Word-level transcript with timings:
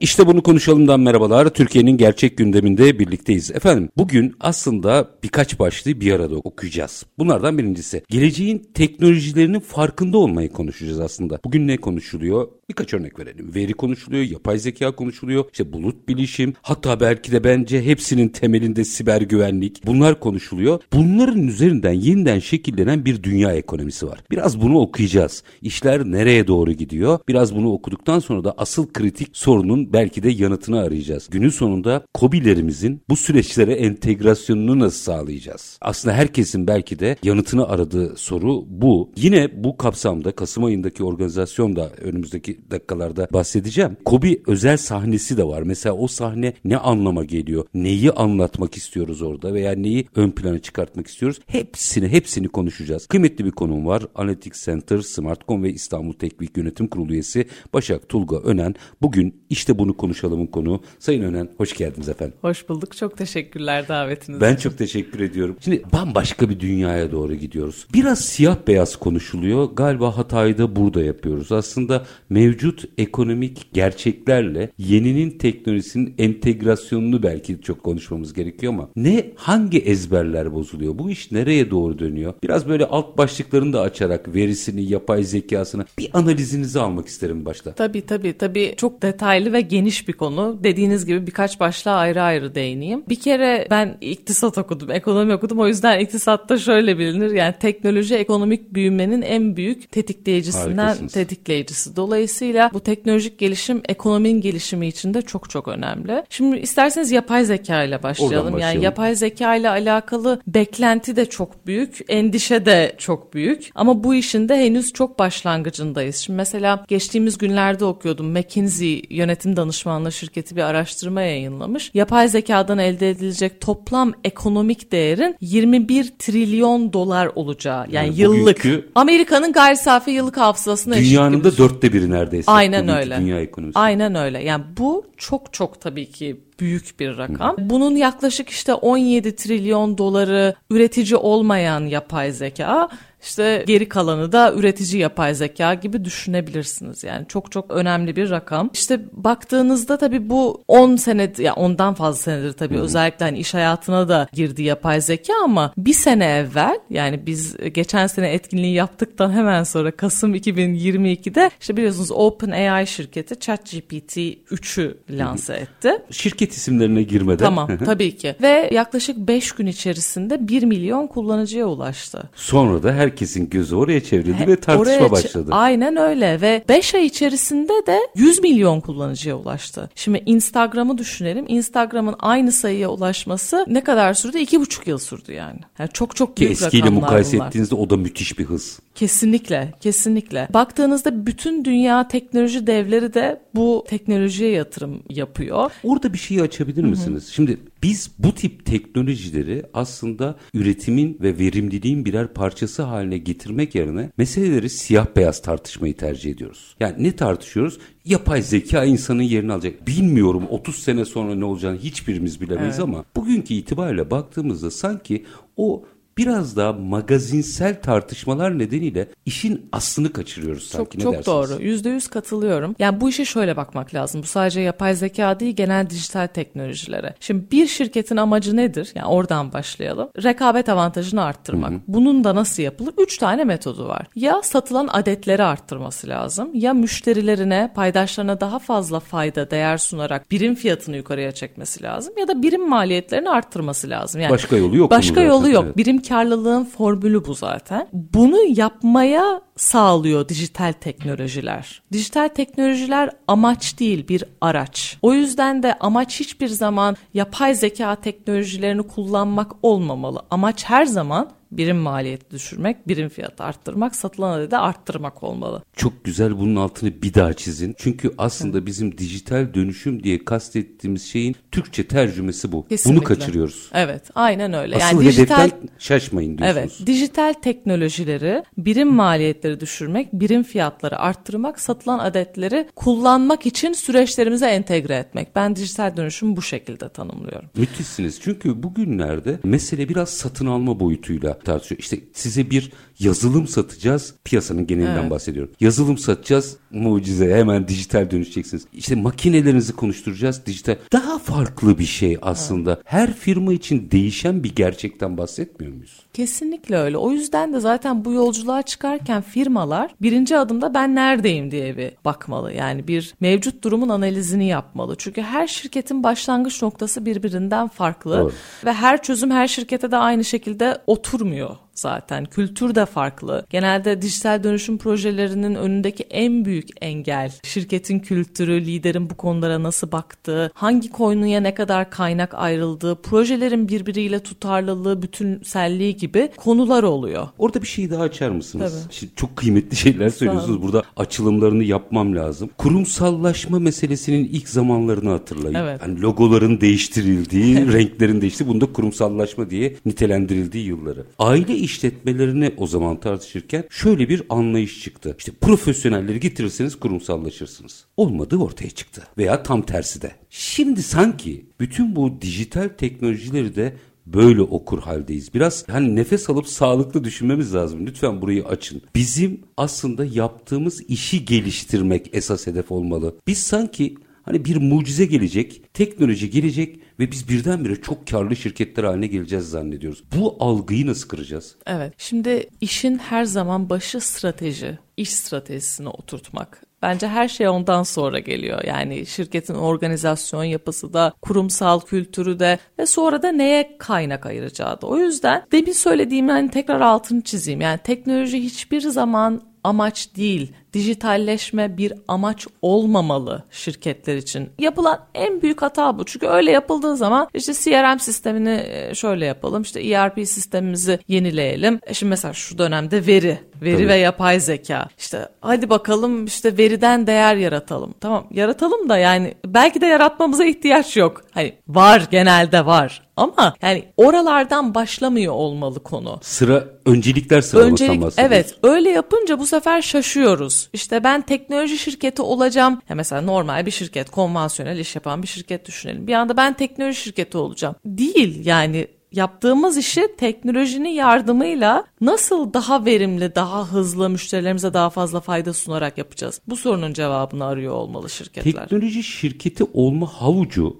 İşte 0.00 0.26
bunu 0.26 0.42
konuşalımdan 0.42 1.00
merhabalar. 1.00 1.48
Türkiye'nin 1.48 1.96
gerçek 1.96 2.36
gündeminde 2.36 2.98
birlikteyiz. 2.98 3.50
Efendim 3.50 3.88
bugün 3.96 4.36
aslında 4.40 5.10
birkaç 5.22 5.58
başlığı 5.58 6.00
bir 6.00 6.12
arada 6.12 6.36
okuyacağız. 6.36 7.06
Bunlardan 7.18 7.58
birincisi 7.58 8.02
geleceğin 8.08 8.70
teknolojilerinin 8.74 9.60
farkında 9.60 10.18
olmayı 10.18 10.52
konuşacağız 10.52 11.00
aslında. 11.00 11.40
Bugün 11.44 11.68
ne 11.68 11.76
konuşuluyor? 11.76 12.48
Birkaç 12.70 12.94
örnek 12.94 13.18
verelim. 13.18 13.54
Veri 13.54 13.72
konuşuluyor, 13.72 14.24
yapay 14.24 14.58
zeka 14.58 14.96
konuşuluyor, 14.96 15.44
işte 15.52 15.72
bulut 15.72 16.08
bilişim, 16.08 16.54
hatta 16.62 17.00
belki 17.00 17.32
de 17.32 17.44
bence 17.44 17.84
hepsinin 17.84 18.28
temelinde 18.28 18.84
siber 18.84 19.20
güvenlik. 19.20 19.86
Bunlar 19.86 20.20
konuşuluyor. 20.20 20.80
Bunların 20.92 21.46
üzerinden 21.46 21.92
yeniden 21.92 22.38
şekillenen 22.38 23.04
bir 23.04 23.22
dünya 23.22 23.52
ekonomisi 23.52 24.06
var. 24.06 24.20
Biraz 24.30 24.60
bunu 24.60 24.78
okuyacağız. 24.78 25.42
İşler 25.62 26.04
nereye 26.04 26.46
doğru 26.46 26.72
gidiyor? 26.72 27.18
Biraz 27.28 27.56
bunu 27.56 27.72
okuduktan 27.72 28.18
sonra 28.18 28.44
da 28.44 28.54
asıl 28.56 28.92
kritik 28.92 29.36
sorunun 29.36 29.92
belki 29.92 30.22
de 30.22 30.30
yanıtını 30.30 30.80
arayacağız. 30.80 31.28
Günün 31.30 31.48
sonunda 31.48 32.04
kobilerimizin 32.14 33.02
bu 33.08 33.16
süreçlere 33.16 33.72
entegrasyonunu 33.72 34.78
nasıl 34.78 34.98
sağlayacağız? 34.98 35.78
Aslında 35.80 36.14
herkesin 36.14 36.66
belki 36.66 36.98
de 36.98 37.16
yanıtını 37.22 37.68
aradığı 37.68 38.16
soru 38.16 38.64
bu. 38.68 39.12
Yine 39.16 39.64
bu 39.64 39.76
kapsamda 39.76 40.32
Kasım 40.32 40.64
ayındaki 40.64 41.04
organizasyon 41.04 41.76
da 41.76 41.90
önümüzdeki 41.90 42.59
dakikalarda 42.70 43.28
bahsedeceğim. 43.32 43.96
Kobi 44.04 44.42
özel 44.46 44.76
sahnesi 44.76 45.36
de 45.36 45.44
var. 45.44 45.62
Mesela 45.62 45.94
o 45.94 46.06
sahne 46.08 46.52
ne 46.64 46.76
anlama 46.76 47.24
geliyor? 47.24 47.64
Neyi 47.74 48.12
anlatmak 48.12 48.76
istiyoruz 48.76 49.22
orada 49.22 49.54
veya 49.54 49.72
neyi 49.72 50.06
ön 50.14 50.30
plana 50.30 50.58
çıkartmak 50.58 51.06
istiyoruz? 51.06 51.40
Hepsini 51.46 52.08
hepsini 52.08 52.48
konuşacağız. 52.48 53.06
Kıymetli 53.06 53.44
bir 53.44 53.50
konum 53.50 53.86
var. 53.86 54.02
Analytics 54.14 54.64
Center, 54.64 55.00
Smartcom 55.00 55.62
ve 55.62 55.72
İstanbul 55.72 56.12
Teknik 56.12 56.56
Yönetim 56.56 56.86
Kurulu 56.86 57.12
üyesi 57.12 57.46
Başak 57.72 58.08
Tulga 58.08 58.36
Önen. 58.36 58.74
Bugün 59.02 59.34
işte 59.50 59.78
bunu 59.78 59.96
konuşalımın 59.96 60.46
konu. 60.46 60.82
Sayın 60.98 61.22
Önen 61.22 61.48
hoş 61.56 61.76
geldiniz 61.76 62.08
efendim. 62.08 62.36
Hoş 62.40 62.68
bulduk. 62.68 62.96
Çok 62.96 63.16
teşekkürler 63.16 63.88
davetiniz 63.88 64.40
Ben 64.40 64.56
çok 64.56 64.78
teşekkür 64.78 65.20
ediyorum. 65.20 65.56
Şimdi 65.60 65.82
bambaşka 65.92 66.50
bir 66.50 66.60
dünyaya 66.60 67.12
doğru 67.12 67.34
gidiyoruz. 67.34 67.86
Biraz 67.94 68.20
siyah 68.20 68.56
beyaz 68.66 68.96
konuşuluyor. 68.96 69.64
Galiba 69.64 70.16
hatayı 70.16 70.58
da 70.58 70.76
burada 70.76 71.02
yapıyoruz. 71.02 71.52
Aslında 71.52 72.06
mevcut 72.50 72.84
ekonomik 72.98 73.66
gerçeklerle 73.72 74.70
yeninin 74.78 75.30
teknolojisinin 75.30 76.14
entegrasyonunu 76.18 77.22
belki 77.22 77.60
çok 77.62 77.82
konuşmamız 77.82 78.32
gerekiyor 78.32 78.72
ama 78.72 78.88
ne 78.96 79.26
hangi 79.36 79.78
ezberler 79.78 80.52
bozuluyor? 80.52 80.98
Bu 80.98 81.10
iş 81.10 81.32
nereye 81.32 81.70
doğru 81.70 81.98
dönüyor? 81.98 82.34
Biraz 82.42 82.68
böyle 82.68 82.86
alt 82.86 83.18
başlıklarını 83.18 83.72
da 83.72 83.80
açarak 83.80 84.34
verisini, 84.34 84.82
yapay 84.82 85.22
zekasını 85.22 85.84
bir 85.98 86.10
analizinizi 86.12 86.80
almak 86.80 87.06
isterim 87.06 87.44
başta. 87.44 87.72
Tabii 87.72 88.06
tabii 88.06 88.32
tabii 88.32 88.74
çok 88.76 89.02
detaylı 89.02 89.52
ve 89.52 89.60
geniş 89.60 90.08
bir 90.08 90.12
konu. 90.12 90.58
Dediğiniz 90.64 91.06
gibi 91.06 91.26
birkaç 91.26 91.60
başlığa 91.60 91.94
ayrı 91.94 92.22
ayrı 92.22 92.54
değineyim. 92.54 93.02
Bir 93.08 93.20
kere 93.20 93.66
ben 93.70 93.98
iktisat 94.00 94.58
okudum, 94.58 94.90
ekonomi 94.90 95.34
okudum. 95.34 95.58
O 95.58 95.66
yüzden 95.66 96.00
iktisatta 96.00 96.58
şöyle 96.58 96.98
bilinir. 96.98 97.30
Yani 97.30 97.54
teknoloji 97.60 98.14
ekonomik 98.14 98.74
büyümenin 98.74 99.22
en 99.22 99.56
büyük 99.56 99.92
tetikleyicisinden 99.92 101.06
tetikleyicisi. 101.06 101.96
Dolayısıyla 101.96 102.39
bu 102.72 102.80
teknolojik 102.80 103.38
gelişim 103.38 103.82
ekonominin 103.88 104.40
gelişimi 104.40 104.86
için 104.86 105.14
de 105.14 105.22
çok 105.22 105.50
çok 105.50 105.68
önemli. 105.68 106.24
Şimdi 106.30 106.56
isterseniz 106.56 107.10
yapay 107.10 107.44
zeka 107.44 107.82
ile 107.82 108.02
başlayalım. 108.02 108.54
Oradan 108.54 108.58
Yani 108.58 108.84
yapay 108.84 109.14
zeka 109.14 109.56
ile 109.56 109.68
alakalı 109.68 110.40
beklenti 110.46 111.16
de 111.16 111.24
çok 111.24 111.66
büyük, 111.66 111.98
endişe 112.08 112.66
de 112.66 112.94
çok 112.98 113.34
büyük. 113.34 113.70
Ama 113.74 114.04
bu 114.04 114.14
işin 114.14 114.48
de 114.48 114.56
henüz 114.56 114.92
çok 114.92 115.18
başlangıcındayız. 115.18 116.16
Şimdi 116.16 116.36
mesela 116.36 116.84
geçtiğimiz 116.88 117.38
günlerde 117.38 117.84
okuyordum. 117.84 118.30
McKinsey 118.30 119.02
yönetim 119.10 119.56
danışmanlığı 119.56 120.12
şirketi 120.12 120.56
bir 120.56 120.62
araştırma 120.62 121.22
yayınlamış. 121.22 121.90
Yapay 121.94 122.28
zekadan 122.28 122.78
elde 122.78 123.10
edilecek 123.10 123.60
toplam 123.60 124.12
ekonomik 124.24 124.92
değerin 124.92 125.36
21 125.40 126.12
trilyon 126.18 126.92
dolar 126.92 127.30
olacağı. 127.34 127.86
Yani, 127.90 128.06
Yani 128.06 128.20
yıllık. 128.20 128.66
Amerika'nın 128.94 129.52
gayri 129.52 129.76
safi 129.76 130.10
yıllık 130.10 130.36
hafızasına 130.36 130.96
eşit 130.96 131.10
Dünyanın 131.10 131.44
da 131.44 131.56
dörtte 131.56 131.92
biri 131.92 132.10
neredeyse. 132.10 132.29
Aynen 132.46 132.82
bugünkü 132.82 133.00
öyle. 133.00 133.18
Dünya 133.20 133.40
ekonomisi. 133.40 133.78
Aynen 133.78 134.14
öyle. 134.14 134.42
Yani 134.42 134.64
bu 134.76 135.06
çok 135.16 135.52
çok 135.52 135.80
tabii 135.80 136.10
ki 136.10 136.40
büyük 136.60 137.00
bir 137.00 137.18
rakam. 137.18 137.56
Bunun 137.58 137.96
yaklaşık 137.96 138.48
işte 138.48 138.74
17 138.74 139.36
trilyon 139.36 139.98
doları 139.98 140.54
üretici 140.70 141.16
olmayan 141.16 141.86
yapay 141.86 142.32
zeka, 142.32 142.88
işte 143.22 143.64
geri 143.66 143.88
kalanı 143.88 144.32
da 144.32 144.52
üretici 144.52 145.02
yapay 145.02 145.34
zeka 145.34 145.74
gibi 145.74 146.04
düşünebilirsiniz. 146.04 147.04
Yani 147.04 147.26
çok 147.28 147.52
çok 147.52 147.70
önemli 147.70 148.16
bir 148.16 148.30
rakam. 148.30 148.70
İşte 148.74 149.00
baktığınızda 149.12 149.98
tabii 149.98 150.28
bu 150.30 150.62
10 150.68 150.96
sene 150.96 151.32
ya 151.38 151.54
ondan 151.54 151.94
fazla 151.94 152.22
senedir 152.22 152.52
tabii 152.52 152.78
özellikle 152.78 153.24
hani 153.24 153.38
iş 153.38 153.54
hayatına 153.54 154.08
da 154.08 154.28
girdi 154.32 154.62
yapay 154.62 155.00
zeka 155.00 155.32
ama 155.44 155.72
bir 155.76 155.92
sene 155.92 156.24
evvel 156.24 156.78
yani 156.90 157.26
biz 157.26 157.56
geçen 157.74 158.06
sene 158.06 158.28
etkinliği 158.32 158.74
yaptıktan 158.74 159.30
hemen 159.32 159.62
sonra 159.62 159.90
Kasım 159.90 160.34
2022'de 160.34 161.50
işte 161.60 161.76
biliyorsunuz 161.76 162.10
OpenAI 162.10 162.86
şirketi 162.86 163.40
ChatGPT 163.40 164.16
3'ü 164.16 164.96
lanse 165.10 165.54
etti. 165.54 165.92
Şirket 166.10 166.52
isimlerine 166.52 167.02
girmeden. 167.02 167.44
Tamam 167.44 167.70
tabii 167.84 168.16
ki. 168.16 168.36
Ve 168.42 168.70
yaklaşık 168.72 169.16
5 169.16 169.52
gün 169.52 169.66
içerisinde 169.66 170.48
1 170.48 170.62
milyon 170.62 171.06
kullanıcıya 171.06 171.66
ulaştı. 171.66 172.22
Sonra 172.34 172.82
da 172.82 172.94
herkesin 173.10 173.50
gözü 173.50 173.74
oraya 173.74 174.00
çevrildi 174.02 174.46
ve 174.46 174.56
tartışma 174.56 174.80
Oraya 174.80 175.10
başladı. 175.10 175.50
Aynen 175.52 175.96
öyle 175.96 176.40
ve 176.40 176.64
5 176.68 176.94
ay 176.94 177.06
içerisinde 177.06 177.72
de 177.86 177.98
100 178.14 178.42
milyon 178.42 178.80
kullanıcıya 178.80 179.36
ulaştı. 179.36 179.90
Şimdi 179.94 180.22
Instagram'ı 180.26 180.98
düşünelim. 180.98 181.44
Instagram'ın 181.48 182.14
aynı 182.18 182.52
sayıya 182.52 182.88
ulaşması 182.88 183.64
ne 183.68 183.84
kadar 183.84 184.14
sürdü? 184.14 184.38
2,5 184.38 184.88
yıl 184.88 184.98
sürdü 184.98 185.32
yani. 185.32 185.60
yani 185.78 185.90
çok 185.92 186.16
çok 186.16 186.36
Ki 186.36 186.40
büyük 186.40 186.52
eskiyle 186.52 186.82
rakamlar 186.84 187.02
mukayese 187.02 187.36
bunlar. 187.36 187.46
ettiğinizde 187.48 187.74
o 187.74 187.90
da 187.90 187.96
müthiş 187.96 188.38
bir 188.38 188.44
hız. 188.44 188.78
Kesinlikle, 188.94 189.74
kesinlikle. 189.80 190.48
Baktığınızda 190.54 191.26
bütün 191.26 191.64
dünya 191.64 192.08
teknoloji 192.08 192.66
devleri 192.66 193.14
de 193.14 193.40
bu 193.54 193.84
teknolojiye 193.88 194.50
yatırım 194.50 195.02
yapıyor. 195.10 195.70
Orada 195.84 196.12
bir 196.12 196.18
şeyi 196.18 196.42
açabilir 196.42 196.84
misiniz? 196.84 197.30
Şimdi 197.32 197.58
biz 197.82 198.10
bu 198.18 198.34
tip 198.34 198.66
teknolojileri 198.66 199.62
aslında 199.74 200.36
üretimin 200.54 201.18
ve 201.20 201.38
verimliliğin 201.38 202.04
birer 202.04 202.28
parçası 202.28 202.82
haline 202.82 203.18
getirmek 203.18 203.74
yerine 203.74 204.10
meseleleri 204.16 204.70
siyah 204.70 205.06
beyaz 205.16 205.42
tartışmayı 205.42 205.96
tercih 205.96 206.30
ediyoruz. 206.30 206.76
Yani 206.80 207.02
ne 207.02 207.16
tartışıyoruz? 207.16 207.78
Yapay 208.04 208.42
zeka 208.42 208.84
insanın 208.84 209.22
yerini 209.22 209.52
alacak. 209.52 209.86
Bilmiyorum 209.86 210.46
30 210.50 210.76
sene 210.76 211.04
sonra 211.04 211.34
ne 211.34 211.44
olacağını 211.44 211.78
hiçbirimiz 211.78 212.40
bilemeyiz 212.40 212.74
Evet. 212.74 212.84
ama 212.84 213.04
bugünkü 213.16 213.54
itibariyle 213.54 214.10
baktığımızda 214.10 214.70
sanki 214.70 215.24
o 215.56 215.84
biraz 216.18 216.56
daha 216.56 216.72
magazinsel 216.72 217.82
tartışmalar 217.82 218.58
nedeniyle 218.58 219.08
işin 219.26 219.68
aslını 219.72 220.12
kaçırıyoruz 220.12 220.62
sanki 220.62 220.84
Çok 220.84 220.94
ne 220.98 221.02
çok 221.02 221.12
dersiniz? 221.12 221.26
doğru. 221.26 221.62
Yüzde 221.62 221.88
yüz 221.90 222.08
katılıyorum. 222.08 222.74
Yani 222.78 223.00
bu 223.00 223.08
işe 223.08 223.24
şöyle 223.24 223.56
bakmak 223.56 223.94
lazım. 223.94 224.22
Bu 224.22 224.26
sadece 224.26 224.60
yapay 224.60 224.94
zeka 224.94 225.40
değil 225.40 225.56
genel 225.56 225.90
dijital 225.90 226.26
teknolojilere. 226.26 227.14
Şimdi 227.20 227.50
bir 227.50 227.66
şirketin 227.66 228.16
amacı 228.16 228.56
nedir? 228.56 228.92
Yani 228.94 229.06
oradan 229.06 229.52
başlayalım. 229.52 230.08
Rekabet 230.22 230.68
avantajını 230.68 231.24
arttırmak. 231.24 231.72
Bunun 231.88 232.24
da 232.24 232.34
nasıl 232.34 232.62
yapılır? 232.62 232.94
Üç 232.98 233.18
tane 233.18 233.44
metodu 233.44 233.88
var. 233.88 234.06
Ya 234.16 234.40
satılan 234.42 234.88
adetleri 234.92 235.42
arttırması 235.42 236.08
lazım. 236.08 236.50
Ya 236.54 236.74
müşterilerine, 236.74 237.72
paydaşlarına 237.74 238.40
daha 238.40 238.58
fazla 238.58 239.00
fayda, 239.00 239.50
değer 239.50 239.78
sunarak 239.78 240.30
birim 240.30 240.54
fiyatını 240.54 240.96
yukarıya 240.96 241.32
çekmesi 241.32 241.82
lazım. 241.82 242.14
Ya 242.18 242.28
da 242.28 242.42
birim 242.42 242.68
maliyetlerini 242.68 243.30
arttırması 243.30 243.90
lazım. 243.90 244.20
Yani 244.20 244.30
Başka 244.32 244.56
yolu 244.56 244.76
yok 244.76 244.90
Başka 244.90 245.20
yolu 245.20 245.48
yok. 245.50 245.64
evet. 245.66 245.76
Karlılığın 246.02 246.64
formülü 246.64 247.24
bu 247.24 247.34
zaten. 247.34 247.88
Bunu 247.92 248.38
yapmaya 248.46 249.40
sağlıyor 249.56 250.28
dijital 250.28 250.72
teknolojiler. 250.72 251.82
Dijital 251.92 252.28
teknolojiler 252.28 253.10
amaç 253.28 253.78
değil 253.80 254.08
bir 254.08 254.24
araç. 254.40 254.98
O 255.02 255.12
yüzden 255.12 255.62
de 255.62 255.74
amaç 255.74 256.20
hiçbir 256.20 256.48
zaman 256.48 256.96
yapay 257.14 257.54
zeka 257.54 257.96
teknolojilerini 257.96 258.82
kullanmak 258.82 259.52
olmamalı. 259.62 260.22
Amaç 260.30 260.64
her 260.64 260.84
zaman 260.84 261.30
birim 261.52 261.76
maliyeti 261.76 262.30
düşürmek, 262.30 262.88
birim 262.88 263.08
fiyatı 263.08 263.44
arttırmak, 263.44 263.96
satılan 263.96 264.38
adedi 264.38 264.56
arttırmak 264.56 265.22
olmalı. 265.22 265.62
Çok 265.76 266.04
güzel 266.04 266.38
bunun 266.38 266.56
altını 266.56 267.02
bir 267.02 267.14
daha 267.14 267.32
çizin. 267.32 267.74
Çünkü 267.78 268.10
aslında 268.18 268.66
bizim 268.66 268.98
dijital 268.98 269.54
dönüşüm 269.54 270.02
diye 270.02 270.24
kastettiğimiz 270.24 271.02
şeyin 271.02 271.36
Türkçe 271.52 271.88
tercümesi 271.88 272.52
bu. 272.52 272.66
Kesinlikle. 272.68 273.00
Bunu 273.00 273.04
kaçırıyoruz. 273.04 273.70
Evet, 273.74 274.02
aynen 274.14 274.52
öyle. 274.52 274.76
Asıl 274.76 274.96
yani 274.96 275.08
dijital 275.08 275.50
şaşmayın 275.78 276.38
diyorsunuz. 276.38 276.76
Evet, 276.78 276.86
dijital 276.86 277.32
teknolojileri, 277.32 278.42
birim 278.58 278.92
maliyetleri 278.92 279.60
düşürmek, 279.60 280.12
birim 280.12 280.42
fiyatları 280.42 280.98
arttırmak, 280.98 281.60
satılan 281.60 281.98
adetleri 281.98 282.68
kullanmak 282.76 283.46
için 283.46 283.72
süreçlerimize 283.72 284.46
entegre 284.46 284.96
etmek. 284.96 285.36
Ben 285.36 285.56
dijital 285.56 285.96
dönüşümü 285.96 286.36
bu 286.36 286.42
şekilde 286.42 286.88
tanımlıyorum. 286.88 287.48
Müthişsiniz. 287.56 288.20
Çünkü 288.20 288.62
bugünlerde 288.62 289.38
mesele 289.44 289.88
biraz 289.88 290.10
satın 290.10 290.46
alma 290.46 290.80
boyutuyla 290.80 291.39
tartışıyor. 291.44 291.78
İşte 291.78 291.98
size 292.12 292.50
bir 292.50 292.72
yazılım 293.00 293.48
satacağız. 293.48 294.14
Piyasanın 294.24 294.66
genelinden 294.66 295.00
evet. 295.00 295.10
bahsediyorum. 295.10 295.52
Yazılım 295.60 295.98
satacağız. 295.98 296.56
Mucize 296.70 297.34
hemen 297.34 297.68
dijital 297.68 298.10
dönüşeceksiniz. 298.10 298.66
İşte 298.72 298.94
makinelerinizi 298.94 299.72
konuşturacağız. 299.72 300.46
Dijital. 300.46 300.76
Daha 300.92 301.18
farklı 301.18 301.78
bir 301.78 301.84
şey 301.84 302.18
aslında. 302.22 302.72
Evet. 302.72 302.82
Her 302.84 303.14
firma 303.14 303.52
için 303.52 303.90
değişen 303.90 304.44
bir 304.44 304.54
gerçekten 304.54 305.18
bahsetmiyor 305.18 305.72
muyuz? 305.72 306.00
Kesinlikle 306.12 306.76
öyle. 306.76 306.96
O 306.96 307.10
yüzden 307.10 307.52
de 307.52 307.60
zaten 307.60 308.04
bu 308.04 308.12
yolculuğa 308.12 308.62
çıkarken 308.62 309.22
firmalar 309.22 309.94
birinci 310.02 310.36
adımda 310.36 310.74
ben 310.74 310.94
neredeyim 310.94 311.50
diye 311.50 311.76
bir 311.76 311.92
bakmalı. 312.04 312.52
Yani 312.52 312.88
bir 312.88 313.14
mevcut 313.20 313.64
durumun 313.64 313.88
analizini 313.88 314.46
yapmalı. 314.46 314.94
Çünkü 314.98 315.22
her 315.22 315.46
şirketin 315.46 316.02
başlangıç 316.02 316.62
noktası 316.62 317.06
birbirinden 317.06 317.68
farklı 317.68 318.18
Doğru. 318.18 318.32
ve 318.64 318.72
her 318.72 319.02
çözüm 319.02 319.30
her 319.30 319.48
şirkete 319.48 319.90
de 319.90 319.96
aynı 319.96 320.24
şekilde 320.24 320.78
oturmuyor 320.86 321.56
zaten. 321.80 322.24
Kültür 322.24 322.74
de 322.74 322.86
farklı. 322.86 323.46
Genelde 323.50 324.02
dijital 324.02 324.44
dönüşüm 324.44 324.78
projelerinin 324.78 325.54
önündeki 325.54 326.02
en 326.02 326.44
büyük 326.44 326.68
engel 326.80 327.32
şirketin 327.44 327.98
kültürü, 327.98 328.66
liderin 328.66 329.10
bu 329.10 329.14
konulara 329.14 329.62
nasıl 329.62 329.92
baktığı, 329.92 330.50
hangi 330.54 330.90
konuya 330.90 331.40
ne 331.40 331.54
kadar 331.54 331.90
kaynak 331.90 332.34
ayrıldığı, 332.34 333.02
projelerin 333.02 333.68
birbiriyle 333.68 334.20
tutarlılığı, 334.20 335.02
bütünselliği 335.02 335.96
gibi 335.96 336.30
konular 336.36 336.82
oluyor. 336.82 337.28
Orada 337.38 337.62
bir 337.62 337.66
şey 337.66 337.90
daha 337.90 338.02
açar 338.02 338.30
mısınız? 338.30 338.82
Tabii. 338.82 338.94
Şimdi 338.94 339.12
çok 339.16 339.36
kıymetli 339.36 339.76
şeyler 339.76 340.10
söylüyorsunuz. 340.10 340.62
Burada 340.62 340.82
açılımlarını 340.96 341.64
yapmam 341.64 342.16
lazım. 342.16 342.50
Kurumsallaşma 342.58 343.58
meselesinin 343.58 344.24
ilk 344.24 344.48
zamanlarını 344.48 345.10
hatırlayın. 345.10 345.54
Evet. 345.54 345.80
Yani 345.82 346.00
logoların 346.00 346.60
değiştirildiği, 346.60 347.72
renklerin 347.72 348.20
değiştiği, 348.20 348.48
bunda 348.48 348.66
kurumsallaşma 348.66 349.50
diye 349.50 349.76
nitelendirildiği 349.86 350.66
yılları. 350.66 351.04
Aile 351.18 351.56
işletmelerini 351.70 352.54
o 352.56 352.66
zaman 352.66 353.00
tartışırken 353.00 353.64
şöyle 353.70 354.08
bir 354.08 354.22
anlayış 354.28 354.82
çıktı. 354.82 355.14
İşte 355.18 355.32
profesyonelleri 355.40 356.20
getirirseniz 356.20 356.80
kurumsallaşırsınız. 356.80 357.84
Olmadığı 357.96 358.36
ortaya 358.36 358.70
çıktı. 358.70 359.02
Veya 359.18 359.42
tam 359.42 359.62
tersi 359.62 360.02
de. 360.02 360.12
Şimdi 360.30 360.82
sanki 360.82 361.46
bütün 361.60 361.96
bu 361.96 362.22
dijital 362.22 362.68
teknolojileri 362.68 363.56
de 363.56 363.76
böyle 364.06 364.42
okur 364.42 364.78
haldeyiz. 364.78 365.34
Biraz 365.34 365.68
hani 365.68 365.96
nefes 365.96 366.30
alıp 366.30 366.46
sağlıklı 366.46 367.04
düşünmemiz 367.04 367.54
lazım. 367.54 367.86
Lütfen 367.86 368.22
burayı 368.22 368.44
açın. 368.44 368.82
Bizim 368.94 369.40
aslında 369.56 370.04
yaptığımız 370.04 370.82
işi 370.88 371.24
geliştirmek 371.24 372.10
esas 372.12 372.46
hedef 372.46 372.72
olmalı. 372.72 373.14
Biz 373.26 373.38
sanki 373.38 373.94
Hani 374.22 374.44
bir 374.44 374.56
mucize 374.56 375.06
gelecek, 375.06 375.62
teknoloji 375.74 376.30
gelecek 376.30 376.80
ve 377.00 377.10
biz 377.10 377.28
birdenbire 377.28 377.76
çok 377.76 378.06
karlı 378.06 378.36
şirketler 378.36 378.84
haline 378.84 379.06
geleceğiz 379.06 379.50
zannediyoruz. 379.50 380.04
Bu 380.16 380.36
algıyı 380.40 380.86
nasıl 380.86 381.08
kıracağız? 381.08 381.56
Evet. 381.66 381.94
Şimdi 381.98 382.48
işin 382.60 382.98
her 382.98 383.24
zaman 383.24 383.70
başı 383.70 384.00
strateji, 384.00 384.78
iş 384.96 385.10
stratejisini 385.10 385.88
oturtmak. 385.88 386.62
Bence 386.82 387.08
her 387.08 387.28
şey 387.28 387.48
ondan 387.48 387.82
sonra 387.82 388.18
geliyor. 388.18 388.64
Yani 388.64 389.06
şirketin 389.06 389.54
organizasyon 389.54 390.44
yapısı 390.44 390.92
da, 390.92 391.12
kurumsal 391.22 391.80
kültürü 391.80 392.38
de 392.38 392.58
ve 392.78 392.86
sonra 392.86 393.22
da 393.22 393.32
neye 393.32 393.76
kaynak 393.78 394.26
ayıracağı 394.26 394.80
da. 394.80 394.86
O 394.86 394.98
yüzden 394.98 395.42
demin 395.52 395.72
söylediğim 395.72 396.28
hani 396.28 396.50
tekrar 396.50 396.80
altını 396.80 397.22
çizeyim. 397.22 397.60
Yani 397.60 397.78
teknoloji 397.84 398.42
hiçbir 398.42 398.80
zaman 398.80 399.42
amaç 399.64 400.16
değil 400.16 400.52
dijitalleşme 400.72 401.76
bir 401.76 401.92
amaç 402.08 402.46
olmamalı 402.62 403.44
şirketler 403.50 404.16
için. 404.16 404.50
Yapılan 404.58 405.00
en 405.14 405.42
büyük 405.42 405.62
hata 405.62 405.98
bu. 405.98 406.04
Çünkü 406.04 406.26
öyle 406.26 406.50
yapıldığı 406.50 406.96
zaman 406.96 407.28
işte 407.34 407.52
CRM 407.52 407.98
sistemini 407.98 408.62
e, 408.66 408.94
şöyle 408.94 409.26
yapalım. 409.26 409.62
işte 409.62 409.80
ERP 409.80 410.28
sistemimizi 410.28 410.98
yenileyelim. 411.08 411.80
E 411.86 411.94
şimdi 411.94 412.10
mesela 412.10 412.34
şu 412.34 412.58
dönemde 412.58 413.06
veri, 413.06 413.38
veri 413.62 413.76
Tabii. 413.76 413.88
ve 413.88 413.94
yapay 413.96 414.40
zeka. 414.40 414.88
İşte 414.98 415.28
hadi 415.40 415.70
bakalım 415.70 416.24
işte 416.24 416.58
veriden 416.58 417.06
değer 417.06 417.36
yaratalım. 417.36 417.94
Tamam 418.00 418.26
yaratalım 418.30 418.88
da 418.88 418.98
yani 418.98 419.34
belki 419.46 419.80
de 419.80 419.86
yaratmamıza 419.86 420.44
ihtiyaç 420.44 420.96
yok. 420.96 421.22
Hani 421.30 421.54
var 421.68 422.08
genelde 422.10 422.66
var 422.66 423.02
ama 423.16 423.54
yani 423.62 423.84
oralardan 423.96 424.74
başlamıyor 424.74 425.32
olmalı 425.34 425.82
konu. 425.82 426.18
Sıra 426.22 426.64
öncelikler 426.86 427.40
sıralamasından 427.40 427.96
Öncelik, 427.96 428.14
Evet 428.18 428.54
öyle 428.62 428.90
yapınca 428.90 429.38
bu 429.38 429.46
sefer 429.46 429.82
şaşıyoruz. 429.82 430.59
İşte 430.72 431.04
ben 431.04 431.22
teknoloji 431.22 431.78
şirketi 431.78 432.22
olacağım. 432.22 432.80
Ya 432.88 432.96
mesela 432.96 433.22
normal 433.22 433.66
bir 433.66 433.70
şirket, 433.70 434.10
konvansiyonel 434.10 434.78
iş 434.78 434.94
yapan 434.94 435.22
bir 435.22 435.28
şirket 435.28 435.66
düşünelim. 435.66 436.06
Bir 436.06 436.12
anda 436.14 436.36
ben 436.36 436.52
teknoloji 436.52 437.00
şirketi 437.00 437.38
olacağım. 437.38 437.74
Değil 437.84 438.46
yani 438.46 438.86
yaptığımız 439.12 439.76
işi 439.76 440.16
teknolojinin 440.18 440.88
yardımıyla 440.88 441.84
nasıl 442.00 442.52
daha 442.52 442.84
verimli, 442.84 443.34
daha 443.34 443.72
hızlı 443.72 444.10
müşterilerimize 444.10 444.74
daha 444.74 444.90
fazla 444.90 445.20
fayda 445.20 445.52
sunarak 445.52 445.98
yapacağız? 445.98 446.40
Bu 446.46 446.56
sorunun 446.56 446.92
cevabını 446.92 447.44
arıyor 447.44 447.74
olmalı 447.74 448.10
şirketler. 448.10 448.68
Teknoloji 448.68 449.02
şirketi 449.02 449.64
olma 449.74 450.06
havucu 450.06 450.76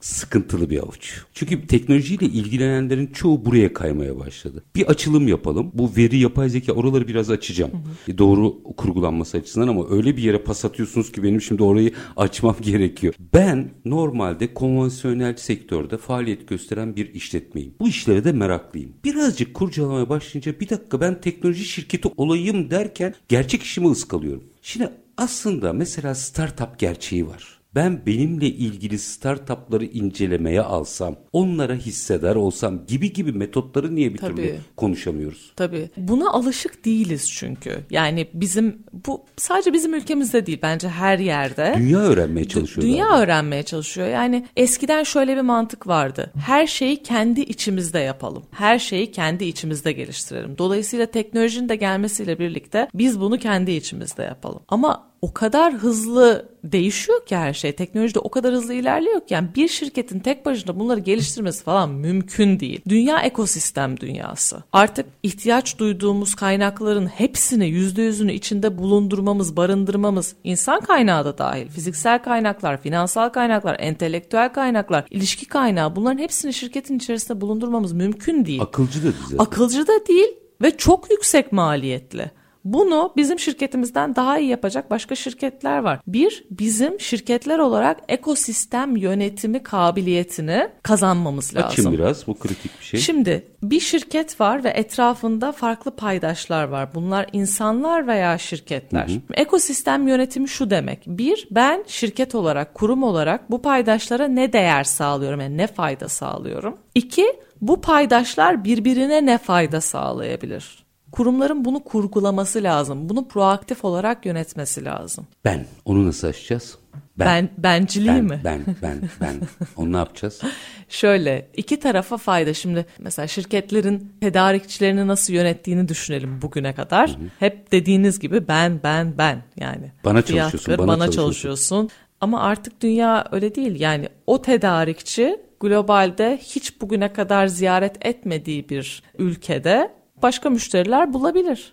sıkıntılı 0.00 0.70
bir 0.70 0.78
avuç. 0.78 1.22
Çünkü 1.34 1.66
teknolojiyle 1.66 2.26
ilgilenenlerin 2.26 3.06
çoğu 3.06 3.44
buraya 3.44 3.72
kaymaya 3.72 4.18
başladı. 4.18 4.64
Bir 4.76 4.86
açılım 4.86 5.28
yapalım. 5.28 5.70
Bu 5.74 5.90
veri 5.96 6.18
yapay 6.18 6.48
zeka 6.48 6.72
oraları 6.72 7.08
biraz 7.08 7.30
açacağım. 7.30 7.72
Hı 8.06 8.12
hı. 8.12 8.18
Doğru 8.18 8.62
kurgulanması 8.62 9.38
açısından 9.38 9.68
ama 9.68 9.88
öyle 9.90 10.16
bir 10.16 10.22
yere 10.22 10.38
pas 10.38 10.64
atıyorsunuz 10.64 11.12
ki 11.12 11.22
benim 11.22 11.40
şimdi 11.40 11.62
orayı 11.62 11.92
açmam 12.16 12.56
gerekiyor. 12.60 13.14
Ben 13.34 13.70
normalde 13.84 14.54
konvansiyonel 14.54 15.36
sektörde 15.36 15.96
faaliyet 15.96 16.48
gösteren 16.48 16.96
bir 16.96 17.14
işletmeyim. 17.14 17.74
Bu 17.80 17.88
işlere 17.88 18.24
de 18.24 18.32
meraklıyım. 18.32 18.92
Birazcık 19.04 19.54
kurcalamaya 19.54 20.08
başlayınca 20.08 20.60
bir 20.60 20.68
dakika 20.68 21.00
ben 21.00 21.20
teknoloji 21.20 21.64
şirketi 21.64 22.08
olayım 22.16 22.70
derken 22.70 23.14
gerçek 23.28 23.62
işimi 23.62 23.90
ıskalıyorum. 23.90 24.44
Şimdi 24.62 24.90
aslında 25.16 25.72
mesela 25.72 26.14
startup 26.14 26.78
gerçeği 26.78 27.26
var 27.26 27.59
ben 27.74 28.06
benimle 28.06 28.46
ilgili 28.46 28.98
startupları 28.98 29.84
incelemeye 29.84 30.62
alsam, 30.62 31.16
onlara 31.32 31.74
hissedar 31.74 32.36
olsam 32.36 32.86
gibi 32.86 33.12
gibi 33.12 33.32
metotları 33.32 33.94
niye 33.94 34.14
bir 34.14 34.18
Tabii. 34.18 34.36
türlü 34.36 34.56
konuşamıyoruz? 34.76 35.52
Tabii. 35.56 35.90
Buna 35.96 36.30
alışık 36.30 36.84
değiliz 36.84 37.30
çünkü. 37.30 37.78
Yani 37.90 38.26
bizim 38.34 38.78
bu 39.06 39.24
sadece 39.36 39.72
bizim 39.72 39.94
ülkemizde 39.94 40.46
değil 40.46 40.58
bence 40.62 40.88
her 40.88 41.18
yerde. 41.18 41.74
Dünya 41.78 41.98
öğrenmeye 41.98 42.48
çalışıyor. 42.48 42.86
Dünya 42.86 43.04
galiba. 43.06 43.22
öğrenmeye 43.22 43.62
çalışıyor. 43.62 44.08
Yani 44.08 44.46
eskiden 44.56 45.02
şöyle 45.02 45.36
bir 45.36 45.40
mantık 45.40 45.86
vardı. 45.86 46.32
Her 46.46 46.66
şeyi 46.66 47.02
kendi 47.02 47.40
içimizde 47.40 47.98
yapalım. 47.98 48.42
Her 48.50 48.78
şeyi 48.78 49.12
kendi 49.12 49.44
içimizde 49.44 49.92
geliştirelim. 49.92 50.58
Dolayısıyla 50.58 51.06
teknolojinin 51.06 51.68
de 51.68 51.76
gelmesiyle 51.76 52.38
birlikte 52.38 52.88
biz 52.94 53.20
bunu 53.20 53.38
kendi 53.38 53.70
içimizde 53.70 54.22
yapalım. 54.22 54.60
Ama 54.68 55.09
o 55.22 55.32
kadar 55.32 55.74
hızlı 55.74 56.48
değişiyor 56.64 57.26
ki 57.26 57.36
her 57.36 57.52
şey. 57.52 57.72
Teknoloji 57.72 58.14
de 58.14 58.18
o 58.18 58.30
kadar 58.30 58.54
hızlı 58.54 58.74
ilerliyor 58.74 59.20
ki 59.20 59.34
yani 59.34 59.48
bir 59.56 59.68
şirketin 59.68 60.18
tek 60.18 60.46
başına 60.46 60.80
bunları 60.80 61.00
geliştirmesi 61.00 61.64
falan 61.64 61.90
mümkün 61.90 62.60
değil. 62.60 62.80
Dünya 62.88 63.20
ekosistem 63.20 64.00
dünyası. 64.00 64.62
Artık 64.72 65.06
ihtiyaç 65.22 65.78
duyduğumuz 65.78 66.34
kaynakların 66.34 67.06
hepsini 67.06 67.68
yüzde 67.68 68.02
yüzünü 68.02 68.32
içinde 68.32 68.78
bulundurmamız, 68.78 69.56
barındırmamız 69.56 70.34
insan 70.44 70.80
kaynağı 70.80 71.24
da 71.24 71.38
dahil. 71.38 71.68
Fiziksel 71.68 72.22
kaynaklar, 72.22 72.82
finansal 72.82 73.28
kaynaklar, 73.28 73.76
entelektüel 73.80 74.52
kaynaklar, 74.52 75.04
ilişki 75.10 75.46
kaynağı 75.46 75.96
bunların 75.96 76.18
hepsini 76.18 76.54
şirketin 76.54 76.96
içerisinde 76.96 77.40
bulundurmamız 77.40 77.92
mümkün 77.92 78.44
değil. 78.44 78.62
Akılcı 78.62 79.00
da 79.00 79.04
değil. 79.04 79.38
Akılcı 79.38 79.86
da 79.86 80.06
değil 80.08 80.28
ve 80.62 80.76
çok 80.76 81.10
yüksek 81.10 81.52
maliyetli. 81.52 82.30
Bunu 82.64 83.12
bizim 83.16 83.38
şirketimizden 83.38 84.16
daha 84.16 84.38
iyi 84.38 84.48
yapacak 84.48 84.90
başka 84.90 85.14
şirketler 85.14 85.78
var. 85.78 86.00
Bir, 86.06 86.44
bizim 86.50 87.00
şirketler 87.00 87.58
olarak 87.58 88.00
ekosistem 88.08 88.96
yönetimi 88.96 89.62
kabiliyetini 89.62 90.68
kazanmamız 90.82 91.56
lazım. 91.56 91.68
Açın 91.68 91.92
biraz 91.92 92.26
bu 92.26 92.38
kritik 92.38 92.78
bir 92.80 92.84
şey. 92.84 93.00
Şimdi 93.00 93.46
bir 93.62 93.80
şirket 93.80 94.40
var 94.40 94.64
ve 94.64 94.68
etrafında 94.68 95.52
farklı 95.52 95.90
paydaşlar 95.90 96.64
var. 96.64 96.94
Bunlar 96.94 97.26
insanlar 97.32 98.06
veya 98.06 98.38
şirketler. 98.38 99.08
Hı 99.08 99.12
hı. 99.12 99.20
Ekosistem 99.34 100.08
yönetimi 100.08 100.48
şu 100.48 100.70
demek. 100.70 101.02
Bir, 101.06 101.48
ben 101.50 101.84
şirket 101.86 102.34
olarak, 102.34 102.74
kurum 102.74 103.02
olarak 103.02 103.50
bu 103.50 103.62
paydaşlara 103.62 104.28
ne 104.28 104.52
değer 104.52 104.84
sağlıyorum? 104.84 105.40
Yani 105.40 105.56
ne 105.56 105.66
fayda 105.66 106.08
sağlıyorum? 106.08 106.76
İki, 106.94 107.26
bu 107.60 107.80
paydaşlar 107.80 108.64
birbirine 108.64 109.26
ne 109.26 109.38
fayda 109.38 109.80
sağlayabilir? 109.80 110.89
Kurumların 111.12 111.64
bunu 111.64 111.84
kurgulaması 111.84 112.62
lazım. 112.62 113.08
Bunu 113.08 113.28
proaktif 113.28 113.84
olarak 113.84 114.26
yönetmesi 114.26 114.84
lazım. 114.84 115.26
Ben. 115.44 115.66
Onu 115.84 116.06
nasıl 116.06 116.28
aşacağız? 116.28 116.78
Ben, 117.18 117.26
ben 117.26 117.50
benciliği 117.58 118.08
ben, 118.08 118.24
mi? 118.24 118.40
Ben, 118.44 118.64
ben, 118.82 119.00
ben. 119.20 119.40
Onu 119.76 119.92
ne 119.92 119.96
yapacağız? 119.96 120.40
Şöyle 120.88 121.48
iki 121.56 121.80
tarafa 121.80 122.16
fayda. 122.16 122.54
Şimdi 122.54 122.86
mesela 122.98 123.26
şirketlerin 123.26 124.12
tedarikçilerini 124.20 125.06
nasıl 125.06 125.32
yönettiğini 125.32 125.88
düşünelim 125.88 126.42
bugüne 126.42 126.74
kadar. 126.74 127.10
Hı 127.10 127.14
hı. 127.14 127.26
Hep 127.38 127.72
dediğiniz 127.72 128.18
gibi 128.18 128.48
ben, 128.48 128.80
ben, 128.82 129.18
ben 129.18 129.42
yani. 129.60 129.92
Bana 130.04 130.22
çalışıyorsun, 130.22 130.78
bana, 130.78 130.86
bana 130.86 130.98
çalışıyorsun. 130.98 131.32
çalışıyorsun. 131.32 131.90
Ama 132.20 132.42
artık 132.42 132.82
dünya 132.82 133.28
öyle 133.32 133.54
değil. 133.54 133.80
Yani 133.80 134.08
o 134.26 134.42
tedarikçi 134.42 135.36
globalde 135.60 136.38
hiç 136.42 136.80
bugüne 136.80 137.12
kadar 137.12 137.46
ziyaret 137.46 138.06
etmediği 138.06 138.68
bir 138.68 139.02
ülkede 139.18 139.99
başka 140.22 140.50
müşteriler 140.50 141.12
bulabilir. 141.12 141.72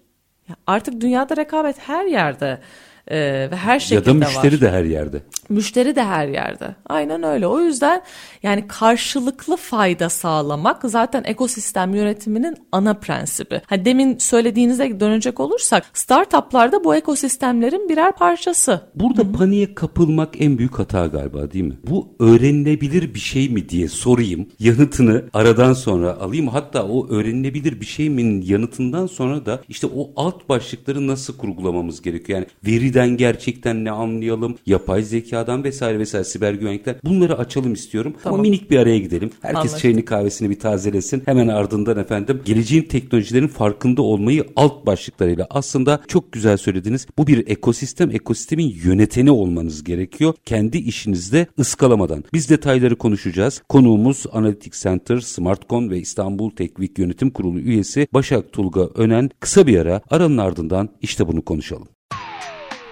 Artık 0.68 1.02
dünyada 1.02 1.38
rekabet 1.38 1.76
her 1.80 2.06
yerde 2.06 2.60
e, 3.08 3.18
ve 3.52 3.56
her 3.56 3.80
şekilde 3.80 4.10
var. 4.10 4.16
Ya 4.16 4.22
da 4.22 4.26
müşteri 4.26 4.56
var. 4.56 4.62
de 4.62 4.72
her 4.72 4.84
yerde. 4.84 5.22
Müşteri 5.50 5.96
de 5.96 6.04
her 6.04 6.28
yerde. 6.28 6.76
Aynen 6.86 7.24
öyle. 7.24 7.48
O 7.48 7.60
yüzden 7.60 8.02
yani 8.44 8.68
karşılıklı 8.68 9.56
fayda 9.56 10.10
sağlamak 10.10 10.82
zaten 10.84 11.24
ekosistem 11.24 11.96
yönetiminin 11.96 12.56
ana 12.72 12.94
prensibi. 12.94 13.62
Hani 13.66 13.86
demin 13.86 14.18
söylediğinize 14.18 15.00
dönecek 15.00 15.40
olursak 15.40 15.86
startuplarda 15.94 16.84
bu 16.84 16.96
ekosistemlerin 16.96 17.90
birer 17.90 18.12
parçası. 18.12 18.82
Burada 18.96 19.22
Hı-hı. 19.22 19.34
paniğe 19.34 19.76
kapılmak 19.76 20.42
en 20.42 20.58
büyük 20.58 20.80
hata 20.80 21.08
galiba 21.08 21.52
değil 21.52 21.66
mi? 21.66 21.78
Bu 21.90 22.08
öğrenilebilir 22.20 23.14
bir 23.14 23.20
şey 23.20 23.50
mi 23.50 23.70
diye 23.70 23.88
sorayım. 23.88 24.48
Yanıtını 24.60 25.24
aradan 25.34 25.74
sonra 25.74 26.14
alayım. 26.20 26.48
Hatta 26.48 26.88
o 26.88 27.10
öğrenilebilir 27.10 27.82
bir 27.82 27.86
şey 27.86 28.10
mi'nin 28.10 28.42
yanıtından 28.42 29.08
sonra 29.08 29.46
da 29.46 29.62
işte 29.70 29.88
o 29.96 30.12
alt 30.16 30.50
başlıkları 30.50 31.08
nasıl 31.08 31.38
kurgulamamız 31.38 32.02
gerekiyor? 32.02 32.40
Yani 32.40 32.48
veriden 32.66 33.18
gerçekten 33.18 33.86
ne 33.86 33.92
anlayalım? 33.92 34.58
Yapay 34.66 35.04
zekadan 35.38 35.64
vesaire 35.64 36.00
vesaire 36.00 36.24
siber 36.24 36.54
güvenlikler 36.54 36.96
bunları 37.04 37.38
açalım 37.38 37.74
istiyorum. 37.74 38.14
Tamam. 38.24 38.40
Ama 38.40 38.42
minik 38.42 38.72
bir 38.72 38.78
araya 38.78 39.00
gidelim. 39.00 39.32
Herkes 39.42 39.62
Anladım. 39.62 39.80
çayını 39.80 40.06
kahvesini 40.06 40.50
bir 40.50 40.60
tazelesin. 40.60 41.24
Hemen 41.26 41.48
ardından 41.48 41.98
efendim 41.98 42.42
geleceğin 42.46 42.84
teknolojilerin 42.84 43.48
farkında 43.48 44.02
olmayı 44.02 44.46
alt 44.56 44.86
başlıklarıyla 44.86 45.48
aslında 45.50 46.02
çok 46.08 46.32
güzel 46.32 46.58
söylediniz. 46.58 47.08
Bu 47.18 47.28
bir 47.28 47.48
ekosistem. 47.48 48.12
Ekosistemin 48.12 48.76
yöneteni 48.84 49.32
olmanız 49.32 49.84
gerekiyor. 49.84 50.34
Kendi 50.46 50.78
işinizde 50.78 51.48
ıskalamadan. 51.60 52.24
Biz 52.34 52.50
detayları 52.50 52.96
konuşacağız. 52.96 53.62
Konuğumuz 53.70 54.26
Analytics 54.32 54.84
Center, 54.84 55.20
Smartcon 55.20 55.90
ve 55.90 56.00
İstanbul 56.00 56.50
Teknik 56.52 57.00
Yönetim 57.00 57.30
Kurulu 57.30 57.60
üyesi 57.60 58.08
Başak 58.14 58.54
Tulga 58.54 58.82
Önen. 58.96 59.30
Kısa 59.40 59.68
bir 59.68 59.80
ara 59.80 60.02
aranın 60.10 60.38
ardından 60.38 60.90
işte 61.02 61.28
bunu 61.28 61.42
konuşalım. 61.42 61.88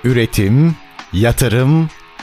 Üretim, 0.03 0.75
yatırım, 1.13 1.89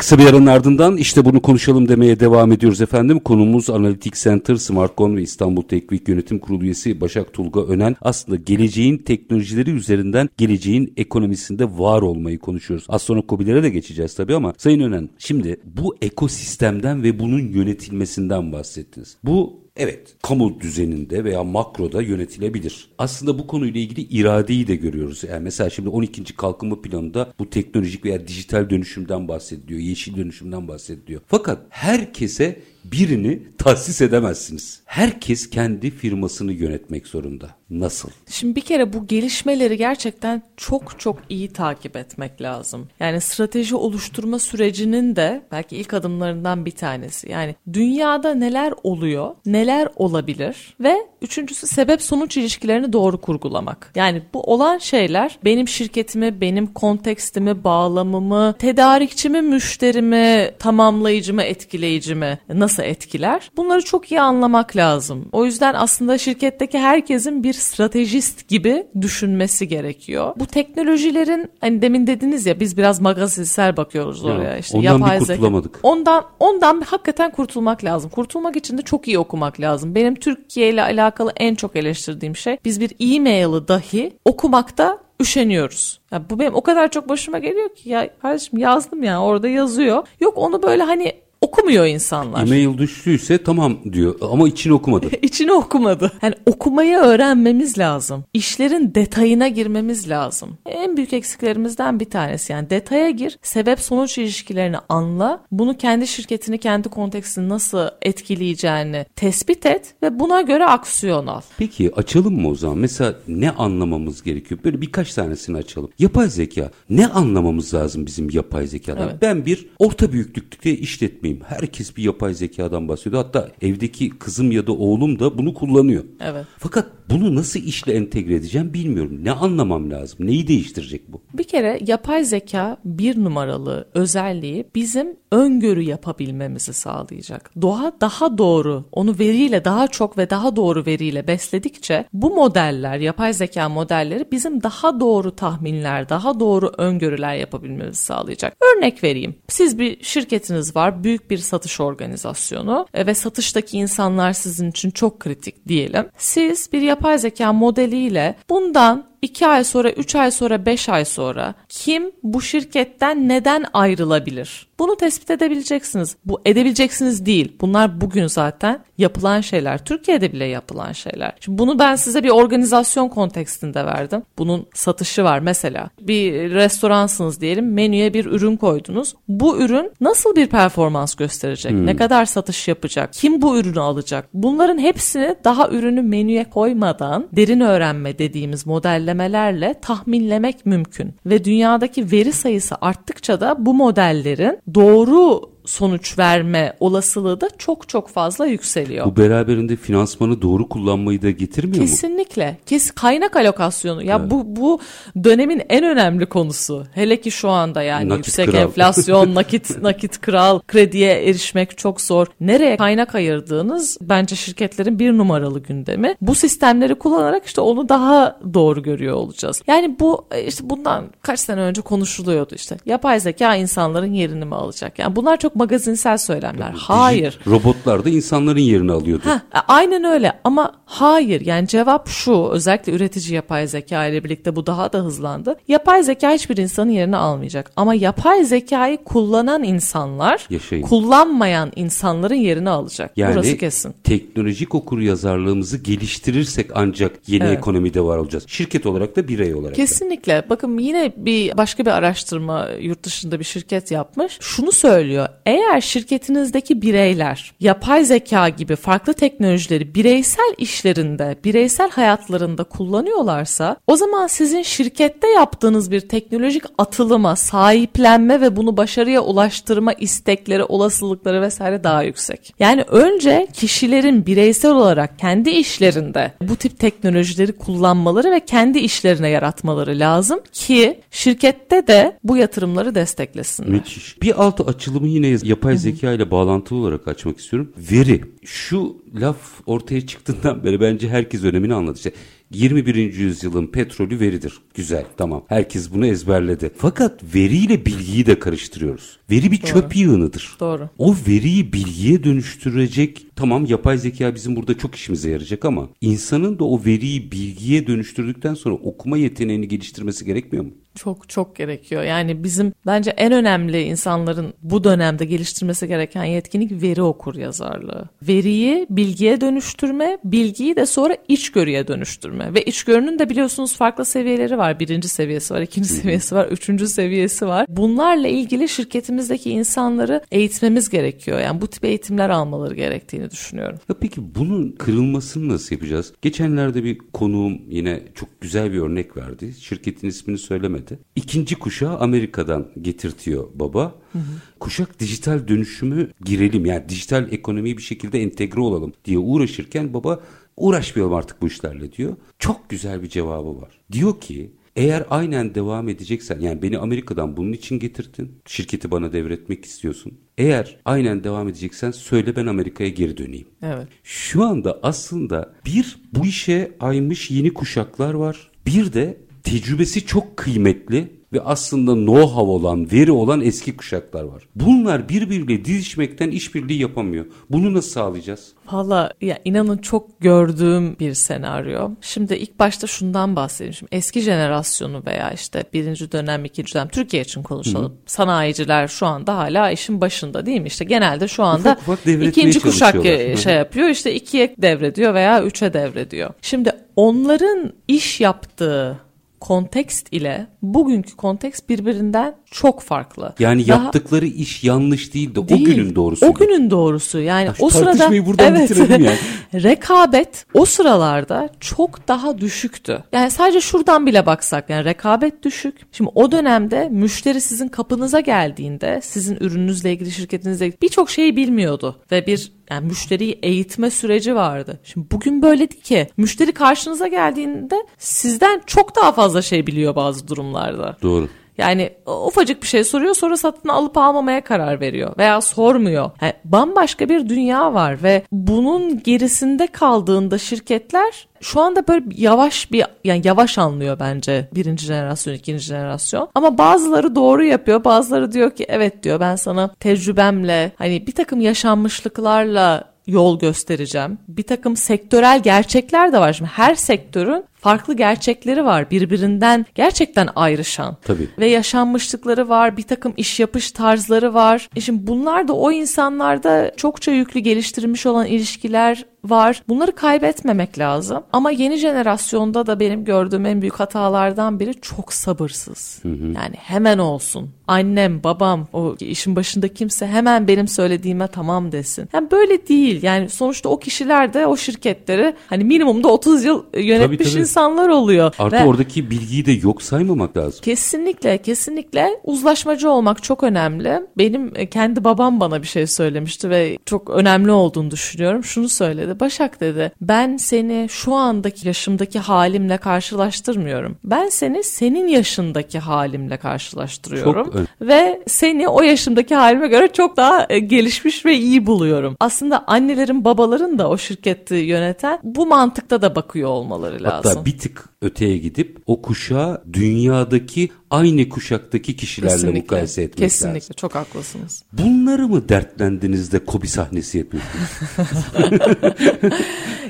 Kısa 0.00 0.18
bir 0.18 0.26
aranın 0.26 0.46
ardından 0.46 0.96
işte 0.96 1.24
bunu 1.24 1.42
konuşalım 1.42 1.88
demeye 1.88 2.20
devam 2.20 2.52
ediyoruz 2.52 2.80
efendim. 2.80 3.20
Konumuz 3.20 3.70
Analitik 3.70 4.14
Center, 4.14 4.54
Smartcon 4.56 5.16
ve 5.16 5.22
İstanbul 5.22 5.62
Teknik 5.62 6.08
Yönetim 6.08 6.38
Kurulu 6.38 6.64
üyesi 6.64 7.00
Başak 7.00 7.32
Tulga 7.32 7.60
Önen. 7.60 7.96
Aslında 8.00 8.36
geleceğin 8.36 8.98
teknolojileri 8.98 9.70
üzerinden 9.70 10.28
geleceğin 10.36 10.92
ekonomisinde 10.96 11.64
var 11.64 12.02
olmayı 12.02 12.38
konuşuyoruz. 12.38 12.86
Az 12.88 13.02
sonra 13.02 13.22
COBİ'lere 13.28 13.62
de 13.62 13.70
geçeceğiz 13.70 14.14
tabii 14.14 14.34
ama 14.34 14.54
Sayın 14.58 14.80
Önen 14.80 15.10
şimdi 15.18 15.60
bu 15.64 15.96
ekosistemden 16.02 17.02
ve 17.02 17.18
bunun 17.18 17.40
yönetilmesinden 17.40 18.52
bahsettiniz. 18.52 19.16
Bu 19.24 19.60
Evet, 19.82 20.14
kamu 20.22 20.60
düzeninde 20.60 21.24
veya 21.24 21.44
makroda 21.44 22.02
yönetilebilir. 22.02 22.88
Aslında 22.98 23.38
bu 23.38 23.46
konuyla 23.46 23.80
ilgili 23.80 24.00
iradeyi 24.00 24.66
de 24.66 24.76
görüyoruz. 24.76 25.24
Yani 25.24 25.42
mesela 25.42 25.70
şimdi 25.70 25.88
12. 25.88 26.36
kalkınma 26.36 26.82
planında 26.82 27.32
bu 27.38 27.50
teknolojik 27.50 28.04
veya 28.04 28.28
dijital 28.28 28.70
dönüşümden 28.70 29.28
bahsediliyor, 29.28 29.80
yeşil 29.80 30.16
dönüşümden 30.16 30.68
bahsediliyor. 30.68 31.20
Fakat 31.26 31.66
herkese 31.70 32.62
birini 32.84 33.42
tahsis 33.58 34.00
edemezsiniz. 34.00 34.80
Herkes 34.84 35.50
kendi 35.50 35.90
firmasını 35.90 36.52
yönetmek 36.52 37.06
zorunda. 37.06 37.50
Nasıl? 37.70 38.08
Şimdi 38.30 38.56
bir 38.56 38.60
kere 38.60 38.92
bu 38.92 39.06
gelişmeleri 39.06 39.76
gerçekten 39.76 40.42
çok 40.56 41.00
çok 41.00 41.18
iyi 41.28 41.48
takip 41.48 41.96
etmek 41.96 42.42
lazım. 42.42 42.88
Yani 43.00 43.20
strateji 43.20 43.76
oluşturma 43.76 44.38
sürecinin 44.38 45.16
de 45.16 45.42
belki 45.52 45.76
ilk 45.76 45.94
adımlarından 45.94 46.66
bir 46.66 46.70
tanesi. 46.70 47.30
Yani 47.30 47.54
dünyada 47.72 48.34
neler 48.34 48.74
oluyor, 48.82 49.34
neler 49.46 49.88
olabilir 49.96 50.74
ve 50.80 50.96
üçüncüsü 51.22 51.66
sebep 51.66 52.02
sonuç 52.02 52.36
ilişkilerini 52.36 52.92
doğru 52.92 53.20
kurgulamak. 53.20 53.92
Yani 53.94 54.22
bu 54.34 54.42
olan 54.42 54.78
şeyler 54.78 55.38
benim 55.44 55.68
şirketimi, 55.68 56.40
benim 56.40 56.66
kontekstimi, 56.66 57.64
bağlamımı, 57.64 58.54
tedarikçimi, 58.58 59.42
müşterimi, 59.42 60.50
tamamlayıcımı, 60.58 61.42
etkileyicimi 61.42 62.38
nasıl 62.48 62.69
etkiler? 62.78 63.50
Bunları 63.56 63.84
çok 63.84 64.12
iyi 64.12 64.20
anlamak 64.20 64.76
lazım. 64.76 65.28
O 65.32 65.44
yüzden 65.44 65.74
aslında 65.74 66.18
şirketteki 66.18 66.78
herkesin 66.78 67.44
bir 67.44 67.52
stratejist 67.52 68.48
gibi 68.48 68.86
düşünmesi 69.00 69.68
gerekiyor. 69.68 70.32
Bu 70.36 70.46
teknolojilerin 70.46 71.50
hani 71.60 71.82
demin 71.82 72.06
dediniz 72.06 72.46
ya 72.46 72.60
biz 72.60 72.76
biraz 72.76 73.00
magazinsel 73.00 73.76
bakıyoruz 73.76 74.24
ya, 74.24 74.32
oraya. 74.32 74.58
İşte 74.58 74.78
ondan 74.78 74.92
yapay 74.92 75.20
bir 75.20 75.26
kurtulamadık. 75.26 75.76
Zeka. 75.76 75.88
Ondan 75.88 76.24
ondan 76.38 76.80
hakikaten 76.80 77.30
kurtulmak 77.30 77.84
lazım. 77.84 78.10
Kurtulmak 78.10 78.56
için 78.56 78.78
de 78.78 78.82
çok 78.82 79.08
iyi 79.08 79.18
okumak 79.18 79.60
lazım. 79.60 79.94
Benim 79.94 80.14
Türkiye 80.14 80.68
ile 80.68 80.82
alakalı 80.82 81.32
en 81.36 81.54
çok 81.54 81.76
eleştirdiğim 81.76 82.36
şey 82.36 82.56
biz 82.64 82.80
bir 82.80 82.90
e-mail'i 83.00 83.68
dahi 83.68 84.12
okumakta 84.24 84.98
üşeniyoruz. 85.20 86.00
Ya 86.12 86.22
bu 86.30 86.38
benim 86.38 86.54
o 86.54 86.60
kadar 86.60 86.90
çok 86.90 87.08
başıma 87.08 87.38
geliyor 87.38 87.74
ki 87.74 87.88
ya 87.88 88.10
kardeşim 88.22 88.58
yazdım 88.58 89.02
ya 89.02 89.22
orada 89.22 89.48
yazıyor. 89.48 90.06
Yok 90.20 90.38
onu 90.38 90.62
böyle 90.62 90.82
hani 90.82 91.12
okumuyor 91.50 91.86
insanlar. 91.86 92.42
E-mail 92.42 92.78
düştüyse 92.78 93.42
tamam 93.42 93.78
diyor 93.92 94.14
ama 94.20 94.48
içini 94.48 94.72
okumadı. 94.72 95.10
içini 95.22 95.52
okumadı. 95.52 96.12
Yani 96.22 96.34
okumayı 96.46 96.96
öğrenmemiz 96.96 97.78
lazım. 97.78 98.24
İşlerin 98.34 98.94
detayına 98.94 99.48
girmemiz 99.48 100.08
lazım. 100.08 100.58
En 100.66 100.96
büyük 100.96 101.12
eksiklerimizden 101.12 102.00
bir 102.00 102.10
tanesi 102.10 102.52
yani 102.52 102.70
detaya 102.70 103.10
gir, 103.10 103.38
sebep 103.42 103.80
sonuç 103.80 104.18
ilişkilerini 104.18 104.76
anla, 104.88 105.44
bunu 105.50 105.76
kendi 105.76 106.06
şirketini, 106.06 106.58
kendi 106.58 106.88
kontekstini 106.88 107.48
nasıl 107.48 107.88
etkileyeceğini 108.02 109.06
tespit 109.16 109.66
et 109.66 109.94
ve 110.02 110.18
buna 110.18 110.40
göre 110.40 110.64
aksiyon 110.64 111.26
al. 111.26 111.40
Peki 111.58 111.94
açalım 111.96 112.40
mı 112.40 112.48
o 112.48 112.54
zaman? 112.54 112.78
Mesela 112.78 113.14
ne 113.28 113.50
anlamamız 113.50 114.22
gerekiyor? 114.22 114.60
Böyle 114.64 114.80
birkaç 114.80 115.14
tanesini 115.14 115.56
açalım. 115.56 115.90
Yapay 115.98 116.28
zeka. 116.28 116.70
Ne 116.90 117.06
anlamamız 117.06 117.74
lazım 117.74 118.06
bizim 118.06 118.30
yapay 118.30 118.66
zekadan? 118.66 119.08
Evet. 119.08 119.22
Ben 119.22 119.46
bir 119.46 119.68
orta 119.78 120.12
büyüklükte 120.12 120.76
işletmeyi 120.76 121.39
Herkes 121.46 121.96
bir 121.96 122.02
yapay 122.02 122.34
zekadan 122.34 122.88
bahsediyor. 122.88 123.22
Hatta 123.24 123.48
evdeki 123.62 124.10
kızım 124.10 124.52
ya 124.52 124.66
da 124.66 124.72
oğlum 124.72 125.18
da 125.18 125.38
bunu 125.38 125.54
kullanıyor. 125.54 126.04
Evet. 126.20 126.46
Fakat 126.58 126.86
bunu 127.10 127.34
nasıl 127.34 127.60
işle 127.60 127.92
entegre 127.92 128.34
edeceğim 128.34 128.74
bilmiyorum. 128.74 129.18
Ne 129.22 129.32
anlamam 129.32 129.90
lazım? 129.90 130.26
Neyi 130.26 130.48
değiştirecek 130.48 131.12
bu? 131.12 131.22
Bir 131.34 131.44
kere 131.44 131.78
yapay 131.86 132.24
zeka 132.24 132.76
bir 132.84 133.24
numaralı 133.24 133.88
özelliği 133.94 134.66
bizim 134.74 135.16
öngörü 135.32 135.82
yapabilmemizi 135.82 136.72
sağlayacak. 136.72 137.50
Doğa 137.62 137.92
daha 138.00 138.38
doğru, 138.38 138.84
onu 138.92 139.18
veriyle 139.18 139.64
daha 139.64 139.88
çok 139.88 140.18
ve 140.18 140.30
daha 140.30 140.56
doğru 140.56 140.86
veriyle 140.86 141.26
besledikçe 141.26 142.04
bu 142.12 142.34
modeller, 142.34 142.98
yapay 142.98 143.32
zeka 143.32 143.68
modelleri 143.68 144.24
bizim 144.32 144.62
daha 144.62 145.00
doğru 145.00 145.36
tahminler, 145.36 146.08
daha 146.08 146.40
doğru 146.40 146.72
öngörüler 146.78 147.34
yapabilmemizi 147.34 148.04
sağlayacak. 148.04 148.56
Örnek 148.76 149.04
vereyim. 149.04 149.34
Siz 149.48 149.78
bir 149.78 150.04
şirketiniz 150.04 150.76
var, 150.76 151.04
büyük 151.04 151.29
bir 151.30 151.38
satış 151.38 151.80
organizasyonu 151.80 152.86
e, 152.94 153.06
ve 153.06 153.14
satıştaki 153.14 153.78
insanlar 153.78 154.32
sizin 154.32 154.70
için 154.70 154.90
çok 154.90 155.20
kritik 155.20 155.68
diyelim. 155.68 156.08
Siz 156.18 156.72
bir 156.72 156.82
yapay 156.82 157.18
zeka 157.18 157.52
modeliyle 157.52 158.36
bundan 158.48 159.10
2 159.22 159.46
ay 159.46 159.64
sonra, 159.64 159.90
3 159.90 160.14
ay 160.14 160.30
sonra, 160.30 160.66
5 160.66 160.88
ay 160.88 161.04
sonra 161.04 161.54
kim 161.68 162.12
bu 162.22 162.42
şirketten 162.42 163.28
neden 163.28 163.64
ayrılabilir? 163.72 164.69
Bunu 164.80 164.96
tespit 164.96 165.30
edebileceksiniz. 165.30 166.16
Bu 166.24 166.40
edebileceksiniz 166.46 167.26
değil. 167.26 167.56
Bunlar 167.60 168.00
bugün 168.00 168.26
zaten 168.26 168.80
yapılan 168.98 169.40
şeyler. 169.40 169.84
Türkiye'de 169.84 170.32
bile 170.32 170.44
yapılan 170.44 170.92
şeyler. 170.92 171.32
Şimdi 171.40 171.58
bunu 171.58 171.78
ben 171.78 171.96
size 171.96 172.24
bir 172.24 172.30
organizasyon 172.30 173.08
kontekstinde 173.08 173.86
verdim. 173.86 174.22
Bunun 174.38 174.66
satışı 174.74 175.24
var 175.24 175.38
mesela. 175.38 175.90
Bir 176.00 176.50
restoransınız 176.50 177.40
diyelim. 177.40 177.72
Menüye 177.72 178.14
bir 178.14 178.24
ürün 178.24 178.56
koydunuz. 178.56 179.14
Bu 179.28 179.58
ürün 179.58 179.92
nasıl 180.00 180.36
bir 180.36 180.46
performans 180.46 181.14
gösterecek? 181.14 181.72
Hmm. 181.72 181.86
Ne 181.86 181.96
kadar 181.96 182.24
satış 182.24 182.68
yapacak? 182.68 183.12
Kim 183.12 183.42
bu 183.42 183.58
ürünü 183.58 183.80
alacak? 183.80 184.28
Bunların 184.34 184.78
hepsini 184.78 185.36
daha 185.44 185.68
ürünü 185.68 186.02
menüye 186.02 186.44
koymadan 186.44 187.28
derin 187.32 187.60
öğrenme 187.60 188.18
dediğimiz 188.18 188.66
modellemelerle 188.66 189.74
tahminlemek 189.82 190.66
mümkün. 190.66 191.14
Ve 191.26 191.44
dünyadaki 191.44 192.12
veri 192.12 192.32
sayısı 192.32 192.76
arttıkça 192.80 193.40
da 193.40 193.66
bu 193.66 193.74
modellerin 193.74 194.58
doğru 194.74 195.50
sonuç 195.70 196.18
verme 196.18 196.76
olasılığı 196.80 197.40
da 197.40 197.48
çok 197.58 197.88
çok 197.88 198.08
fazla 198.08 198.46
yükseliyor. 198.46 199.06
Bu 199.06 199.16
beraberinde 199.16 199.76
finansmanı 199.76 200.42
doğru 200.42 200.68
kullanmayı 200.68 201.22
da 201.22 201.30
getirmiyor 201.30 201.84
Kesinlikle. 201.84 202.10
mu? 202.16 202.20
Kesinlikle. 202.20 202.56
Kes 202.66 202.90
kaynak 202.90 203.36
alokasyonu. 203.36 204.02
Ya 204.02 204.18
evet. 204.20 204.30
bu 204.30 204.56
bu 204.56 204.80
dönemin 205.24 205.62
en 205.68 205.84
önemli 205.84 206.26
konusu. 206.26 206.86
Hele 206.94 207.20
ki 207.20 207.30
şu 207.30 207.48
anda 207.48 207.82
yani 207.82 208.08
nakit 208.08 208.26
yüksek 208.26 208.50
kral. 208.50 208.62
enflasyon, 208.62 209.34
nakit 209.34 209.82
nakit 209.82 210.20
kral, 210.20 210.60
krediye 210.60 211.28
erişmek 211.28 211.78
çok 211.78 212.00
zor. 212.00 212.26
Nereye 212.40 212.76
kaynak 212.76 213.14
ayırdığınız 213.14 213.98
bence 214.00 214.36
şirketlerin 214.36 214.98
bir 214.98 215.12
numaralı 215.12 215.58
gündemi. 215.58 216.14
Bu 216.20 216.34
sistemleri 216.34 216.94
kullanarak 216.94 217.46
işte 217.46 217.60
onu 217.60 217.88
daha 217.88 218.38
doğru 218.54 218.82
görüyor 218.82 219.14
olacağız. 219.16 219.62
Yani 219.66 219.96
bu 220.00 220.26
işte 220.46 220.70
bundan 220.70 221.04
kaç 221.22 221.40
sene 221.40 221.60
önce 221.60 221.82
konuşuluyordu 221.82 222.54
işte. 222.54 222.76
Yapay 222.86 223.20
zeka 223.20 223.54
insanların 223.54 224.12
yerini 224.12 224.44
mi 224.44 224.54
alacak? 224.54 224.98
Yani 224.98 225.16
bunlar 225.16 225.36
çok 225.36 225.59
magazinsel 225.60 226.18
söylemler. 226.18 226.72
Hayır. 226.76 227.38
Robotlar 227.46 228.04
da 228.04 228.10
insanların 228.10 228.58
yerini 228.60 228.92
alıyordu. 228.92 229.22
Heh, 229.24 229.62
aynen 229.68 230.04
öyle 230.04 230.32
ama 230.44 230.72
hayır 230.84 231.40
yani 231.40 231.68
cevap 231.68 232.08
şu 232.08 232.48
özellikle 232.52 232.92
üretici 232.92 233.34
yapay 233.34 233.66
zeka 233.66 234.06
ile 234.06 234.24
birlikte 234.24 234.56
bu 234.56 234.66
daha 234.66 234.92
da 234.92 234.98
hızlandı. 234.98 235.56
Yapay 235.68 236.02
zeka 236.02 236.30
hiçbir 236.32 236.56
insanın 236.56 236.90
yerini 236.90 237.16
almayacak 237.16 237.72
ama 237.76 237.94
yapay 237.94 238.44
zekayı 238.44 238.96
kullanan 239.04 239.62
insanlar 239.62 240.46
Yaşayın. 240.50 240.82
kullanmayan 240.82 241.72
insanların 241.76 242.34
yerini 242.34 242.70
alacak. 242.70 243.12
Yani 243.16 243.34
Burası 243.34 243.56
kesin. 243.56 243.94
teknolojik 244.04 244.74
okur 244.74 244.98
yazarlığımızı 244.98 245.78
geliştirirsek 245.78 246.70
ancak 246.74 247.12
yeni 247.26 247.44
evet. 247.44 247.58
ekonomide 247.58 248.00
var 248.00 248.18
olacağız. 248.18 248.44
Şirket 248.46 248.86
olarak 248.86 249.16
da 249.16 249.28
birey 249.28 249.54
olarak 249.54 249.76
Kesinlikle. 249.76 250.32
Da. 250.36 250.44
Bakın 250.50 250.78
yine 250.78 251.12
bir 251.16 251.56
başka 251.56 251.86
bir 251.86 251.90
araştırma 251.90 252.68
yurt 252.80 253.02
dışında 253.02 253.38
bir 253.38 253.44
şirket 253.44 253.90
yapmış. 253.90 254.38
Şunu 254.40 254.72
söylüyor. 254.72 255.28
Eğer 255.50 255.80
şirketinizdeki 255.80 256.82
bireyler 256.82 257.52
yapay 257.60 258.04
zeka 258.04 258.48
gibi 258.48 258.76
farklı 258.76 259.14
teknolojileri 259.14 259.94
bireysel 259.94 260.54
işlerinde, 260.58 261.36
bireysel 261.44 261.90
hayatlarında 261.90 262.64
kullanıyorlarsa 262.64 263.76
o 263.86 263.96
zaman 263.96 264.26
sizin 264.26 264.62
şirkette 264.62 265.28
yaptığınız 265.28 265.90
bir 265.90 266.00
teknolojik 266.00 266.62
atılıma, 266.78 267.36
sahiplenme 267.36 268.40
ve 268.40 268.56
bunu 268.56 268.76
başarıya 268.76 269.20
ulaştırma 269.20 269.92
istekleri, 269.92 270.64
olasılıkları 270.64 271.42
vesaire 271.42 271.84
daha 271.84 272.02
yüksek. 272.02 272.54
Yani 272.58 272.82
önce 272.82 273.46
kişilerin 273.52 274.26
bireysel 274.26 274.70
olarak 274.70 275.18
kendi 275.18 275.50
işlerinde 275.50 276.32
bu 276.42 276.56
tip 276.56 276.78
teknolojileri 276.78 277.52
kullanmaları 277.52 278.30
ve 278.30 278.40
kendi 278.40 278.78
işlerine 278.78 279.28
yaratmaları 279.28 279.98
lazım 279.98 280.40
ki 280.52 281.00
şirkette 281.10 281.86
de 281.86 282.18
bu 282.24 282.36
yatırımları 282.36 282.94
desteklesinler. 282.94 283.70
Müthiş. 283.70 284.22
Bir 284.22 284.42
altı 284.42 284.64
açılımı 284.64 285.08
yine 285.08 285.29
yapay 285.42 285.76
zeka 285.76 286.12
ile 286.12 286.30
bağlantılı 286.30 286.78
olarak 286.78 287.08
açmak 287.08 287.38
istiyorum. 287.38 287.72
Veri. 287.92 288.20
Şu 288.44 288.96
laf 289.14 289.60
ortaya 289.66 290.06
çıktığından 290.06 290.64
beri 290.64 290.80
bence 290.80 291.08
herkes 291.08 291.44
önemini 291.44 291.74
anladı. 291.74 291.96
İşte 291.96 292.12
21. 292.54 292.94
yüzyılın 292.94 293.66
petrolü 293.66 294.20
veridir. 294.20 294.54
Güzel 294.74 295.04
tamam 295.16 295.44
herkes 295.48 295.92
bunu 295.94 296.06
ezberledi. 296.06 296.70
Fakat 296.76 297.34
veriyle 297.34 297.86
bilgiyi 297.86 298.26
de 298.26 298.38
karıştırıyoruz. 298.38 299.18
Veri 299.30 299.52
bir 299.52 299.62
Doğru. 299.62 299.70
çöp 299.70 299.96
yığınıdır. 299.96 300.56
Doğru. 300.60 300.88
O 300.98 301.16
veriyi 301.28 301.72
bilgiye 301.72 302.24
dönüştürecek 302.24 303.26
tamam 303.36 303.64
yapay 303.64 303.98
zeka 303.98 304.34
bizim 304.34 304.56
burada 304.56 304.78
çok 304.78 304.94
işimize 304.94 305.30
yarayacak 305.30 305.64
ama 305.64 305.88
insanın 306.00 306.58
da 306.58 306.64
o 306.64 306.84
veriyi 306.84 307.32
bilgiye 307.32 307.86
dönüştürdükten 307.86 308.54
sonra 308.54 308.74
okuma 308.74 309.18
yeteneğini 309.18 309.68
geliştirmesi 309.68 310.24
gerekmiyor 310.24 310.64
mu? 310.64 310.70
Çok 310.94 311.28
çok 311.28 311.56
gerekiyor. 311.56 312.02
Yani 312.02 312.44
bizim 312.44 312.72
bence 312.86 313.10
en 313.10 313.32
önemli 313.32 313.82
insanların 313.82 314.54
bu 314.62 314.84
dönemde 314.84 315.24
geliştirmesi 315.24 315.88
gereken 315.88 316.24
yetkinlik 316.24 316.82
veri 316.82 317.02
okur 317.02 317.34
yazarlığı. 317.34 318.08
Veriyi 318.22 318.86
bilgiye 318.90 319.40
dönüştürme, 319.40 320.18
bilgiyi 320.24 320.76
de 320.76 320.86
sonra 320.86 321.16
içgörüye 321.28 321.88
dönüştürme. 321.88 322.54
Ve 322.54 322.62
içgörünün 322.62 323.18
de 323.18 323.30
biliyorsunuz 323.30 323.76
farklı 323.76 324.04
seviyeleri 324.04 324.58
var. 324.58 324.80
Birinci 324.80 325.08
seviyesi 325.08 325.54
var, 325.54 325.60
ikinci 325.60 325.88
seviyesi 325.88 326.34
var, 326.34 326.46
üçüncü 326.46 326.86
seviyesi 326.86 327.46
var. 327.46 327.66
Bunlarla 327.68 328.28
ilgili 328.28 328.68
şirketimizdeki 328.68 329.50
insanları 329.50 330.22
eğitmemiz 330.30 330.88
gerekiyor. 330.88 331.40
Yani 331.40 331.60
bu 331.60 331.66
tip 331.66 331.84
eğitimler 331.84 332.30
almaları 332.30 332.74
gerektiğini 332.74 333.30
düşünüyorum. 333.30 333.78
Ya 333.88 333.96
peki 334.00 334.34
bunun 334.34 334.72
kırılmasını 334.72 335.48
nasıl 335.48 335.74
yapacağız? 335.74 336.12
Geçenlerde 336.22 336.84
bir 336.84 336.98
konuğum 336.98 337.60
yine 337.68 338.02
çok 338.14 338.40
güzel 338.40 338.72
bir 338.72 338.78
örnek 338.78 339.16
verdi. 339.16 339.54
Şirketin 339.60 340.08
ismini 340.08 340.38
söylemedi 340.38 340.79
verdi. 340.80 340.98
İkinci 341.16 341.54
kuşağı 341.58 341.98
Amerika'dan 341.98 342.68
getirtiyor 342.80 343.48
baba. 343.54 343.94
Hı 344.12 344.18
hı. 344.18 344.22
Kuşak 344.60 345.00
dijital 345.00 345.48
dönüşümü 345.48 346.10
girelim 346.24 346.66
yani 346.66 346.88
dijital 346.88 347.32
ekonomiyi 347.32 347.78
bir 347.78 347.82
şekilde 347.82 348.22
entegre 348.22 348.60
olalım 348.60 348.92
diye 349.04 349.18
uğraşırken 349.18 349.94
baba 349.94 350.20
uğraşmayalım 350.56 351.14
artık 351.14 351.42
bu 351.42 351.46
işlerle 351.46 351.92
diyor. 351.92 352.16
Çok 352.38 352.70
güzel 352.70 353.02
bir 353.02 353.08
cevabı 353.08 353.60
var. 353.60 353.80
Diyor 353.92 354.20
ki 354.20 354.52
eğer 354.76 355.06
aynen 355.10 355.54
devam 355.54 355.88
edeceksen 355.88 356.40
yani 356.40 356.62
beni 356.62 356.78
Amerika'dan 356.78 357.36
bunun 357.36 357.52
için 357.52 357.78
getirdin. 357.78 358.32
Şirketi 358.46 358.90
bana 358.90 359.12
devretmek 359.12 359.64
istiyorsun. 359.64 360.12
Eğer 360.38 360.80
aynen 360.84 361.24
devam 361.24 361.48
edeceksen 361.48 361.90
söyle 361.90 362.36
ben 362.36 362.46
Amerika'ya 362.46 362.90
geri 362.90 363.16
döneyim. 363.16 363.48
Evet. 363.62 363.88
Şu 364.04 364.44
anda 364.44 364.80
aslında 364.82 365.54
bir 365.66 365.96
bu 366.12 366.26
işe 366.26 366.72
aymış 366.80 367.30
yeni 367.30 367.54
kuşaklar 367.54 368.14
var. 368.14 368.50
Bir 368.66 368.92
de 368.92 369.20
tecrübesi 369.44 370.06
çok 370.06 370.36
kıymetli 370.36 371.20
ve 371.32 371.40
aslında 371.40 371.90
know-how 371.92 372.40
olan, 372.40 372.92
veri 372.92 373.12
olan 373.12 373.40
eski 373.40 373.76
kuşaklar 373.76 374.22
var. 374.22 374.42
Bunlar 374.54 375.08
birbiriyle 375.08 375.64
dizişmekten 375.64 376.30
işbirliği 376.30 376.80
yapamıyor. 376.80 377.26
Bunu 377.50 377.74
nasıl 377.74 377.90
sağlayacağız? 377.90 378.52
Valla 378.72 379.12
ya 379.20 379.38
inanın 379.44 379.78
çok 379.78 380.20
gördüğüm 380.20 380.98
bir 380.98 381.14
senaryo. 381.14 381.90
Şimdi 382.00 382.34
ilk 382.34 382.58
başta 382.58 382.86
şundan 382.86 383.36
bahsedeyim. 383.36 383.74
Şimdi 383.74 383.94
eski 383.94 384.20
jenerasyonu 384.20 385.02
veya 385.06 385.30
işte 385.32 385.64
birinci 385.72 386.12
dönem, 386.12 386.44
ikinci 386.44 386.74
dönem 386.74 386.88
Türkiye 386.88 387.22
için 387.22 387.42
konuşalım. 387.42 387.92
Hı. 387.92 387.96
Sanayiciler 388.06 388.88
şu 388.88 389.06
anda 389.06 389.36
hala 389.36 389.70
işin 389.70 390.00
başında 390.00 390.46
değil 390.46 390.60
mi? 390.60 390.66
İşte 390.66 390.84
genelde 390.84 391.28
şu 391.28 391.42
anda 391.42 391.72
ufak 391.72 392.00
ufak 392.00 392.26
ikinci 392.26 392.60
kuşak 392.60 393.02
şey 393.38 393.54
yapıyor. 393.54 393.88
İşte 393.88 394.14
ikiye 394.14 394.54
devrediyor 394.58 395.14
veya 395.14 395.42
üçe 395.42 395.72
devrediyor. 395.72 396.30
Şimdi 396.42 396.72
onların 396.96 397.72
iş 397.88 398.20
yaptığı 398.20 399.09
kontekst 399.40 400.12
ile 400.12 400.46
bugünkü 400.62 401.16
kontekst 401.16 401.68
birbirinden 401.68 402.34
çok 402.50 402.80
farklı. 402.80 403.34
Yani 403.38 403.68
daha, 403.68 403.82
yaptıkları 403.82 404.26
iş 404.26 404.64
yanlış 404.64 405.14
değil 405.14 405.34
de 405.34 405.48
değil, 405.48 405.62
o 405.62 405.64
günün 405.64 405.94
doğrusu. 405.94 406.26
O 406.26 406.34
günün 406.34 406.70
doğrusu. 406.70 407.20
Yani 407.20 407.46
ya 407.46 407.54
o 407.60 407.70
sırada 407.70 408.08
evet, 408.38 408.90
yani. 408.90 409.16
rekabet 409.62 410.46
o 410.54 410.64
sıralarda 410.64 411.48
çok 411.60 412.08
daha 412.08 412.38
düşüktü. 412.38 413.04
Yani 413.12 413.30
sadece 413.30 413.60
şuradan 413.60 414.06
bile 414.06 414.26
baksak 414.26 414.70
yani 414.70 414.84
rekabet 414.84 415.42
düşük. 415.42 415.76
Şimdi 415.92 416.10
o 416.14 416.32
dönemde 416.32 416.88
müşteri 416.90 417.40
sizin 417.40 417.68
kapınıza 417.68 418.20
geldiğinde 418.20 419.00
sizin 419.02 419.36
ürününüzle 419.40 419.92
ilgili 419.92 420.10
şirketinizle 420.10 420.66
ilgili 420.66 420.80
birçok 420.82 421.10
şeyi 421.10 421.36
bilmiyordu 421.36 422.00
ve 422.12 422.26
bir 422.26 422.52
yani 422.70 422.86
müşteriyi 422.86 423.38
eğitme 423.42 423.90
süreci 423.90 424.34
vardı. 424.34 424.80
Şimdi 424.84 425.06
bugün 425.10 425.42
böyle 425.42 425.70
değil 425.70 425.82
ki. 425.82 426.08
Müşteri 426.16 426.52
karşınıza 426.52 427.06
geldiğinde 427.06 427.86
sizden 427.98 428.62
çok 428.66 428.96
daha 428.96 429.12
fazla 429.12 429.42
şey 429.42 429.66
biliyor 429.66 429.96
bazı 429.96 430.28
durumlarda. 430.28 430.96
Doğru. 431.02 431.28
Yani 431.60 431.90
ufacık 432.26 432.62
bir 432.62 432.66
şey 432.66 432.84
soruyor 432.84 433.14
sonra 433.14 433.36
satın 433.36 433.68
alıp 433.68 433.98
almamaya 433.98 434.44
karar 434.44 434.80
veriyor 434.80 435.12
veya 435.18 435.40
sormuyor. 435.40 436.10
Yani 436.20 436.32
bambaşka 436.44 437.08
bir 437.08 437.28
dünya 437.28 437.74
var 437.74 438.02
ve 438.02 438.22
bunun 438.32 439.02
gerisinde 439.02 439.66
kaldığında 439.66 440.38
şirketler 440.38 441.28
şu 441.40 441.60
anda 441.60 441.88
böyle 441.88 442.04
yavaş 442.16 442.72
bir 442.72 442.84
yani 443.04 443.20
yavaş 443.24 443.58
anlıyor 443.58 444.00
bence 444.00 444.48
birinci 444.54 444.86
jenerasyon 444.86 445.34
ikinci 445.34 445.64
jenerasyon 445.64 446.28
ama 446.34 446.58
bazıları 446.58 447.14
doğru 447.14 447.44
yapıyor 447.44 447.84
bazıları 447.84 448.32
diyor 448.32 448.50
ki 448.50 448.66
evet 448.68 449.02
diyor 449.02 449.20
ben 449.20 449.36
sana 449.36 449.74
tecrübemle 449.80 450.72
hani 450.76 451.06
bir 451.06 451.12
takım 451.12 451.40
yaşanmışlıklarla 451.40 452.90
yol 453.06 453.38
göstereceğim. 453.38 454.18
Bir 454.28 454.42
takım 454.42 454.76
sektörel 454.76 455.42
gerçekler 455.42 456.12
de 456.12 456.20
var. 456.20 456.32
Şimdi 456.32 456.50
her 456.50 456.74
sektörün 456.74 457.44
farklı 457.60 457.94
gerçekleri 457.94 458.64
var 458.64 458.90
birbirinden 458.90 459.66
gerçekten 459.74 460.28
ayrışan. 460.36 460.96
Tabii. 461.02 461.28
Ve 461.38 461.46
yaşanmışlıkları 461.46 462.48
var, 462.48 462.76
bir 462.76 462.82
takım 462.82 463.12
iş 463.16 463.40
yapış 463.40 463.72
tarzları 463.72 464.34
var. 464.34 464.68
E 464.76 464.80
şimdi 464.80 465.06
bunlar 465.06 465.48
da 465.48 465.52
o 465.52 465.72
insanlarda 465.72 466.72
çokça 466.76 467.12
yüklü 467.12 467.40
geliştirilmiş 467.40 468.06
olan 468.06 468.26
ilişkiler 468.26 469.04
var. 469.24 469.62
Bunları 469.68 469.94
kaybetmemek 469.94 470.78
lazım. 470.78 471.22
Ama 471.32 471.50
yeni 471.50 471.76
jenerasyonda 471.76 472.66
da 472.66 472.80
benim 472.80 473.04
gördüğüm 473.04 473.46
en 473.46 473.60
büyük 473.60 473.80
hatalardan 473.80 474.60
biri 474.60 474.80
çok 474.80 475.12
sabırsız. 475.12 475.98
Hı 476.02 476.08
hı. 476.08 476.26
Yani 476.26 476.56
hemen 476.56 476.98
olsun. 476.98 477.50
Annem, 477.66 478.24
babam, 478.24 478.68
o 478.72 478.96
işin 479.00 479.36
başında 479.36 479.68
kimse 479.68 480.06
hemen 480.06 480.48
benim 480.48 480.68
söylediğime 480.68 481.26
tamam 481.26 481.72
desin. 481.72 482.08
Yani 482.12 482.30
böyle 482.30 482.68
değil. 482.68 483.02
Yani 483.02 483.28
sonuçta 483.28 483.68
o 483.68 483.78
kişiler 483.78 484.34
de 484.34 484.46
o 484.46 484.56
şirketleri 484.56 485.34
hani 485.46 485.64
minimumda 485.64 486.08
30 486.08 486.44
yıl 486.44 486.64
yönetmiş 486.74 487.18
tabii, 487.18 487.38
tabii 487.38 487.46
insanlar 487.50 487.88
oluyor. 487.88 488.34
Artı 488.38 488.56
Ve 488.56 488.64
oradaki 488.64 489.10
bilgiyi 489.10 489.46
de 489.46 489.52
yok 489.52 489.82
saymamak 489.82 490.36
lazım. 490.36 490.60
Kesinlikle 490.62 491.38
kesinlikle 491.38 492.20
uzlaşmacı 492.24 492.90
olmak 492.90 493.22
çok 493.22 493.42
önemli. 493.42 494.00
Benim 494.18 494.52
e, 494.54 494.70
kendi 494.70 495.04
babam 495.04 495.40
bana 495.40 495.62
bir 495.62 495.66
şey 495.66 495.86
söylemişti 495.86 496.50
ve 496.50 496.78
çok 496.86 497.10
önemli 497.10 497.50
olduğunu 497.50 497.90
düşünüyorum. 497.90 498.44
Şunu 498.44 498.68
söyledi. 498.68 499.20
Başak 499.20 499.60
dedi 499.60 499.92
ben 500.00 500.36
seni 500.36 500.86
şu 500.90 501.14
andaki 501.14 501.68
yaşımdaki 501.68 502.18
halimle 502.18 502.76
karşılaştırmıyorum. 502.76 503.96
Ben 504.04 504.28
seni 504.28 504.64
senin 504.64 505.08
yaşındaki 505.08 505.78
halimle 505.78 506.36
karşılaştırıyorum. 506.36 507.44
Çok 507.44 507.54
ve 507.80 508.22
seni 508.26 508.68
o 508.68 508.82
yaşımdaki 508.82 509.34
halime 509.34 509.68
göre 509.68 509.88
çok 509.92 510.16
daha 510.16 510.46
e, 510.50 510.58
gelişmiş 510.58 511.26
ve 511.26 511.34
iyi 511.34 511.66
buluyorum. 511.66 512.16
Aslında 512.20 512.64
annelerin 512.66 513.24
babaların 513.24 513.78
da 513.78 513.88
o 513.88 513.98
şirketi 513.98 514.54
yöneten 514.54 515.18
bu 515.22 515.46
mantıkta 515.46 516.02
da 516.02 516.16
bakıyor 516.16 516.48
olmaları 516.48 517.02
lazım. 517.02 517.30
Hatta 517.30 517.39
bir 517.46 517.58
tık 517.58 517.88
öteye 518.02 518.38
gidip 518.38 518.78
o 518.86 519.02
kuşağı 519.02 519.64
dünyadaki 519.72 520.70
aynı 520.90 521.28
kuşaktaki 521.28 521.96
kişilerle 521.96 522.32
kesinlikle, 522.32 522.60
mukayese 522.60 523.02
etmek 523.02 523.18
kesinlikle, 523.18 523.46
lazım. 523.46 523.54
Kesinlikle 523.54 523.80
çok 523.80 523.94
haklısınız. 523.94 524.62
Bunları 524.72 525.28
mı 525.28 525.48
dertlendiniz 525.48 526.32
de 526.32 526.44
Kobi 526.44 526.68
sahnesi 526.68 527.18
yapıyorsunuz? 527.18 527.68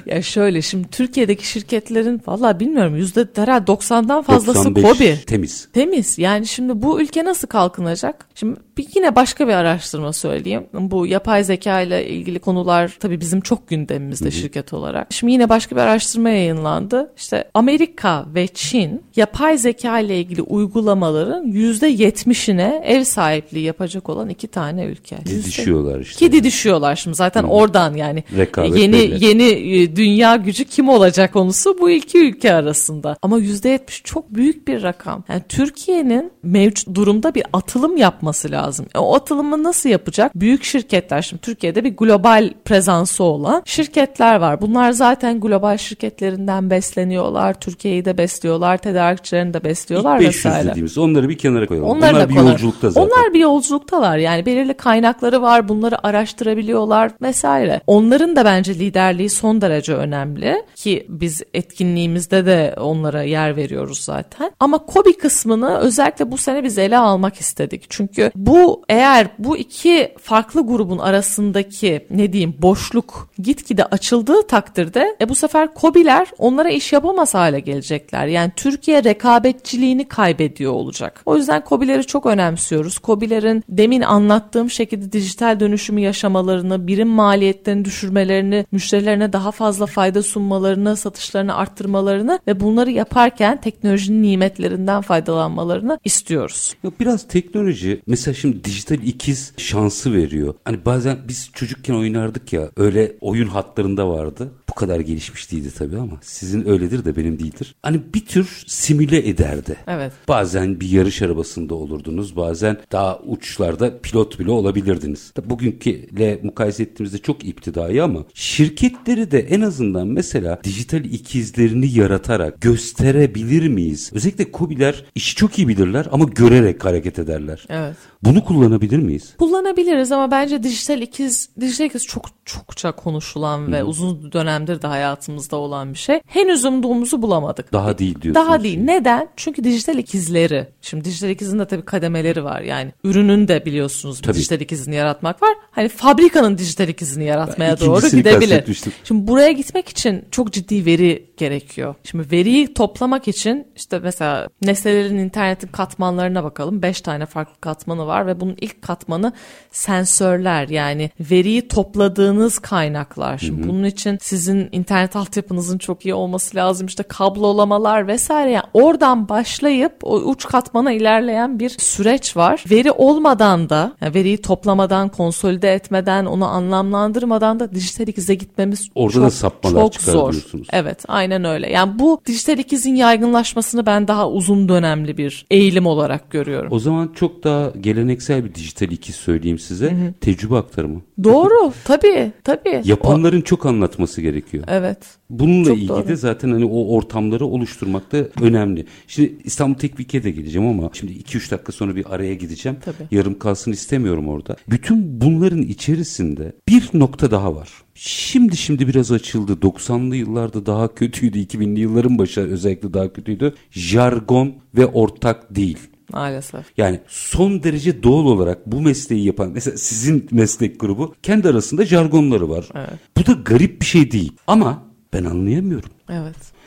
ya 0.07 0.23
şöyle 0.23 0.63
şimdi 0.63 0.89
Türkiye'deki 0.89 1.47
şirketlerin 1.47 2.23
valla 2.27 2.61
bilmiyorum 2.61 2.97
yüzde 2.97 3.27
herhalde 3.37 3.73
90'dan 3.73 4.23
fazlası 4.23 4.75
Kobi. 4.75 5.19
Temiz. 5.27 5.69
Temiz 5.73 6.19
yani 6.19 6.47
şimdi 6.47 6.83
bu 6.83 7.01
ülke 7.01 7.25
nasıl 7.25 7.49
kalkınacak? 7.49 8.29
Şimdi 8.35 8.61
bir, 8.79 8.87
yine 8.95 9.17
başka 9.17 9.49
bir 9.49 9.53
araştırma 9.53 10.13
söyleyeyim. 10.13 10.67
Bu 10.73 11.07
yapay 11.07 11.45
zeka 11.45 11.81
ile 11.81 12.09
ilgili 12.09 12.39
konular 12.39 12.97
tabii 13.01 13.21
bizim 13.21 13.41
çok 13.41 13.69
gündemimizde 13.69 14.25
Hı-hı. 14.25 14.33
şirket 14.33 14.73
olarak. 14.73 15.13
Şimdi 15.13 15.33
yine 15.33 15.49
başka 15.49 15.77
bir 15.77 15.81
araştırma 15.81 16.31
yayınlandı. 16.31 17.13
İşte 17.17 17.51
Amerika 17.55 18.27
ve 18.35 18.47
Çin 18.47 19.03
yapay 19.17 19.59
zeka 19.59 20.01
ile 20.01 20.19
ilgili 20.19 20.43
uygulamaların 20.43 21.53
%70'ine 21.53 22.83
ev 22.85 23.05
sahipliği 23.05 23.65
yapacak 23.65 24.09
olan 24.09 24.29
iki 24.29 24.49
tane 24.49 24.85
ülke. 24.85 25.19
Didişiyorlar 25.27 26.01
işte. 26.01 26.19
Ki 26.19 26.33
didişiyorlar 26.33 26.97
şimdi 26.97 27.17
zaten 27.17 27.43
Hı-hı. 27.43 27.51
oradan 27.51 27.95
yani 27.95 28.25
Rekabet 28.37 28.79
yeni 28.79 28.93
belli. 28.93 29.25
yeni 29.25 29.45
e, 29.93 29.97
dünya 29.97 30.37
gücü 30.37 30.65
kim 30.65 30.89
olacak 30.89 31.33
konusu 31.33 31.79
bu 31.81 31.91
iki 31.91 32.19
ülke 32.19 32.55
arasında. 32.55 33.17
Ama 33.23 33.39
%70 33.39 34.03
çok 34.05 34.35
büyük 34.35 34.69
bir 34.69 34.83
rakam. 34.83 35.25
Yani 35.29 35.43
Türkiye'nin 35.49 36.33
mevcut 36.43 36.95
durumda 36.95 37.35
bir 37.35 37.45
atılım 37.53 37.97
yapması 37.97 38.51
lazım. 38.51 38.87
E, 38.95 38.99
o 38.99 39.15
atılımı 39.15 39.63
nasıl 39.63 39.89
yapacak? 39.89 40.35
Büyük 40.35 40.65
şirketler 40.65 41.23
şimdi 41.23 41.43
Türkiye'de 41.43 41.85
bir 41.85 41.97
global 41.97 42.51
prezansı 42.65 43.25
olan 43.25 43.63
şirketler 43.65 44.37
var. 44.37 44.61
Bunlar 44.61 44.93
zaten 44.93 45.41
global 45.41 45.77
şirketlerinden 45.77 46.71
besleniyorlar. 46.71 47.61
Türkiye'yi 47.61 48.05
de 48.05 48.19
besliyorlar, 48.19 48.77
tedarikçilerini 48.79 49.55
de 49.55 49.65
besliyorlar 49.65 50.17
İlk 50.21 50.27
500 50.29 50.47
vesaire. 50.47 50.69
dediğimiz 50.71 50.99
onları 50.99 51.29
bir 51.29 51.39
kenara 51.39 51.67
koyalım. 51.67 51.89
Onlar, 51.89 52.13
Onlar 52.13 52.29
bir 52.29 52.35
konar. 52.35 52.51
yolculukta 52.51 52.91
zaten. 52.91 53.09
Onlar 53.09 53.35
bir 53.35 53.41
yolculuktalar. 53.41 54.19
Yani 54.19 54.47
belirli 54.47 54.75
kaynakları 54.75 55.43
var. 55.43 55.69
Bunları 55.69 56.07
araştırabiliyorlar 56.07 57.11
vesaire. 57.23 57.81
Onların 57.87 58.37
da 58.37 58.45
bence 58.45 58.75
liderliği 58.75 59.31
son 59.31 59.61
derece 59.61 59.80
önemli 59.89 60.65
ki 60.77 61.07
biz 61.09 61.43
etkinliğimizde 61.55 62.47
de 62.47 62.75
onlara 62.81 63.23
yer 63.23 63.57
veriyoruz 63.57 63.99
zaten. 63.99 64.53
Ama 64.61 64.79
Kobi 64.79 65.17
kısmını 65.17 65.79
özellikle 65.79 66.31
bu 66.31 66.37
sene 66.37 66.65
biz 66.65 66.79
ele 66.79 66.99
almak 66.99 67.37
istedik. 67.37 67.85
Çünkü 67.89 68.31
bu 68.37 68.85
eğer 68.89 69.29
bu 69.39 69.57
iki 69.57 70.15
farklı 70.23 70.67
grubun 70.67 70.99
arasındaki 70.99 72.07
ne 72.11 72.33
diyeyim 72.33 72.55
boşluk 72.59 73.29
gitgide 73.39 73.85
açıldığı 73.85 74.47
takdirde 74.47 75.17
e 75.21 75.29
bu 75.29 75.35
sefer 75.35 75.75
Kobiler 75.75 76.29
onlara 76.39 76.71
iş 76.71 76.93
yapamaz 76.93 77.35
hale 77.35 77.61
gelecekler. 77.61 78.27
Yani 78.27 78.53
Türkiye 78.57 79.05
rekabetçiliğini 79.05 80.09
kaybediyor 80.09 80.73
olacak. 80.73 81.23
O 81.27 81.37
yüzden 81.37 81.65
Kobileri 81.65 82.07
çok 82.07 82.27
önemsiyoruz. 82.27 82.99
Kobilerin 82.99 83.65
demin 83.69 84.03
anlattığım 84.03 84.71
şekilde 84.71 85.13
dijital 85.13 85.61
dönüşümü 85.61 86.01
yaşamalarını, 86.01 86.87
birim 86.87 87.09
maliyetlerini 87.09 87.85
düşürmelerini, 87.85 88.67
müşterilerine 88.73 89.33
daha 89.33 89.51
fazla 89.51 89.70
fayda 89.79 90.23
sunmalarını, 90.23 90.97
satışlarını 90.97 91.55
arttırmalarını 91.55 92.41
ve 92.47 92.61
bunları 92.61 92.91
yaparken 92.91 93.61
teknolojinin 93.61 94.23
nimetlerinden 94.23 95.01
faydalanmalarını 95.01 95.99
istiyoruz. 96.05 96.75
Ya 96.85 96.91
biraz 97.01 97.29
teknoloji 97.29 98.03
mesela 98.07 98.35
şimdi 98.35 98.65
dijital 98.65 98.99
ikiz 98.99 99.53
şansı 99.57 100.13
veriyor. 100.13 100.55
Hani 100.65 100.85
bazen 100.85 101.19
biz 101.29 101.51
çocukken 101.53 101.95
oynardık 101.95 102.53
ya 102.53 102.71
öyle 102.77 103.17
oyun 103.21 103.49
hatlarında 103.49 104.09
vardı. 104.09 104.53
Bu 104.71 104.75
kadar 104.75 105.01
gelişmiş 105.01 105.53
değildi 105.53 105.71
tabii 105.79 105.99
ama 105.99 106.19
sizin 106.23 106.69
öyledir 106.69 107.05
de 107.05 107.17
benim 107.17 107.39
değildir. 107.39 107.75
Hani 107.83 108.01
bir 108.15 108.27
tür 108.27 108.65
simüle 108.67 109.29
ederdi. 109.29 109.77
Evet. 109.87 110.13
Bazen 110.29 110.81
bir 110.81 110.89
yarış 110.89 111.23
arabasında 111.23 111.75
olurdunuz. 111.75 112.37
Bazen 112.37 112.79
daha 112.93 113.19
uçlarda 113.19 113.99
pilot 113.99 114.39
bile 114.39 114.51
olabilirdiniz. 114.51 115.33
Bugünküyle 115.45 116.41
mukayese 116.43 116.83
ettiğimizde 116.83 117.19
çok 117.19 117.45
iptidai 117.45 118.03
ama 118.03 118.25
şirketleri 118.35 119.31
de 119.31 119.41
en 119.41 119.60
azından 119.61 120.09
mesela 120.09 120.61
dijital 120.65 121.05
ikizlerini 121.05 121.99
yaratarak 121.99 122.61
gösterebilir 122.61 123.69
miyiz? 123.69 124.11
Özellikle 124.15 124.53
Kobiler 124.53 125.05
işi 125.15 125.37
çok 125.37 125.59
iyi 125.59 125.69
bilirler 125.69 126.07
ama 126.13 126.25
görerek 126.25 126.85
hareket 126.85 127.19
ederler. 127.19 127.67
Evet. 127.69 127.97
Bunu 128.23 128.45
kullanabilir 128.45 128.99
miyiz? 128.99 129.35
Kullanabiliriz 129.39 130.13
ama 130.13 130.31
bence 130.31 130.63
dijital 130.63 131.03
ikiz 131.03 131.49
dijital 131.61 131.87
ikiz 131.87 132.07
çok 132.07 132.25
çokça 132.45 132.93
konuşulan 132.93 133.67
Hı. 133.67 133.73
ve 133.73 133.85
uzun 133.85 134.33
dönemdir 134.33 134.83
de 134.83 134.87
hayatımızda 134.87 135.57
olan 135.57 135.93
bir 135.93 135.99
şey. 135.99 136.21
Henüz 136.27 136.65
umduğumuzu 136.65 137.23
bulamadık. 137.23 137.73
Daha 137.73 137.99
değil 137.99 138.23
diyorsunuz. 138.23 138.47
Daha 138.47 138.63
değil. 138.63 138.79
Neden? 138.79 139.29
Çünkü 139.37 139.65
dijital 139.65 139.99
ikizleri. 139.99 140.69
Şimdi 140.83 141.05
dijital 141.05 141.31
ikizin 141.31 141.59
de 141.59 141.65
tabii 141.65 141.85
kademeleri 141.85 142.45
var. 142.45 142.61
Yani 142.61 142.93
ürünün 143.05 143.49
de 143.49 143.65
biliyorsunuz 143.65 144.21
tabii. 144.21 144.37
dijital 144.37 144.61
ikizini 144.61 144.95
yaratmak 144.95 145.43
var. 145.43 145.55
Hani 145.71 145.89
fabrikanın 145.89 146.59
dijital 146.59 146.89
ikizini 146.89 147.25
yaratmaya 147.25 147.77
ben 147.81 147.87
doğru 147.87 148.09
gidebilir. 148.09 148.83
Şimdi 149.05 149.27
buraya 149.27 149.50
gitmek 149.53 149.89
için 149.89 150.25
çok 150.31 150.53
ciddi 150.53 150.87
veri 150.87 151.31
gerekiyor. 151.37 151.95
Şimdi 152.05 152.31
veriyi 152.31 152.75
toplamak 152.75 153.29
için 153.29 153.67
işte 153.77 153.99
mesela 153.99 154.49
nesnelerin 154.63 155.19
internetin 155.19 155.69
katmanlarına 155.69 156.45
bakalım. 156.45 156.83
5 156.83 157.01
tane 157.01 157.27
farklı 157.27 157.61
katmanı 157.61 158.07
var 158.07 158.27
ve 158.27 158.41
bunun 158.41 158.57
ilk 158.61 158.83
katmanı 158.83 159.33
sensörler 159.73 160.69
yani 160.69 161.11
veriyi 161.21 161.69
topladığınız 161.69 162.59
kaynaklar. 162.59 163.39
Şimdi 163.39 163.61
hı 163.61 163.65
hı. 163.65 163.69
bunun 163.69 163.85
için 163.85 164.19
sizin 164.23 164.69
internet 164.73 165.17
altyapınızın 165.17 165.79
çok 165.79 166.07
iyi 166.07 166.15
olması 166.15 166.57
lazım 166.57 166.87
işte 166.87 167.03
kablolamalar 167.03 168.07
vesaire 168.07 168.51
yani 168.51 168.67
oradan 168.75 169.29
başlayıp 169.29 169.93
o 170.03 170.17
uç 170.17 170.47
katmana 170.47 170.93
ilerleyen 170.93 171.59
bir 171.59 171.69
süreç 171.69 172.37
var. 172.37 172.65
Veri 172.71 172.93
olmadan 172.93 173.71
da 173.71 173.93
yani 174.01 174.15
veriyi 174.15 174.39
toplamadan, 174.39 175.09
konsolide 175.09 175.73
etmeden, 175.75 176.27
onu 176.27 176.47
anlamlandırmadan 176.47 177.61
da 177.61 177.75
dijital 177.75 178.09
ikize 178.09 178.35
gitmemiz 178.35 178.91
Orada 178.95 179.31
çok 179.31 179.40
sapmalar 179.41 179.91
çok 179.91 180.03
zor. 180.03 180.35
Evet 180.73 181.05
aynen 181.09 181.45
öyle. 181.45 181.71
Yani 181.71 181.99
bu 181.99 182.21
dijital 182.27 182.59
ikizin 182.59 182.95
yaygınlaşmasını 182.95 183.87
ben 183.87 184.09
daha 184.09 184.31
uzun 184.31 184.69
dönemli 184.69 185.17
bir 185.17 185.47
eğilim 185.51 185.87
olarak 185.87 186.31
görüyorum. 186.31 186.69
O 186.73 186.79
zaman 186.79 187.13
çok 187.15 187.45
daha 187.45 187.71
geleneksel 187.81 188.45
bir 188.45 188.55
dijital 188.55 188.91
ikiz 188.91 189.15
söyleyeyim 189.15 189.59
size. 189.59 190.15
Tecrübe 190.21 190.57
aktarımı. 190.57 191.03
Doğru 191.25 191.73
tabii 191.85 192.33
tabii. 192.45 192.83
Yapanların 192.85 193.41
çok 193.41 193.67
anlatması 193.67 194.21
gerekiyor. 194.21 194.65
O- 194.69 194.73
evet. 194.73 194.99
Bununla 195.31 195.65
Çok 195.69 195.77
ilgili 195.77 195.89
doğru. 195.89 196.09
de 196.09 196.17
zaten 196.17 196.51
hani 196.51 196.65
o 196.65 196.95
ortamları 196.97 197.47
oluşturmak 197.47 198.13
da 198.13 198.19
önemli. 198.43 198.87
Şimdi 199.07 199.35
İstanbul 199.45 199.79
Tekvik'e 199.79 200.23
de 200.23 200.31
geleceğim 200.31 200.69
ama 200.69 200.91
şimdi 200.93 201.13
2-3 201.13 201.51
dakika 201.51 201.73
sonra 201.73 201.97
bir 201.97 202.15
araya 202.15 202.35
gideceğim. 202.35 202.79
Tabii. 202.85 202.97
Yarım 203.11 203.39
kalsın 203.39 203.73
istemiyorum 203.73 204.29
orada. 204.29 204.57
Bütün 204.71 205.21
bunların 205.21 205.63
içerisinde 205.63 206.53
bir 206.69 206.91
nokta 206.95 207.31
daha 207.31 207.55
var. 207.55 207.69
Şimdi 207.95 208.57
şimdi 208.57 208.89
biraz 208.89 209.11
açıldı. 209.31 209.53
90'lı 209.53 210.17
yıllarda 210.17 210.67
daha 210.67 210.95
kötüydü. 210.95 211.39
2000'li 211.39 211.81
yılların 211.81 212.19
başı 212.19 212.41
özellikle 212.41 212.95
daha 212.95 213.13
kötüydü. 213.13 213.55
Jargon 213.71 214.55
ve 214.77 214.87
ortak 214.87 215.55
değil. 215.55 215.79
Maalesef. 216.13 216.67
Yani 216.77 217.01
son 217.09 217.63
derece 217.63 218.03
doğal 218.03 218.25
olarak 218.25 218.67
bu 218.67 218.81
mesleği 218.81 219.25
yapan 219.25 219.51
mesela 219.55 219.77
sizin 219.77 220.29
meslek 220.31 220.81
grubu 220.81 221.15
kendi 221.23 221.49
arasında 221.49 221.85
jargonları 221.87 222.51
var. 222.51 222.69
Evet. 222.75 222.99
Bu 223.17 223.27
da 223.27 223.33
garip 223.33 223.81
bir 223.81 223.87
şey 223.87 224.11
değil 224.11 224.33
ama 224.47 224.83
ben 225.13 225.25
anlayamıyorum. 225.25 225.91
Evet. 226.09 226.60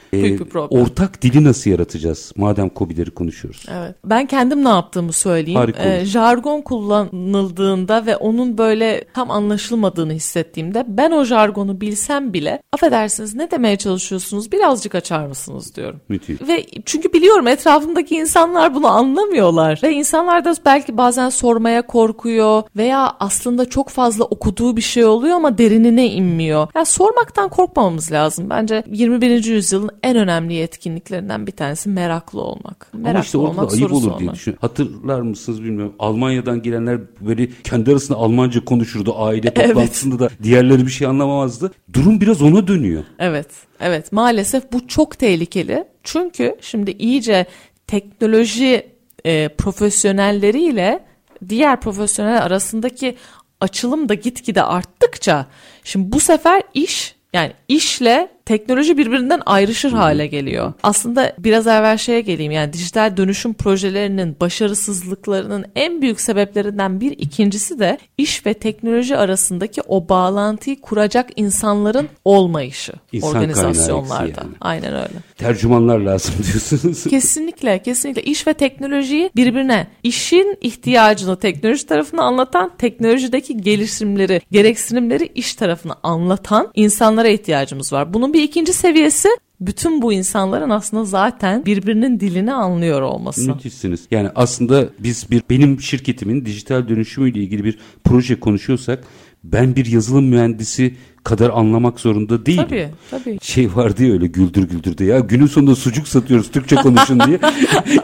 Problem. 0.49 0.81
ortak 0.81 1.21
dili 1.21 1.43
nasıl 1.43 1.71
yaratacağız 1.71 2.33
madem 2.35 2.69
kobileri 2.69 3.11
konuşuyoruz? 3.11 3.65
Evet. 3.71 3.95
Ben 4.05 4.25
kendim 4.25 4.63
ne 4.63 4.69
yaptığımı 4.69 5.13
söyleyeyim. 5.13 5.59
Harika. 5.59 5.83
Ee, 5.83 6.05
jargon 6.05 6.61
kullanıldığında 6.61 8.05
ve 8.05 8.17
onun 8.17 8.57
böyle 8.57 9.03
tam 9.13 9.31
anlaşılmadığını 9.31 10.13
hissettiğimde 10.13 10.85
ben 10.87 11.11
o 11.11 11.23
jargonu 11.23 11.81
bilsem 11.81 12.33
bile 12.33 12.61
affedersiniz 12.73 13.35
ne 13.35 13.51
demeye 13.51 13.77
çalışıyorsunuz 13.77 14.51
birazcık 14.51 14.95
açar 14.95 15.27
mısınız 15.27 15.75
diyorum. 15.75 16.01
Müthiş. 16.09 16.41
Ve 16.41 16.65
çünkü 16.85 17.13
biliyorum 17.13 17.47
etrafımdaki 17.47 18.15
insanlar 18.15 18.75
bunu 18.75 18.87
anlamıyorlar. 18.87 19.79
Ve 19.83 19.91
insanlar 19.93 20.45
da 20.45 20.53
belki 20.65 20.97
bazen 20.97 21.29
sormaya 21.29 21.81
korkuyor 21.81 22.63
veya 22.75 23.15
aslında 23.19 23.69
çok 23.69 23.89
fazla 23.89 24.23
okuduğu 24.23 24.77
bir 24.77 24.81
şey 24.81 25.05
oluyor 25.05 25.35
ama 25.35 25.57
derinine 25.57 26.07
inmiyor. 26.07 26.67
Yani 26.75 26.85
sormaktan 26.85 27.49
korkmamamız 27.49 28.11
lazım. 28.11 28.49
Bence 28.49 28.83
21. 28.87 29.43
yüzyılın 29.45 29.89
en 30.03 30.17
önemli 30.17 30.53
yetkinliklerinden 30.53 31.47
bir 31.47 31.51
tanesi 31.51 31.89
meraklı 31.89 32.41
olmak. 32.41 32.87
Meraklı 32.93 33.09
Ama 33.09 33.19
işte 33.19 33.37
orada 33.37 33.61
olmak, 33.61 33.73
ayıp 33.73 33.93
olur 33.93 34.19
diye 34.19 34.31
düşünüyorum. 34.31 34.61
Hatırlar 34.61 35.21
mısınız 35.21 35.63
bilmiyorum. 35.63 35.93
Almanya'dan 35.99 36.61
gelenler 36.61 36.99
böyle 37.21 37.49
kendi 37.63 37.91
arasında 37.91 38.17
Almanca 38.17 38.65
konuşurdu. 38.65 39.15
Aile 39.17 39.51
Evet. 39.55 39.67
toplantısında 39.67 40.19
da 40.19 40.29
diğerleri 40.43 40.85
bir 40.85 40.91
şey 40.91 41.07
anlamamazdı. 41.07 41.71
Durum 41.93 42.21
biraz 42.21 42.41
ona 42.41 42.67
dönüyor. 42.67 43.03
Evet, 43.19 43.47
evet. 43.79 44.11
Maalesef 44.11 44.71
bu 44.71 44.87
çok 44.87 45.19
tehlikeli. 45.19 45.83
Çünkü 46.03 46.55
şimdi 46.61 46.91
iyice 46.91 47.45
teknoloji 47.87 48.87
e, 49.25 49.47
profesyonelleriyle 49.47 51.05
diğer 51.49 51.81
profesyoneller 51.81 52.41
arasındaki 52.41 53.15
açılım 53.61 54.09
da 54.09 54.13
gitgide 54.13 54.63
arttıkça 54.63 55.45
şimdi 55.83 56.11
bu 56.11 56.19
sefer 56.19 56.63
iş 56.73 57.15
yani 57.33 57.53
işle 57.67 58.29
teknoloji 58.45 58.97
birbirinden 58.97 59.41
ayrışır 59.45 59.91
hale 59.91 60.27
geliyor. 60.27 60.73
Aslında 60.83 61.33
biraz 61.39 61.67
evvel 61.67 61.97
şeye 61.97 62.21
geleyim 62.21 62.51
yani 62.51 62.73
dijital 62.73 63.17
dönüşüm 63.17 63.53
projelerinin 63.53 64.35
başarısızlıklarının 64.41 65.65
en 65.75 66.01
büyük 66.01 66.21
sebeplerinden 66.21 67.01
bir 67.01 67.11
ikincisi 67.11 67.79
de 67.79 67.97
iş 68.17 68.45
ve 68.45 68.53
teknoloji 68.53 69.17
arasındaki 69.17 69.81
o 69.87 70.09
bağlantıyı 70.09 70.81
kuracak 70.81 71.29
insanların 71.35 72.07
olmayışı 72.25 72.93
İnsan 73.11 73.29
organizasyonlarda. 73.29 74.41
yani. 74.41 74.55
Aynen 74.61 74.93
öyle. 74.93 75.13
Tercümanlar 75.37 75.99
lazım 75.99 76.35
diyorsunuz. 76.51 77.03
Kesinlikle, 77.09 77.81
kesinlikle 77.83 78.23
iş 78.23 78.47
ve 78.47 78.53
teknolojiyi 78.53 79.31
birbirine, 79.35 79.87
işin 80.03 80.57
ihtiyacını 80.61 81.39
teknoloji 81.39 81.85
tarafına 81.85 82.23
anlatan, 82.23 82.71
teknolojideki 82.77 83.57
gelişimleri, 83.61 84.41
gereksinimleri 84.51 85.29
iş 85.35 85.55
tarafına 85.55 85.95
anlatan 86.03 86.71
insanlara 86.75 87.27
ihtiyacımız 87.27 87.93
var. 87.93 88.13
Bunun 88.13 88.32
bir 88.33 88.43
ikinci 88.43 88.73
seviyesi 88.73 89.29
bütün 89.61 90.01
bu 90.01 90.13
insanların 90.13 90.69
aslında 90.69 91.05
zaten 91.05 91.65
birbirinin 91.65 92.19
dilini 92.19 92.53
anlıyor 92.53 93.01
olması. 93.01 93.53
Müthişsiniz. 93.53 94.07
Yani 94.11 94.29
aslında 94.35 94.89
biz 94.99 95.31
bir 95.31 95.43
benim 95.49 95.81
şirketimin 95.81 96.45
dijital 96.45 96.87
dönüşümüyle 96.87 97.39
ilgili 97.39 97.63
bir 97.63 97.77
proje 98.03 98.39
konuşuyorsak 98.39 99.03
ben 99.43 99.75
bir 99.75 99.85
yazılım 99.85 100.25
mühendisi 100.25 100.95
kadar 101.23 101.49
anlamak 101.49 101.99
zorunda 101.99 102.45
değilim. 102.45 102.65
Tabii, 102.69 102.89
tabii. 103.11 103.37
Şey 103.41 103.75
vardı 103.75 104.03
ya 104.03 104.13
öyle 104.13 104.27
güldür 104.27 104.63
güldür 104.63 104.97
de 104.97 105.05
ya 105.05 105.19
günün 105.19 105.47
sonunda 105.47 105.75
sucuk 105.75 106.07
satıyoruz 106.07 106.51
Türkçe 106.51 106.75
konuşun 106.75 107.19
diye 107.19 107.39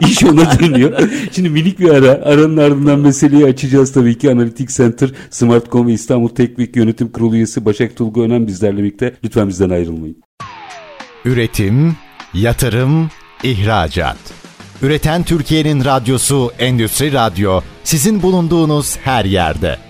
iş 0.00 0.24
ona 0.24 0.58
dönüyor. 0.60 1.08
Şimdi 1.32 1.48
minik 1.50 1.80
bir 1.80 1.88
ara 1.88 2.10
aranın 2.10 2.56
ardından 2.56 3.00
meseleyi 3.00 3.46
açacağız 3.46 3.92
tabii 3.92 4.18
ki 4.18 4.30
Analitik 4.30 4.68
Center, 4.70 5.10
Smartcom 5.30 5.86
ve 5.86 5.92
İstanbul 5.92 6.28
Teknik 6.28 6.76
Yönetim 6.76 7.08
Kurulu 7.08 7.36
üyesi 7.36 7.64
Başak 7.64 7.96
Tulga 7.96 8.20
Önem 8.20 8.46
bizlerle 8.46 8.78
birlikte. 8.78 9.14
Lütfen 9.24 9.48
bizden 9.48 9.70
ayrılmayın. 9.70 10.16
Üretim, 11.24 11.96
yatırım, 12.34 13.10
ihracat. 13.42 14.16
Üreten 14.82 15.22
Türkiye'nin 15.22 15.84
radyosu 15.84 16.52
Endüstri 16.58 17.12
Radyo 17.12 17.60
sizin 17.84 18.22
bulunduğunuz 18.22 18.96
her 18.96 19.24
yerde. 19.24 19.89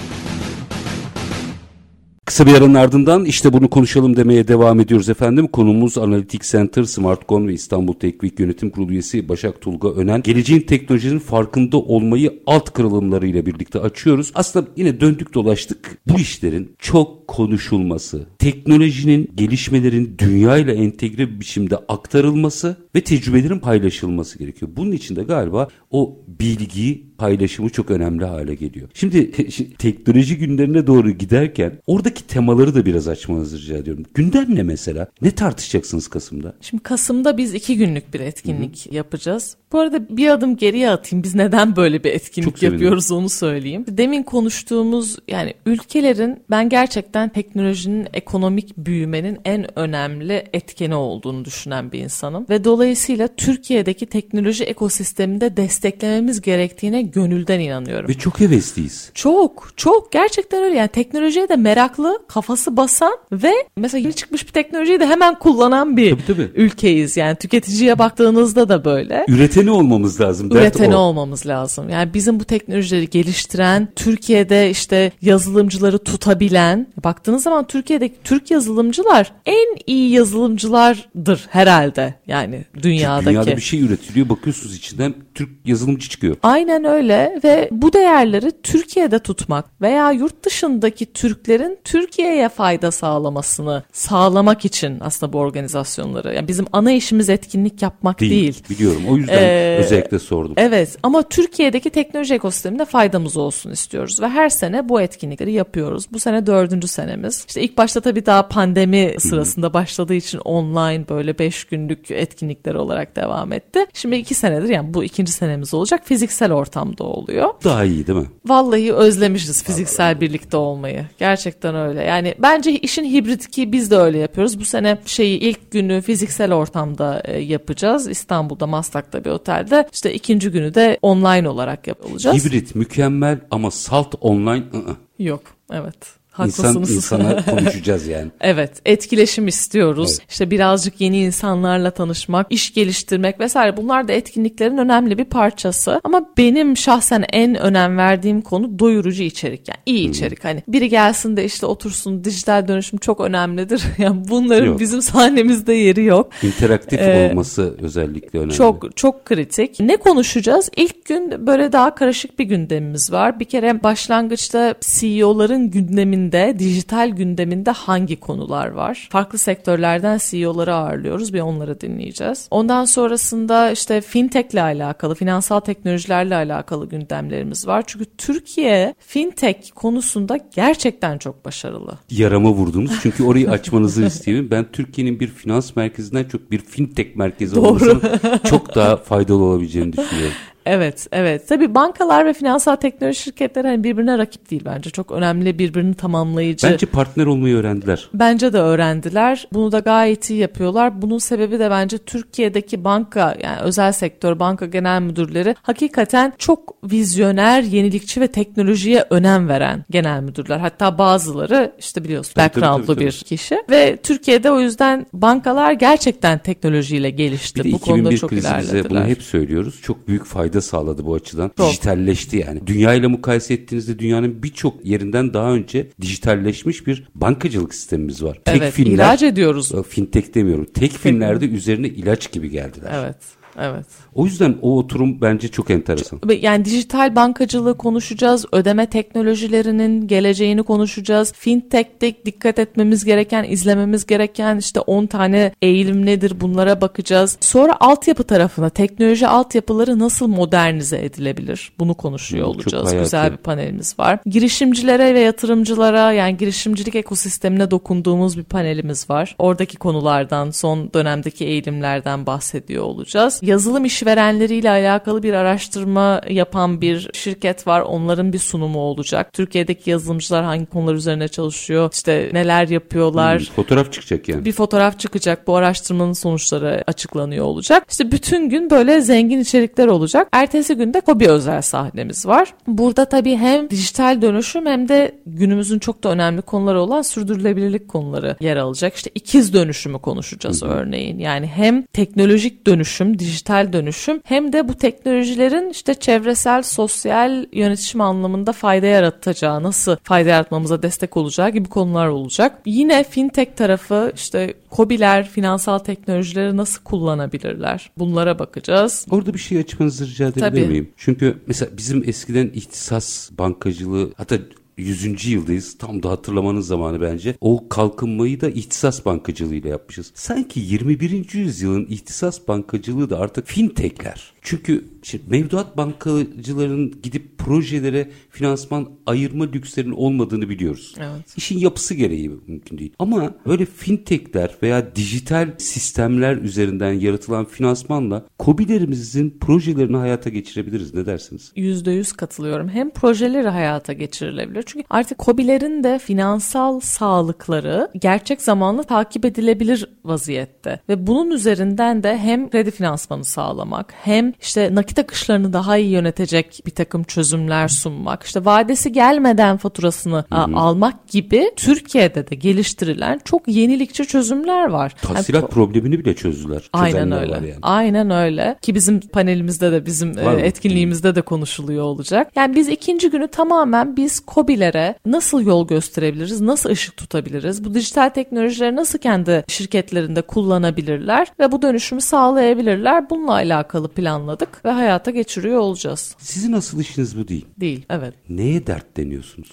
Kısa 2.31 2.45
bir 2.45 2.53
aranın 2.53 2.73
ardından 2.73 3.25
işte 3.25 3.53
bunu 3.53 3.69
konuşalım 3.69 4.15
demeye 4.15 4.47
devam 4.47 4.79
ediyoruz 4.79 5.09
efendim. 5.09 5.47
Konumuz 5.47 5.97
Analitik 5.97 6.43
Center, 6.43 6.83
Smartcon 6.83 7.47
ve 7.47 7.53
İstanbul 7.53 7.93
Teknik 7.93 8.39
Yönetim 8.39 8.69
Kurulu 8.69 8.91
üyesi 8.91 9.29
Başak 9.29 9.61
Tulga 9.61 9.89
Önen. 9.89 10.21
Geleceğin 10.21 10.61
teknolojinin 10.61 11.19
farkında 11.19 11.77
olmayı 11.77 12.41
alt 12.45 12.73
kırılımlarıyla 12.73 13.45
birlikte 13.45 13.79
açıyoruz. 13.79 14.31
Aslında 14.35 14.67
yine 14.75 15.01
döndük 15.01 15.33
dolaştık. 15.33 15.97
Bu 16.07 16.19
işlerin 16.19 16.75
çok 16.79 17.27
konuşulması, 17.27 18.25
teknolojinin, 18.39 19.31
gelişmelerin 19.35 20.15
dünyayla 20.17 20.73
entegre 20.73 21.29
bir 21.29 21.39
biçimde 21.39 21.77
aktarılması 21.77 22.77
ve 22.95 23.01
tecrübelerin 23.01 23.59
paylaşılması 23.59 24.39
gerekiyor. 24.39 24.71
Bunun 24.75 24.91
için 24.91 25.15
de 25.15 25.23
galiba 25.23 25.67
o 25.89 26.19
bilgi 26.27 27.10
paylaşımı 27.25 27.69
çok 27.69 27.91
önemli 27.91 28.25
hale 28.25 28.55
geliyor. 28.55 28.89
Şimdi 28.93 29.17
şi- 29.17 29.75
teknoloji 29.75 30.37
günlerine 30.37 30.87
doğru 30.87 31.11
giderken 31.11 31.71
oradaki 31.87 32.27
temaları 32.27 32.75
da 32.75 32.85
biraz 32.85 33.07
açmanızı 33.07 33.57
rica 33.61 33.77
ediyorum. 33.77 34.03
Gündem 34.13 34.55
ne 34.55 34.63
mesela? 34.63 35.07
Ne 35.21 35.31
tartışacaksınız 35.31 36.07
Kasım'da? 36.07 36.53
Şimdi 36.61 36.83
Kasım'da 36.83 37.37
biz 37.37 37.53
iki 37.53 37.77
günlük 37.77 38.13
bir 38.13 38.19
etkinlik 38.19 38.93
yapacağız. 38.93 39.55
Bu 39.71 39.79
arada 39.79 40.17
bir 40.17 40.27
adım 40.27 40.57
geriye 40.57 40.89
atayım. 40.89 41.23
Biz 41.23 41.35
neden 41.35 41.75
böyle 41.75 42.03
bir 42.03 42.09
Çok 42.11 42.21
etkinlik 42.21 42.59
sevinirim. 42.59 42.73
yapıyoruz 42.81 43.11
onu 43.11 43.29
söyleyeyim. 43.29 43.85
Demin 43.87 44.23
konuştuğumuz 44.23 45.17
yani 45.27 45.53
ülkelerin 45.65 46.39
ben 46.49 46.69
gerçekten 46.69 47.29
teknolojinin 47.29 48.07
ekonomik 48.13 48.77
büyümenin 48.77 49.37
en 49.45 49.79
önemli 49.79 50.43
etkeni 50.53 50.95
olduğunu 50.95 51.45
düşünen 51.45 51.91
bir 51.91 51.99
insanım. 51.99 52.45
Ve 52.49 52.63
dolayısıyla 52.63 53.27
Türkiye'deki 53.27 54.05
teknoloji 54.05 54.63
ekosisteminde 54.63 55.57
desteklememiz 55.57 56.41
gerektiğine 56.41 57.01
gönülden 57.11 57.59
inanıyorum. 57.59 58.09
Ve 58.09 58.13
çok 58.13 58.39
hevesliyiz. 58.39 59.11
Çok 59.13 59.73
çok 59.75 60.11
gerçekten 60.11 60.63
öyle 60.63 60.75
yani 60.75 60.89
teknolojiye 60.89 61.49
de 61.49 61.55
meraklı 61.55 62.19
kafası 62.27 62.77
basan 62.77 63.17
ve 63.31 63.51
mesela 63.77 64.01
yeni 64.01 64.13
çıkmış 64.13 64.47
bir 64.47 64.51
teknolojiyi 64.51 64.99
de 64.99 65.07
hemen 65.07 65.39
kullanan 65.39 65.97
bir 65.97 66.11
Tabii, 66.11 66.25
tabii. 66.27 66.49
ülkeyiz 66.55 67.17
yani 67.17 67.35
tüketiciye 67.35 67.99
baktığınızda 67.99 68.69
da 68.69 68.85
böyle 68.85 69.25
Üreteni 69.27 69.71
olmamız 69.71 70.21
lazım. 70.21 70.51
Üreteni 70.51 70.95
o. 70.95 70.99
olmamız 70.99 71.47
lazım. 71.47 71.89
Yani 71.89 72.13
bizim 72.13 72.39
bu 72.39 72.43
teknolojileri 72.43 73.09
geliştiren, 73.09 73.87
Türkiye'de 73.95 74.69
işte 74.69 75.11
yazılımcıları 75.21 75.97
tutabilen, 75.97 76.87
baktığınız 77.03 77.43
zaman 77.43 77.67
Türkiye'deki 77.67 78.15
Türk 78.23 78.51
yazılımcılar 78.51 79.31
en 79.45 79.77
iyi 79.87 80.11
yazılımcılardır 80.11 81.47
herhalde 81.49 82.15
yani 82.27 82.65
dünyadaki. 82.83 83.25
Dünyada 83.29 83.55
bir 83.57 83.61
şey 83.61 83.79
üretiliyor 83.81 84.29
bakıyorsunuz 84.29 84.75
içinden 84.75 85.13
Türk 85.35 85.49
yazılımcı 85.65 86.09
çıkıyor. 86.09 86.35
Aynen 86.43 86.85
öyle 86.85 87.00
ve 87.43 87.69
bu 87.71 87.93
değerleri 87.93 88.51
Türkiye'de 88.63 89.19
tutmak 89.19 89.81
veya 89.81 90.11
yurt 90.11 90.45
dışındaki 90.45 91.13
Türklerin 91.13 91.79
Türkiye'ye 91.83 92.49
fayda 92.49 92.91
sağlamasını 92.91 93.83
sağlamak 93.91 94.65
için 94.65 94.97
aslında 95.01 95.33
bu 95.33 95.37
organizasyonları. 95.39 96.35
Yani 96.35 96.47
bizim 96.47 96.65
ana 96.73 96.91
işimiz 96.91 97.29
etkinlik 97.29 97.81
yapmak 97.81 98.19
değil. 98.19 98.63
Biliyorum. 98.69 99.01
O 99.09 99.17
yüzden 99.17 99.37
Ee, 99.43 99.77
özellikle 99.79 100.19
sordum. 100.19 100.53
Evet 100.57 100.97
ama 101.03 101.23
Türkiye'deki 101.23 101.89
teknoloji 101.89 102.33
ekosisteminde 102.33 102.85
faydamız 102.85 103.37
olsun 103.37 103.71
istiyoruz 103.71 104.21
ve 104.21 104.29
her 104.29 104.49
sene 104.49 104.89
bu 104.89 105.01
etkinlikleri 105.01 105.51
yapıyoruz. 105.51 106.05
Bu 106.13 106.19
sene 106.19 106.45
dördüncü 106.47 106.87
senemiz. 106.87 107.45
İşte 107.47 107.61
ilk 107.61 107.77
başta 107.77 108.01
tabii 108.01 108.25
daha 108.25 108.47
pandemi 108.47 109.15
sırasında 109.19 109.73
başladığı 109.73 110.13
için 110.13 110.37
online 110.37 111.09
böyle 111.09 111.39
beş 111.39 111.63
günlük 111.63 112.11
etkinlikler 112.11 112.75
olarak 112.75 113.15
devam 113.15 113.53
etti. 113.53 113.85
Şimdi 113.93 114.15
iki 114.15 114.33
senedir 114.33 114.69
yani 114.69 114.93
bu 114.93 115.03
ikinci 115.03 115.31
senemiz 115.31 115.73
olacak 115.73 116.01
fiziksel 116.05 116.51
ortamda 116.81 117.03
oluyor. 117.03 117.49
Daha 117.63 117.83
iyi 117.83 118.07
değil 118.07 118.19
mi? 118.19 118.25
Vallahi 118.45 118.93
özlemişiz 118.93 119.63
fiziksel 119.63 120.21
birlikte 120.21 120.57
olmayı. 120.57 121.05
Gerçekten 121.19 121.75
öyle. 121.75 122.03
Yani 122.03 122.35
bence 122.39 122.71
işin 122.71 123.05
hibrit 123.05 123.51
ki 123.51 123.71
biz 123.71 123.91
de 123.91 123.97
öyle 123.97 124.17
yapıyoruz. 124.17 124.59
Bu 124.59 124.65
sene 124.65 124.97
şeyi 125.05 125.39
ilk 125.39 125.71
günü 125.71 126.01
fiziksel 126.01 126.53
ortamda 126.53 127.21
e, 127.25 127.39
yapacağız. 127.39 128.09
İstanbul'da 128.09 128.67
Maslak'ta 128.67 129.25
bir 129.25 129.29
otelde. 129.29 129.87
İşte 129.93 130.13
ikinci 130.13 130.51
günü 130.51 130.73
de 130.73 130.97
online 131.01 131.49
olarak 131.49 131.87
yapacağız. 131.87 132.45
Hibrit 132.45 132.75
mükemmel 132.75 133.39
ama 133.51 133.71
salt 133.71 134.15
online 134.21 134.63
ı-ı. 134.73 134.95
Yok. 135.19 135.41
Evet. 135.71 136.20
İnsan 136.39 136.63
Haklısınız. 136.63 136.95
insana 136.95 137.45
konuşacağız 137.45 138.07
yani. 138.07 138.31
Evet, 138.41 138.71
etkileşim 138.85 139.47
istiyoruz. 139.47 140.09
Evet. 140.19 140.31
İşte 140.31 140.51
birazcık 140.51 141.01
yeni 141.01 141.19
insanlarla 141.23 141.91
tanışmak, 141.91 142.47
iş 142.49 142.73
geliştirmek 142.73 143.39
vesaire. 143.39 143.77
Bunlar 143.77 144.07
da 144.07 144.13
etkinliklerin 144.13 144.77
önemli 144.77 145.17
bir 145.17 145.25
parçası. 145.25 146.01
Ama 146.03 146.21
benim 146.37 146.77
şahsen 146.77 147.25
en 147.33 147.55
önem 147.55 147.97
verdiğim 147.97 148.41
konu 148.41 148.79
doyurucu 148.79 149.23
içerik. 149.23 149.67
Yani 149.67 149.77
iyi 149.85 150.09
içerik. 150.09 150.43
Hani 150.45 150.63
biri 150.67 150.89
gelsin 150.89 151.37
de 151.37 151.45
işte 151.45 151.65
otursun 151.65 152.23
dijital 152.23 152.67
dönüşüm 152.67 152.99
çok 152.99 153.19
önemlidir. 153.21 153.81
Yani 153.97 154.21
bunların 154.29 154.65
Yok. 154.65 154.79
bizim 154.79 155.01
sahnemizde 155.01 155.73
yeri 155.73 156.03
yok. 156.03 156.29
İnteraktif 156.43 156.99
Ee, 157.01 157.29
olması 157.31 157.75
özellikle 157.81 158.39
önemli. 158.39 158.53
Çok 158.53 158.97
çok 158.97 159.25
kritik. 159.25 159.79
Ne 159.79 159.97
konuşacağız? 159.97 160.69
İlk 160.75 161.05
gün 161.05 161.47
böyle 161.47 161.71
daha 161.71 161.95
karışık 161.95 162.39
bir 162.39 162.45
gündemimiz 162.45 163.11
var. 163.11 163.39
Bir 163.39 163.45
kere 163.45 163.83
başlangıçta 163.83 164.75
CEO'ların 164.81 165.71
gündeminde, 166.21 166.59
dijital 166.59 167.09
gündeminde 167.09 167.71
hangi 167.71 168.19
konular 168.19 168.67
var? 168.67 169.07
Farklı 169.11 169.37
sektörlerden 169.37 170.19
CEO'ları 170.29 170.73
ağırlıyoruz. 170.73 171.33
Bir 171.33 171.39
onları 171.39 171.81
dinleyeceğiz. 171.81 172.47
Ondan 172.51 172.85
sonrasında 172.85 173.71
işte 173.71 174.01
fintech 174.01 174.53
ile 174.53 174.61
alakalı, 174.61 175.15
finansal 175.15 175.59
teknolojilerle 175.59 176.35
alakalı 176.35 176.89
gündemlerimiz 176.89 177.67
var. 177.67 177.83
Çünkü 177.87 178.05
Türkiye 178.17 178.95
fintech 178.99 179.71
konusunda 179.75 180.37
gerçekten 180.55 181.17
çok 181.17 181.45
başarılı. 181.45 181.97
Yarama 182.09 182.51
vurdunuz 182.51 182.91
çünkü 183.01 183.23
orayı 183.23 183.49
açmanızı 183.49 184.05
istiyorum. 184.11 184.47
Ben 184.51 184.65
Türkiye'nin 184.71 185.19
bir 185.19 185.27
finans 185.27 185.75
merkezinden 185.75 186.23
çok 186.23 186.51
bir 186.51 186.59
fintech 186.59 187.15
merkezi 187.15 187.55
Doğru. 187.55 187.67
olmasının 187.67 188.01
çok 188.49 188.75
daha 188.75 188.97
faydalı 188.97 189.43
olabileceğini 189.43 189.93
düşünüyorum. 189.93 190.33
Evet, 190.65 191.07
evet. 191.11 191.47
Tabii 191.47 191.75
bankalar 191.75 192.25
ve 192.25 192.33
finansal 192.33 192.75
teknoloji 192.75 193.19
şirketleri 193.19 193.67
hani 193.67 193.83
birbirine 193.83 194.17
rakip 194.17 194.51
değil 194.51 194.61
bence. 194.65 194.89
Çok 194.89 195.11
önemli 195.11 195.59
birbirini 195.59 195.95
tamamlayıcı. 195.95 196.67
Bence 196.67 196.85
partner 196.85 197.25
olmayı 197.25 197.55
öğrendiler. 197.55 198.09
Bence 198.13 198.53
de 198.53 198.57
öğrendiler. 198.57 199.47
Bunu 199.53 199.71
da 199.71 199.79
gayet 199.79 200.29
iyi 200.29 200.39
yapıyorlar. 200.39 201.01
Bunun 201.01 201.17
sebebi 201.17 201.59
de 201.59 201.69
bence 201.69 201.97
Türkiye'deki 201.97 202.83
banka 202.83 203.37
yani 203.43 203.61
özel 203.61 203.91
sektör 203.91 204.39
banka 204.39 204.65
genel 204.65 205.01
müdürleri 205.01 205.55
hakikaten 205.61 206.33
çok 206.37 206.75
vizyoner, 206.91 207.63
yenilikçi 207.63 208.21
ve 208.21 208.27
teknolojiye 208.27 209.05
önem 209.09 209.49
veren 209.49 209.85
genel 209.89 210.21
müdürler. 210.21 210.59
Hatta 210.59 210.97
bazıları 210.97 211.71
işte 211.79 212.03
biliyorsun 212.03 212.33
Tabii, 212.35 212.45
background'lu 212.45 212.95
tabii, 212.95 213.05
bir 213.05 213.11
kişi 213.11 213.57
ve 213.69 213.97
Türkiye'de 214.03 214.51
o 214.51 214.59
yüzden 214.59 215.05
bankalar 215.13 215.71
gerçekten 215.71 216.37
teknolojiyle 216.37 217.09
gelişti. 217.09 217.63
Bir 217.63 217.69
de 217.69 217.73
Bu 217.73 217.79
konuda 217.79 218.09
2001 218.13 218.17
çok 218.17 218.31
ilerlediler. 218.31 218.89
bunu 218.89 219.05
hep 219.05 219.21
söylüyoruz. 219.21 219.81
Çok 219.81 220.07
büyük 220.07 220.25
fayda 220.25 220.50
sağladı 220.59 221.05
bu 221.05 221.13
açıdan. 221.13 221.51
Çok. 221.57 221.69
Dijitalleşti 221.69 222.37
yani. 222.37 222.67
Dünya 222.67 222.93
ile 222.93 223.07
mukayese 223.07 223.53
ettiğinizde 223.53 223.99
dünyanın 223.99 224.43
birçok 224.43 224.85
yerinden 224.85 225.33
daha 225.33 225.53
önce 225.53 225.89
dijitalleşmiş 226.01 226.87
bir 226.87 227.07
bankacılık 227.15 227.73
sistemimiz 227.75 228.23
var. 228.23 228.41
Evet, 228.45 228.79
ihraç 228.79 229.23
ediyoruz. 229.23 229.71
Fintech 229.89 230.35
demiyorum. 230.35 230.65
Tek 230.73 230.91
finlerde 230.91 231.45
üzerine 231.45 231.87
ilaç 231.87 232.31
gibi 232.31 232.49
geldiler. 232.49 232.91
Evet. 233.03 233.40
Evet. 233.59 233.85
O 234.15 234.25
yüzden 234.25 234.57
o 234.61 234.77
oturum 234.77 235.21
bence 235.21 235.47
çok 235.47 235.69
enteresan. 235.69 236.19
Yani 236.41 236.65
dijital 236.65 237.15
bankacılığı 237.15 237.77
konuşacağız, 237.77 238.45
ödeme 238.51 238.85
teknolojilerinin 238.85 240.07
geleceğini 240.07 240.63
konuşacağız. 240.63 241.33
Fintech'te 241.33 242.13
dikkat 242.25 242.59
etmemiz 242.59 243.05
gereken, 243.05 243.43
izlememiz 243.43 244.05
gereken 244.05 244.57
işte 244.57 244.79
10 244.79 245.05
tane 245.05 245.51
eğilim 245.61 246.05
nedir 246.05 246.41
bunlara 246.41 246.81
bakacağız. 246.81 247.37
Sonra 247.41 247.77
altyapı 247.79 248.23
tarafına 248.23 248.69
teknoloji 248.69 249.27
altyapıları 249.27 249.99
nasıl 249.99 250.27
modernize 250.27 251.05
edilebilir? 251.05 251.71
Bunu 251.79 251.93
konuşuyor 251.93 252.47
Hı, 252.47 252.51
çok 252.51 252.57
olacağız. 252.63 252.87
hayati. 252.87 253.03
Güzel 253.03 253.31
bir 253.31 253.37
panelimiz 253.37 253.99
var. 253.99 254.19
Girişimcilere 254.25 255.13
ve 255.13 255.19
yatırımcılara 255.19 256.11
yani 256.11 256.37
girişimcilik 256.37 256.95
ekosistemine 256.95 257.71
dokunduğumuz 257.71 258.37
bir 258.37 258.43
panelimiz 258.43 259.09
var. 259.09 259.35
Oradaki 259.39 259.77
konulardan, 259.77 260.51
son 260.51 260.93
dönemdeki 260.93 261.45
eğilimlerden 261.45 262.25
bahsediyor 262.25 262.83
olacağız. 262.83 263.40
Yazılım 263.41 263.85
işverenleriyle 263.85 264.69
alakalı 264.69 265.23
bir 265.23 265.33
araştırma 265.33 266.21
yapan 266.29 266.81
bir 266.81 267.09
şirket 267.13 267.67
var. 267.67 267.81
Onların 267.81 268.33
bir 268.33 268.39
sunumu 268.39 268.79
olacak. 268.79 269.33
Türkiye'deki 269.33 269.89
yazılımcılar 269.89 270.43
hangi 270.43 270.65
konular 270.65 270.93
üzerine 270.93 271.27
çalışıyor, 271.27 271.89
işte 271.93 272.29
neler 272.33 272.67
yapıyorlar. 272.67 273.39
Hmm, 273.39 273.45
Fotoğraf 273.55 273.93
çıkacak 273.93 274.29
yani. 274.29 274.45
Bir 274.45 274.51
fotoğraf 274.51 274.99
çıkacak. 274.99 275.47
Bu 275.47 275.55
araştırmanın 275.55 276.13
sonuçları 276.13 276.83
açıklanıyor 276.87 277.45
olacak. 277.45 277.83
İşte 277.91 278.11
bütün 278.11 278.49
gün 278.49 278.69
böyle 278.69 279.01
zengin 279.01 279.39
içerikler 279.39 279.87
olacak. 279.87 280.27
Ertesi 280.31 280.75
günde 280.75 281.01
Kobi 281.01 281.27
özel 281.27 281.61
sahnemiz 281.61 282.25
var. 282.25 282.53
Burada 282.67 283.05
tabii 283.05 283.35
hem 283.35 283.69
dijital 283.69 284.21
dönüşüm 284.21 284.65
hem 284.65 284.89
de 284.89 285.15
günümüzün 285.25 285.79
çok 285.79 286.03
da 286.03 286.09
önemli 286.09 286.41
konuları 286.41 286.81
olan 286.81 287.01
sürdürülebilirlik 287.01 287.87
konuları 287.87 288.35
yer 288.39 288.57
alacak. 288.57 288.95
İşte 288.95 289.11
ikiz 289.15 289.53
dönüşümü 289.53 289.99
konuşacağız 289.99 290.63
örneğin. 290.63 291.19
Yani 291.19 291.47
hem 291.47 291.83
teknolojik 291.83 292.67
dönüşüm, 292.67 293.19
dijital 293.19 293.30
dönüşüm 293.73 294.21
hem 294.23 294.53
de 294.53 294.67
bu 294.67 294.73
teknolojilerin 294.73 295.69
işte 295.69 295.93
çevresel, 295.93 296.63
sosyal 296.63 297.45
yönetişim 297.51 298.01
anlamında 298.01 298.51
fayda 298.51 298.85
yaratacağı, 298.85 299.63
nasıl 299.63 299.95
fayda 300.03 300.29
yaratmamıza 300.29 300.83
destek 300.83 301.17
olacağı 301.17 301.49
gibi 301.49 301.69
konular 301.69 302.07
olacak. 302.07 302.61
Yine 302.65 303.03
fintech 303.03 303.55
tarafı 303.55 304.11
işte 304.15 304.53
kobiler 304.69 305.29
finansal 305.29 305.79
teknolojileri 305.79 306.57
nasıl 306.57 306.83
kullanabilirler? 306.83 307.91
Bunlara 307.97 308.39
bakacağız. 308.39 309.05
Orada 309.09 309.33
bir 309.33 309.39
şey 309.39 309.57
açmanızı 309.57 310.07
rica 310.07 310.27
edebilir 310.27 310.49
Tabii. 310.49 310.67
miyim? 310.67 310.89
Çünkü 310.97 311.37
mesela 311.47 311.77
bizim 311.77 312.09
eskiden 312.09 312.51
ihtisas 312.53 313.31
bankacılığı 313.31 314.13
hatta 314.17 314.37
100. 314.77 315.25
yıldayız. 315.25 315.77
Tam 315.77 316.03
da 316.03 316.09
hatırlamanın 316.09 316.61
zamanı 316.61 317.01
bence. 317.01 317.35
O 317.41 317.69
kalkınmayı 317.69 318.41
da 318.41 318.49
ihtisas 318.49 319.05
bankacılığıyla 319.05 319.69
yapmışız. 319.69 320.11
Sanki 320.15 320.59
21. 320.59 321.33
yüzyılın 321.33 321.85
ihtisas 321.85 322.47
bankacılığı 322.47 323.09
da 323.09 323.19
artık 323.19 323.47
fintechler. 323.47 324.33
Çünkü 324.41 324.85
şimdi 325.03 325.23
mevduat 325.27 325.77
bankacıların 325.77 327.01
gidip 327.03 327.37
projelere 327.37 328.09
finansman 328.29 328.89
ayırma 329.05 329.45
lükslerinin 329.45 329.91
olmadığını 329.91 330.49
biliyoruz. 330.49 330.95
Evet. 330.97 331.37
İşin 331.37 331.59
yapısı 331.59 331.93
gereği 331.93 332.29
mümkün 332.29 332.77
değil. 332.77 332.93
Ama 332.99 333.33
öyle 333.45 333.65
fintechler 333.65 334.55
veya 334.63 334.95
dijital 334.95 335.49
sistemler 335.57 336.35
üzerinden 336.35 336.93
yaratılan 336.93 337.45
finansmanla 337.45 338.25
kobilerimizin 338.39 339.37
projelerini 339.41 339.97
hayata 339.97 340.29
geçirebiliriz. 340.29 340.93
Ne 340.93 341.05
dersiniz? 341.05 341.51
%100 341.55 342.15
katılıyorum. 342.15 342.69
Hem 342.69 342.89
projeleri 342.89 343.47
hayata 343.47 343.93
geçirilebilir. 343.93 344.63
Çünkü 344.65 344.85
artık 344.89 345.17
kobilerin 345.17 345.83
de 345.83 345.99
finansal 345.99 346.79
sağlıkları 346.79 347.91
gerçek 348.01 348.41
zamanlı 348.41 348.83
takip 348.83 349.25
edilebilir 349.25 349.85
vaziyette. 350.05 350.79
Ve 350.89 351.07
bunun 351.07 351.31
üzerinden 351.31 352.03
de 352.03 352.17
hem 352.17 352.49
kredi 352.49 352.71
finansmanı 352.71 353.25
sağlamak 353.25 353.93
hem 354.03 354.33
işte 354.41 354.75
nakit 354.75 354.90
akışlarını 354.99 355.53
daha 355.53 355.77
iyi 355.77 355.89
yönetecek 355.89 356.61
bir 356.65 356.71
takım 356.71 357.03
çözümler 357.03 357.67
sunmak. 357.67 358.23
işte 358.23 358.45
vadesi 358.45 358.91
gelmeden 358.91 359.57
faturasını 359.57 360.25
a, 360.31 360.43
almak 360.55 361.07
gibi 361.07 361.51
Türkiye'de 361.55 362.27
de 362.29 362.35
geliştirilen 362.35 363.19
çok 363.25 363.47
yenilikçi 363.47 364.05
çözümler 364.05 364.69
var. 364.69 364.95
Yani 365.03 365.15
Tahsilat 365.15 365.51
problemini 365.51 365.99
bile 365.99 366.15
çözdüler. 366.15 366.69
Aynen 366.73 367.11
öyle. 367.11 367.31
yani. 367.33 367.53
Aynen 367.61 368.09
öyle. 368.09 368.55
Ki 368.61 368.75
bizim 368.75 368.99
panelimizde 368.99 369.71
de 369.71 369.85
bizim 369.85 370.17
e, 370.19 370.25
Var 370.25 370.33
mı? 370.33 370.39
etkinliğimizde 370.41 371.15
de 371.15 371.21
konuşuluyor 371.21 371.83
olacak. 371.83 372.31
Yani 372.35 372.55
biz 372.55 372.69
ikinci 372.69 373.09
günü 373.09 373.27
tamamen 373.27 373.97
biz 373.97 374.19
KOBİ'lere 374.19 374.95
nasıl 375.05 375.41
yol 375.45 375.67
gösterebiliriz, 375.67 376.41
nasıl 376.41 376.69
ışık 376.69 376.97
tutabiliriz, 376.97 377.65
bu 377.65 377.73
dijital 377.73 378.09
teknolojileri 378.09 378.75
nasıl 378.75 378.99
kendi 378.99 379.43
şirketlerinde 379.47 380.21
kullanabilirler 380.21 381.27
ve 381.39 381.51
bu 381.51 381.61
dönüşümü 381.61 382.01
sağlayabilirler. 382.01 383.09
Bununla 383.09 383.31
alakalı 383.33 383.87
planladık 383.87 384.65
ve 384.65 384.71
hayata 384.81 385.11
geçiriyor 385.11 385.59
olacağız. 385.59 386.15
Sizin 386.19 386.53
asıl 386.53 386.79
işiniz 386.79 387.17
bu 387.17 387.27
değil. 387.27 387.45
Değil, 387.59 387.85
evet. 387.89 388.13
Neye 388.29 388.67
dertleniyorsunuz? 388.67 389.51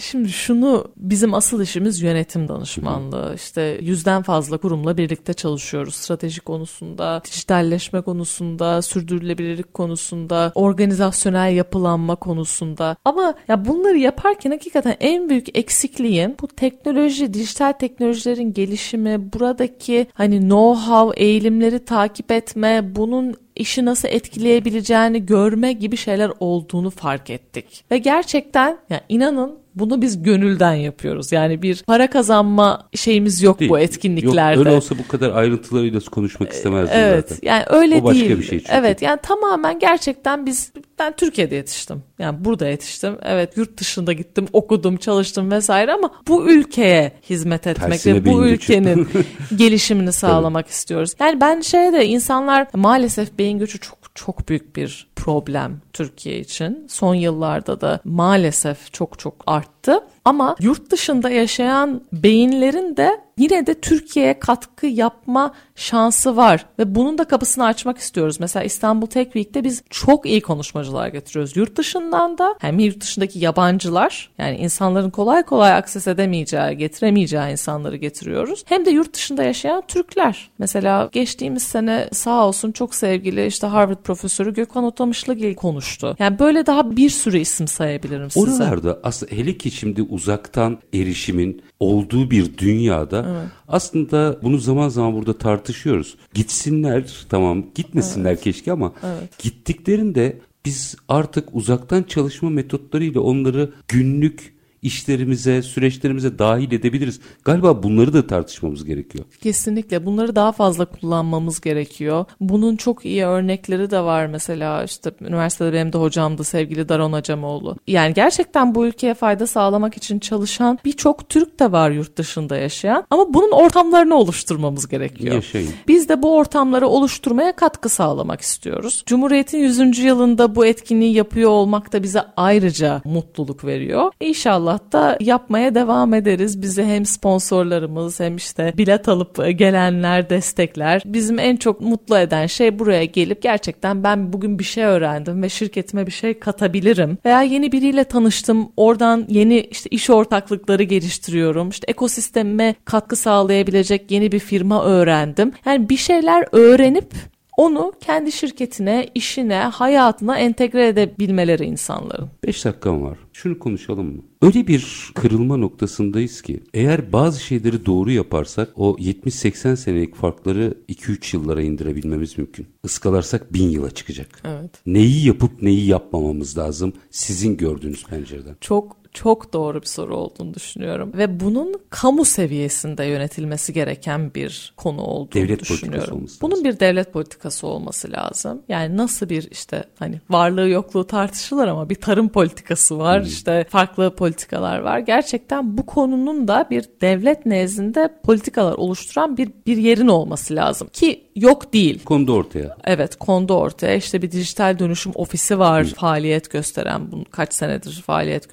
Şimdi 0.00 0.28
şunu 0.28 0.92
bizim 0.96 1.34
asıl 1.34 1.62
işimiz 1.62 2.02
yönetim 2.02 2.48
danışmanlığı. 2.48 3.32
İşte 3.34 3.78
yüzden 3.82 4.22
fazla 4.22 4.58
kurumla 4.58 4.96
birlikte 4.96 5.32
çalışıyoruz. 5.32 5.94
Strateji 5.94 6.40
konusunda, 6.40 7.22
dijitalleşme 7.24 8.00
konusunda, 8.00 8.82
sürdürülebilirlik 8.82 9.74
konusunda, 9.74 10.52
organizasyonel 10.54 11.52
yapılanma 11.52 12.16
konusunda. 12.16 12.96
Ama 13.04 13.34
ya 13.48 13.64
bunları 13.64 13.98
yaparken 13.98 14.50
hakikaten 14.50 14.96
en 15.00 15.28
büyük 15.28 15.58
eksikliğin 15.58 16.36
bu 16.42 16.46
teknoloji, 16.48 17.34
dijital 17.34 17.72
teknolojilerin 17.72 18.52
gelişimi, 18.52 19.32
buradaki 19.32 20.06
hani 20.14 20.36
know-how 20.40 21.14
eğilimleri 21.16 21.84
takip 21.84 22.32
etme, 22.32 22.96
bunun 22.96 23.34
işi 23.56 23.84
nasıl 23.84 24.08
etkileyebileceğini 24.08 25.26
görme 25.26 25.72
gibi 25.72 25.96
şeyler 25.96 26.32
olduğunu 26.40 26.90
fark 26.90 27.30
ettik. 27.30 27.84
Ve 27.90 27.98
gerçekten 27.98 28.78
yani 28.90 29.02
inanın 29.08 29.58
bunu 29.76 30.02
biz 30.02 30.22
gönülden 30.22 30.74
yapıyoruz. 30.74 31.32
Yani 31.32 31.62
bir 31.62 31.82
para 31.86 32.10
kazanma 32.10 32.88
şeyimiz 32.94 33.42
yok 33.42 33.60
Değil. 33.60 33.70
bu 33.70 33.78
etkinliklerde. 33.78 34.58
Yok, 34.58 34.66
öyle 34.66 34.76
olsa 34.76 34.98
bu 34.98 35.08
kadar 35.08 35.30
ayrıntılarıyla 35.30 36.00
konuşmak 36.00 36.52
istemezdim 36.52 36.98
Evet 36.98 37.28
zaten. 37.28 37.48
yani 37.48 37.64
öyle 37.68 37.96
O 37.96 38.04
başka 38.04 38.20
değil. 38.20 38.38
bir 38.38 38.42
şey 38.42 38.58
çünkü. 38.60 38.72
Evet 38.72 39.02
yani 39.02 39.18
tamamen 39.22 39.78
gerçekten 39.78 40.46
biz 40.46 40.72
ben 40.98 41.12
Türkiye'de 41.16 41.54
yetiştim. 41.54 42.02
Yani 42.18 42.44
burada 42.44 42.66
yetiştim. 42.68 43.16
Evet 43.22 43.56
yurt 43.56 43.78
dışında 43.80 44.12
gittim 44.12 44.46
okudum 44.52 44.96
çalıştım 44.96 45.50
vesaire 45.50 45.92
ama 45.92 46.10
bu 46.28 46.50
ülkeye 46.50 47.12
hizmet 47.30 47.66
etmek 47.66 47.90
Tersine 47.90 48.14
ve 48.14 48.24
bu 48.26 48.46
ülkenin 48.46 49.08
gelişimini 49.56 50.12
sağlamak 50.12 50.68
istiyoruz. 50.68 51.14
Yani 51.20 51.40
ben 51.40 51.60
şeyde 51.60 52.06
insanlar 52.06 52.66
maalesef 52.74 53.38
beyin 53.38 53.58
göçü 53.58 53.78
çok 53.78 54.05
çok 54.16 54.48
büyük 54.48 54.76
bir 54.76 55.08
problem 55.16 55.80
Türkiye 55.92 56.38
için. 56.38 56.86
Son 56.88 57.14
yıllarda 57.14 57.80
da 57.80 58.00
maalesef 58.04 58.92
çok 58.92 59.18
çok 59.18 59.34
arttı. 59.46 60.00
Ama 60.24 60.56
yurt 60.60 60.90
dışında 60.90 61.30
yaşayan 61.30 62.02
beyinlerin 62.12 62.96
de 62.96 63.25
yine 63.38 63.66
de 63.66 63.80
Türkiye'ye 63.80 64.38
katkı 64.38 64.86
yapma 64.86 65.54
şansı 65.74 66.36
var 66.36 66.66
ve 66.78 66.94
bunun 66.94 67.18
da 67.18 67.24
kapısını 67.24 67.64
açmak 67.64 67.98
istiyoruz. 67.98 68.40
Mesela 68.40 68.64
İstanbul 68.64 69.06
Tech 69.06 69.24
Week'te 69.24 69.64
biz 69.64 69.82
çok 69.90 70.26
iyi 70.26 70.40
konuşmacılar 70.40 71.08
getiriyoruz. 71.08 71.56
Yurt 71.56 71.76
dışından 71.76 72.38
da 72.38 72.54
hem 72.60 72.78
yurt 72.78 73.00
dışındaki 73.00 73.38
yabancılar 73.38 74.30
yani 74.38 74.56
insanların 74.56 75.10
kolay 75.10 75.42
kolay 75.42 75.72
akses 75.72 76.06
edemeyeceği, 76.06 76.76
getiremeyeceği 76.76 77.50
insanları 77.50 77.96
getiriyoruz. 77.96 78.64
Hem 78.66 78.86
de 78.86 78.90
yurt 78.90 79.14
dışında 79.14 79.42
yaşayan 79.42 79.82
Türkler. 79.88 80.50
Mesela 80.58 81.08
geçtiğimiz 81.12 81.62
sene 81.62 82.08
sağ 82.12 82.46
olsun 82.46 82.72
çok 82.72 82.94
sevgili 82.94 83.46
işte 83.46 83.66
Harvard 83.66 84.02
profesörü 84.02 84.54
Gökhan 84.54 84.84
Otamışlıgil 84.84 85.54
konuştu. 85.54 86.16
Yani 86.18 86.38
böyle 86.38 86.66
daha 86.66 86.96
bir 86.96 87.10
sürü 87.10 87.38
isim 87.38 87.68
sayabilirim 87.68 88.30
size. 88.30 88.50
Oralarda 88.50 89.00
aslında 89.02 89.32
hele 89.32 89.58
ki 89.58 89.70
şimdi 89.70 90.02
uzaktan 90.02 90.78
erişimin 90.94 91.62
olduğu 91.80 92.30
bir 92.30 92.58
dünyada 92.58 93.25
aslında 93.68 94.38
bunu 94.42 94.58
zaman 94.58 94.88
zaman 94.88 95.14
burada 95.14 95.38
tartışıyoruz. 95.38 96.16
Gitsinler 96.34 97.26
tamam 97.28 97.64
gitmesinler 97.74 98.40
keşke 98.40 98.72
ama 98.72 98.92
gittiklerinde 99.38 100.40
biz 100.64 100.96
artık 101.08 101.48
uzaktan 101.52 102.02
çalışma 102.02 102.50
metotlarıyla 102.50 103.20
onları 103.20 103.72
günlük 103.88 104.55
işlerimize, 104.86 105.62
süreçlerimize 105.62 106.38
dahil 106.38 106.72
edebiliriz. 106.72 107.20
Galiba 107.44 107.82
bunları 107.82 108.12
da 108.12 108.26
tartışmamız 108.26 108.84
gerekiyor. 108.84 109.24
Kesinlikle 109.40 110.06
bunları 110.06 110.36
daha 110.36 110.52
fazla 110.52 110.84
kullanmamız 110.84 111.60
gerekiyor. 111.60 112.24
Bunun 112.40 112.76
çok 112.76 113.04
iyi 113.04 113.24
örnekleri 113.24 113.90
de 113.90 114.00
var 114.00 114.26
mesela 114.26 114.84
işte 114.84 115.10
üniversitede 115.20 115.72
benim 115.72 115.92
de 115.92 115.98
hocamdı 115.98 116.44
sevgili 116.44 116.88
Daron 116.88 117.12
Hacamoğlu. 117.12 117.76
Yani 117.86 118.14
gerçekten 118.14 118.74
bu 118.74 118.86
ülkeye 118.86 119.14
fayda 119.14 119.46
sağlamak 119.46 119.96
için 119.96 120.18
çalışan 120.18 120.78
birçok 120.84 121.28
Türk 121.28 121.60
de 121.60 121.72
var 121.72 121.90
yurt 121.90 122.16
dışında 122.16 122.56
yaşayan 122.56 123.06
ama 123.10 123.34
bunun 123.34 123.50
ortamlarını 123.50 124.14
oluşturmamız 124.14 124.88
gerekiyor. 124.88 125.34
Yaşayın. 125.34 125.70
Biz 125.88 126.08
de 126.08 126.22
bu 126.22 126.36
ortamları 126.36 126.88
oluşturmaya 126.88 127.56
katkı 127.56 127.88
sağlamak 127.88 128.40
istiyoruz. 128.40 129.02
Cumhuriyet'in 129.06 129.58
100. 129.58 129.98
yılında 129.98 130.54
bu 130.54 130.66
etkinliği 130.66 131.14
yapıyor 131.14 131.50
olmak 131.50 131.92
da 131.92 132.02
bize 132.02 132.22
ayrıca 132.36 133.02
mutluluk 133.04 133.64
veriyor. 133.64 134.12
İnşallah 134.20 134.75
da 134.92 135.16
yapmaya 135.20 135.74
devam 135.74 136.14
ederiz. 136.14 136.62
Bizi 136.62 136.84
hem 136.84 137.06
sponsorlarımız 137.06 138.20
hem 138.20 138.36
işte 138.36 138.72
bilet 138.76 139.08
alıp 139.08 139.58
gelenler 139.58 140.30
destekler. 140.30 141.02
Bizim 141.04 141.38
en 141.38 141.56
çok 141.56 141.80
mutlu 141.80 142.18
eden 142.18 142.46
şey 142.46 142.78
buraya 142.78 143.04
gelip 143.04 143.42
gerçekten 143.42 144.04
ben 144.04 144.32
bugün 144.32 144.58
bir 144.58 144.64
şey 144.64 144.84
öğrendim 144.84 145.42
ve 145.42 145.48
şirketime 145.48 146.06
bir 146.06 146.12
şey 146.12 146.38
katabilirim. 146.38 147.18
Veya 147.24 147.42
yeni 147.42 147.72
biriyle 147.72 148.04
tanıştım. 148.04 148.68
Oradan 148.76 149.26
yeni 149.28 149.60
işte 149.60 149.88
iş 149.90 150.10
ortaklıkları 150.10 150.82
geliştiriyorum. 150.82 151.68
İşte 151.68 151.84
ekosistemime 151.88 152.74
katkı 152.84 153.16
sağlayabilecek 153.16 154.10
yeni 154.10 154.32
bir 154.32 154.38
firma 154.38 154.84
öğrendim. 154.84 155.52
Yani 155.66 155.88
bir 155.88 155.96
şeyler 155.96 156.46
öğrenip 156.52 157.12
onu 157.56 157.92
kendi 158.00 158.32
şirketine, 158.32 159.08
işine, 159.14 159.54
hayatına 159.58 160.38
entegre 160.38 160.88
edebilmeleri 160.88 161.64
insanların. 161.64 162.30
5 162.46 162.64
dakikam 162.64 163.02
var. 163.02 163.18
Şunu 163.32 163.58
konuşalım 163.58 164.16
mı? 164.16 164.22
Öyle 164.42 164.66
bir 164.66 165.10
kırılma 165.14 165.56
noktasındayız 165.56 166.42
ki 166.42 166.62
eğer 166.74 167.12
bazı 167.12 167.40
şeyleri 167.40 167.86
doğru 167.86 168.10
yaparsak 168.10 168.68
o 168.76 168.96
70-80 168.96 169.76
senelik 169.76 170.14
farkları 170.14 170.74
2-3 170.88 171.36
yıllara 171.36 171.62
indirebilmemiz 171.62 172.38
mümkün. 172.38 172.66
Iskalarsak 172.84 173.52
1000 173.52 173.68
yıla 173.68 173.90
çıkacak. 173.90 174.42
Evet. 174.44 174.70
Neyi 174.86 175.26
yapıp 175.26 175.62
neyi 175.62 175.86
yapmamamız 175.86 176.58
lazım 176.58 176.92
sizin 177.10 177.56
gördüğünüz 177.56 178.04
pencereden? 178.06 178.56
Çok 178.60 178.96
çok 179.16 179.52
doğru 179.52 179.80
bir 179.82 179.86
soru 179.86 180.16
olduğunu 180.16 180.54
düşünüyorum 180.54 181.12
ve 181.14 181.40
bunun 181.40 181.74
kamu 181.90 182.24
seviyesinde 182.24 183.04
yönetilmesi 183.04 183.72
gereken 183.72 184.34
bir 184.34 184.72
konu 184.76 185.02
olduğunu 185.02 185.32
Devlet 185.42 185.60
düşünüyorum. 185.60 186.26
Bunun 186.42 186.64
bir 186.64 186.80
devlet 186.80 187.12
politikası 187.12 187.66
olması 187.66 188.12
lazım. 188.12 188.62
Yani 188.68 188.96
nasıl 188.96 189.28
bir 189.28 189.50
işte 189.50 189.84
hani 189.98 190.20
varlığı 190.30 190.68
yokluğu 190.68 191.06
tartışılır 191.06 191.68
ama 191.68 191.90
bir 191.90 191.94
tarım 191.94 192.28
politikası 192.28 192.98
var. 192.98 193.20
işte 193.20 193.66
farklı 193.68 194.14
politikalar 194.14 194.78
var. 194.78 194.98
Gerçekten 194.98 195.78
bu 195.78 195.86
konunun 195.86 196.48
da 196.48 196.66
bir 196.70 196.84
devlet 197.00 197.46
nezdinde 197.46 198.14
politikalar 198.22 198.74
oluşturan 198.74 199.36
bir 199.36 199.50
bir 199.66 199.76
yerin 199.76 200.08
olması 200.08 200.54
lazım 200.54 200.88
ki 200.92 201.24
yok 201.36 201.72
değil. 201.72 202.04
Konuda 202.04 202.32
ortaya. 202.32 202.76
Evet 202.84 203.16
kondu 203.16 203.54
ortaya 203.54 203.94
işte 203.94 204.22
bir 204.22 204.30
dijital 204.30 204.78
dönüşüm 204.78 205.12
ofisi 205.14 205.58
var 205.58 205.84
faaliyet 205.84 206.50
gösteren 206.50 207.12
bunu 207.12 207.24
kaç 207.30 207.54
senedir 207.54 208.02
faaliyet 208.06 208.50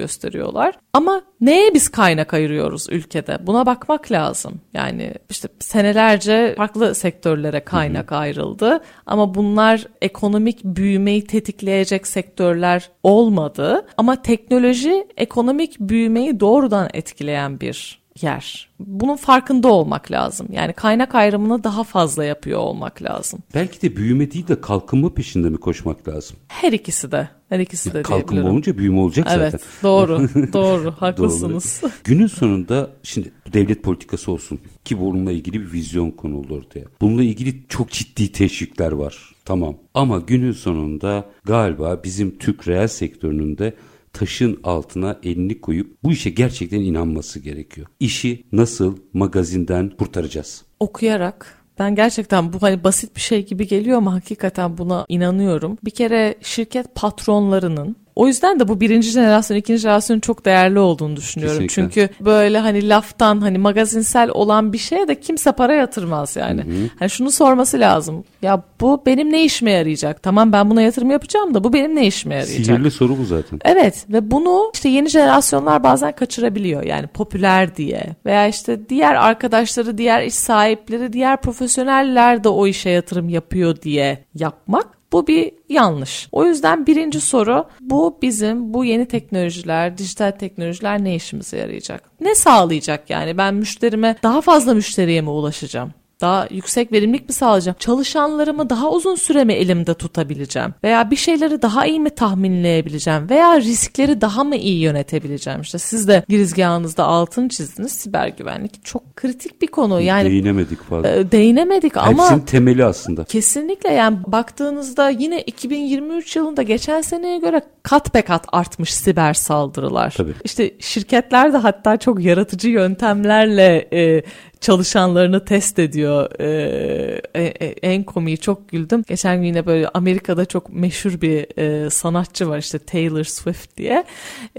gösteriyorlar. 0.53 0.79
Ama 0.93 1.21
neye 1.41 1.73
biz 1.73 1.89
kaynak 1.89 2.33
ayırıyoruz 2.33 2.87
ülkede? 2.89 3.37
Buna 3.47 3.65
bakmak 3.65 4.11
lazım. 4.11 4.61
Yani 4.73 5.13
işte 5.29 5.47
senelerce 5.59 6.53
farklı 6.57 6.95
sektörlere 6.95 7.59
kaynak 7.59 8.11
ayrıldı 8.11 8.81
ama 9.05 9.35
bunlar 9.35 9.87
ekonomik 10.01 10.63
büyümeyi 10.63 11.27
tetikleyecek 11.27 12.07
sektörler 12.07 12.89
olmadı. 13.03 13.85
Ama 13.97 14.21
teknoloji 14.21 15.07
ekonomik 15.17 15.79
büyümeyi 15.79 16.39
doğrudan 16.39 16.89
etkileyen 16.93 17.59
bir 17.59 18.02
yer. 18.21 18.69
Bunun 18.79 19.15
farkında 19.15 19.67
olmak 19.67 20.11
lazım. 20.11 20.47
Yani 20.51 20.73
kaynak 20.73 21.15
ayrımını 21.15 21.63
daha 21.63 21.83
fazla 21.83 22.25
yapıyor 22.25 22.59
olmak 22.59 23.03
lazım. 23.03 23.39
Belki 23.55 23.81
de 23.81 23.95
büyüme 23.95 24.31
değil 24.31 24.47
de 24.47 24.61
kalkınma 24.61 25.13
peşinde 25.13 25.49
mi 25.49 25.57
koşmak 25.57 26.07
lazım? 26.07 26.37
Her 26.47 26.71
ikisi 26.71 27.11
de. 27.11 27.29
Her 27.49 27.59
ikisi 27.59 27.93
de 27.93 28.01
Kalkınma 28.01 28.49
olunca 28.49 28.77
büyüme 28.77 28.99
olacak 28.99 29.27
Evet 29.31 29.51
zaten. 29.51 29.67
doğru 29.83 30.29
doğru 30.53 30.91
haklısınız. 30.91 31.79
Doğru. 31.81 31.91
Günün 32.03 32.27
sonunda 32.27 32.89
şimdi 33.03 33.31
devlet 33.53 33.83
politikası 33.83 34.31
olsun 34.31 34.59
ki 34.85 34.99
bununla 34.99 35.31
ilgili 35.31 35.61
bir 35.61 35.71
vizyon 35.73 36.11
konuldu 36.11 36.55
ortaya. 36.55 36.85
Bununla 37.01 37.23
ilgili 37.23 37.67
çok 37.69 37.91
ciddi 37.91 38.31
teşvikler 38.31 38.91
var. 38.91 39.33
Tamam. 39.45 39.75
Ama 39.93 40.19
günün 40.19 40.51
sonunda 40.51 41.25
galiba 41.43 42.03
bizim 42.03 42.37
Türk 42.37 42.67
reel 42.67 42.87
sektörünün 42.87 43.57
de 43.57 43.73
taşın 44.13 44.59
altına 44.63 45.19
elini 45.23 45.61
koyup 45.61 46.03
bu 46.03 46.11
işe 46.11 46.29
gerçekten 46.29 46.79
inanması 46.81 47.39
gerekiyor. 47.39 47.87
İşi 47.99 48.43
nasıl 48.51 48.97
magazinden 49.13 49.89
kurtaracağız? 49.89 50.65
Okuyarak 50.79 51.63
ben 51.79 51.95
gerçekten 51.95 52.53
bu 52.53 52.61
hani 52.61 52.83
basit 52.83 53.15
bir 53.15 53.21
şey 53.21 53.45
gibi 53.45 53.67
geliyor 53.67 53.97
ama 53.97 54.13
hakikaten 54.13 54.77
buna 54.77 55.05
inanıyorum. 55.09 55.77
Bir 55.85 55.91
kere 55.91 56.35
şirket 56.41 56.95
patronlarının 56.95 57.95
o 58.15 58.27
yüzden 58.27 58.59
de 58.59 58.67
bu 58.67 58.81
birinci 58.81 59.09
jenerasyon, 59.09 59.57
ikinci 59.57 59.81
jenerasyon 59.81 60.19
çok 60.19 60.45
değerli 60.45 60.79
olduğunu 60.79 61.15
düşünüyorum. 61.15 61.67
Kesinlikle. 61.67 61.91
Çünkü 62.05 62.25
böyle 62.25 62.59
hani 62.59 62.89
laftan 62.89 63.41
hani 63.41 63.57
magazinsel 63.57 64.29
olan 64.29 64.73
bir 64.73 64.77
şeye 64.77 65.07
de 65.07 65.19
kimse 65.19 65.51
para 65.51 65.73
yatırmaz 65.73 66.35
yani. 66.35 66.89
Hani 66.99 67.09
şunu 67.09 67.31
sorması 67.31 67.79
lazım. 67.79 68.23
Ya 68.41 68.63
bu 68.81 69.01
benim 69.05 69.31
ne 69.31 69.43
işime 69.43 69.71
yarayacak? 69.71 70.23
Tamam 70.23 70.51
ben 70.51 70.69
buna 70.69 70.81
yatırım 70.81 71.11
yapacağım 71.11 71.53
da 71.53 71.63
bu 71.63 71.73
benim 71.73 71.95
ne 71.95 72.07
işime 72.07 72.35
yarayacak? 72.35 72.65
Sihirli 72.65 72.91
soru 72.91 73.17
bu 73.17 73.25
zaten. 73.25 73.59
Evet 73.65 74.05
ve 74.09 74.31
bunu 74.31 74.71
işte 74.73 74.89
yeni 74.89 75.09
jenerasyonlar 75.09 75.83
bazen 75.83 76.11
kaçırabiliyor. 76.11 76.83
Yani 76.83 77.07
popüler 77.07 77.75
diye 77.75 78.15
veya 78.25 78.47
işte 78.47 78.89
diğer 78.89 79.15
arkadaşları, 79.15 79.97
diğer 79.97 80.23
iş 80.23 80.33
sahipleri, 80.33 81.13
diğer 81.13 81.41
profesyoneller 81.41 82.43
de 82.43 82.49
o 82.49 82.67
işe 82.67 82.89
yatırım 82.89 83.29
yapıyor 83.29 83.81
diye 83.81 84.25
yapmak 84.35 85.02
Bu 85.13 85.27
bir 85.27 85.51
yanlış. 85.69 86.27
O 86.31 86.45
yüzden 86.45 86.85
birinci 86.85 87.21
soru 87.21 87.65
bu 87.81 88.17
bizim 88.21 88.73
bu 88.73 88.85
yeni 88.85 89.07
teknolojiler, 89.07 89.97
dijital 89.97 90.31
teknolojiler 90.31 91.03
ne 91.03 91.15
işimize 91.15 91.57
yarayacak? 91.57 92.11
Ne 92.21 92.35
sağlayacak 92.35 93.09
yani 93.09 93.37
ben 93.37 93.53
müşterime 93.53 94.15
daha 94.23 94.41
fazla 94.41 94.73
müşteriye 94.73 95.21
mi 95.21 95.29
ulaşacağım? 95.29 95.93
Daha 96.23 96.47
yüksek 96.51 96.91
verimlilik 96.91 97.29
mi 97.29 97.33
sağlayacağım? 97.33 97.75
Çalışanlarımı 97.79 98.69
daha 98.69 98.91
uzun 98.91 99.15
süre 99.15 99.43
mi 99.43 99.53
elimde 99.53 99.93
tutabileceğim? 99.93 100.73
Veya 100.83 101.11
bir 101.11 101.15
şeyleri 101.15 101.61
daha 101.61 101.85
iyi 101.85 101.99
mi 101.99 102.09
tahminleyebileceğim? 102.09 103.29
Veya 103.29 103.61
riskleri 103.61 104.21
daha 104.21 104.43
mı 104.43 104.55
iyi 104.55 104.79
yönetebileceğim? 104.79 105.61
İşte 105.61 105.77
siz 105.77 106.07
de 106.07 106.23
girizgahınızda 106.29 107.05
altını 107.05 107.49
çizdiniz. 107.49 107.91
Siber 107.91 108.27
güvenlik 108.27 108.85
çok 108.85 109.15
kritik 109.15 109.61
bir 109.61 109.67
konu. 109.67 110.01
Yani 110.01 110.29
değinemedik 110.29 110.83
fazla. 110.83 111.09
E, 111.09 111.31
değinemedik 111.31 111.97
ama 111.97 112.23
Hepsinin 112.23 112.45
temeli 112.45 112.85
aslında. 112.85 113.23
Kesinlikle 113.23 113.93
yani 113.93 114.17
baktığınızda 114.27 115.09
yine 115.09 115.41
2023 115.41 116.35
yılında 116.35 116.61
geçen 116.61 117.01
seneye 117.01 117.37
göre 117.37 117.61
kat 117.83 118.13
be 118.13 118.21
kat 118.21 118.45
artmış 118.51 118.93
siber 118.93 119.33
saldırılar. 119.33 120.13
Tabii. 120.17 120.33
İşte 120.43 120.71
şirketler 120.79 121.53
de 121.53 121.57
hatta 121.57 121.97
çok 121.97 122.23
yaratıcı 122.23 122.69
yöntemlerle 122.69 123.87
e, 123.93 124.23
çalışanlarını 124.63 125.45
test 125.45 125.79
ediyor. 125.79 126.29
Ee, 126.39 127.21
e, 127.35 127.43
e, 127.43 127.65
en 127.65 128.03
komiği 128.03 128.37
çok 128.37 128.69
güldüm. 128.69 129.03
Geçen 129.07 129.37
gün 129.37 129.43
yine 129.43 129.65
böyle 129.65 129.87
Amerika'da 129.87 130.45
çok 130.45 130.73
meşhur 130.73 131.21
bir 131.21 131.59
e, 131.59 131.89
sanatçı 131.89 132.49
var 132.49 132.57
işte 132.57 132.79
Taylor 132.79 133.23
Swift 133.23 133.77
diye. 133.77 134.03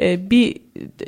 E, 0.01 0.31
bir 0.31 0.57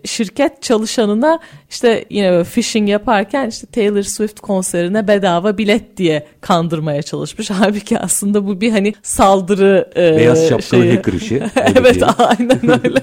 şirket 0.04 0.62
çalışanına 0.62 1.38
işte 1.70 2.04
yine 2.10 2.30
böyle 2.30 2.44
phishing 2.44 2.88
yaparken 2.88 3.48
işte 3.48 3.66
Taylor 3.66 4.02
Swift 4.02 4.40
konserine 4.40 5.08
bedava 5.08 5.58
bilet 5.58 5.96
diye 5.96 6.26
kandırmaya 6.40 7.02
çalışmış. 7.02 7.50
Halbuki 7.60 7.98
aslında 7.98 8.46
bu 8.46 8.60
bir 8.60 8.70
hani 8.70 8.94
saldırı 9.02 9.90
e, 9.96 10.16
Beyaz 10.16 10.48
şapkalı 10.48 10.82
şeyi. 10.82 10.96
hacker 10.96 11.12
işi. 11.12 11.36
evet 11.56 12.02
aynen 12.18 12.84
öyle. 12.84 13.00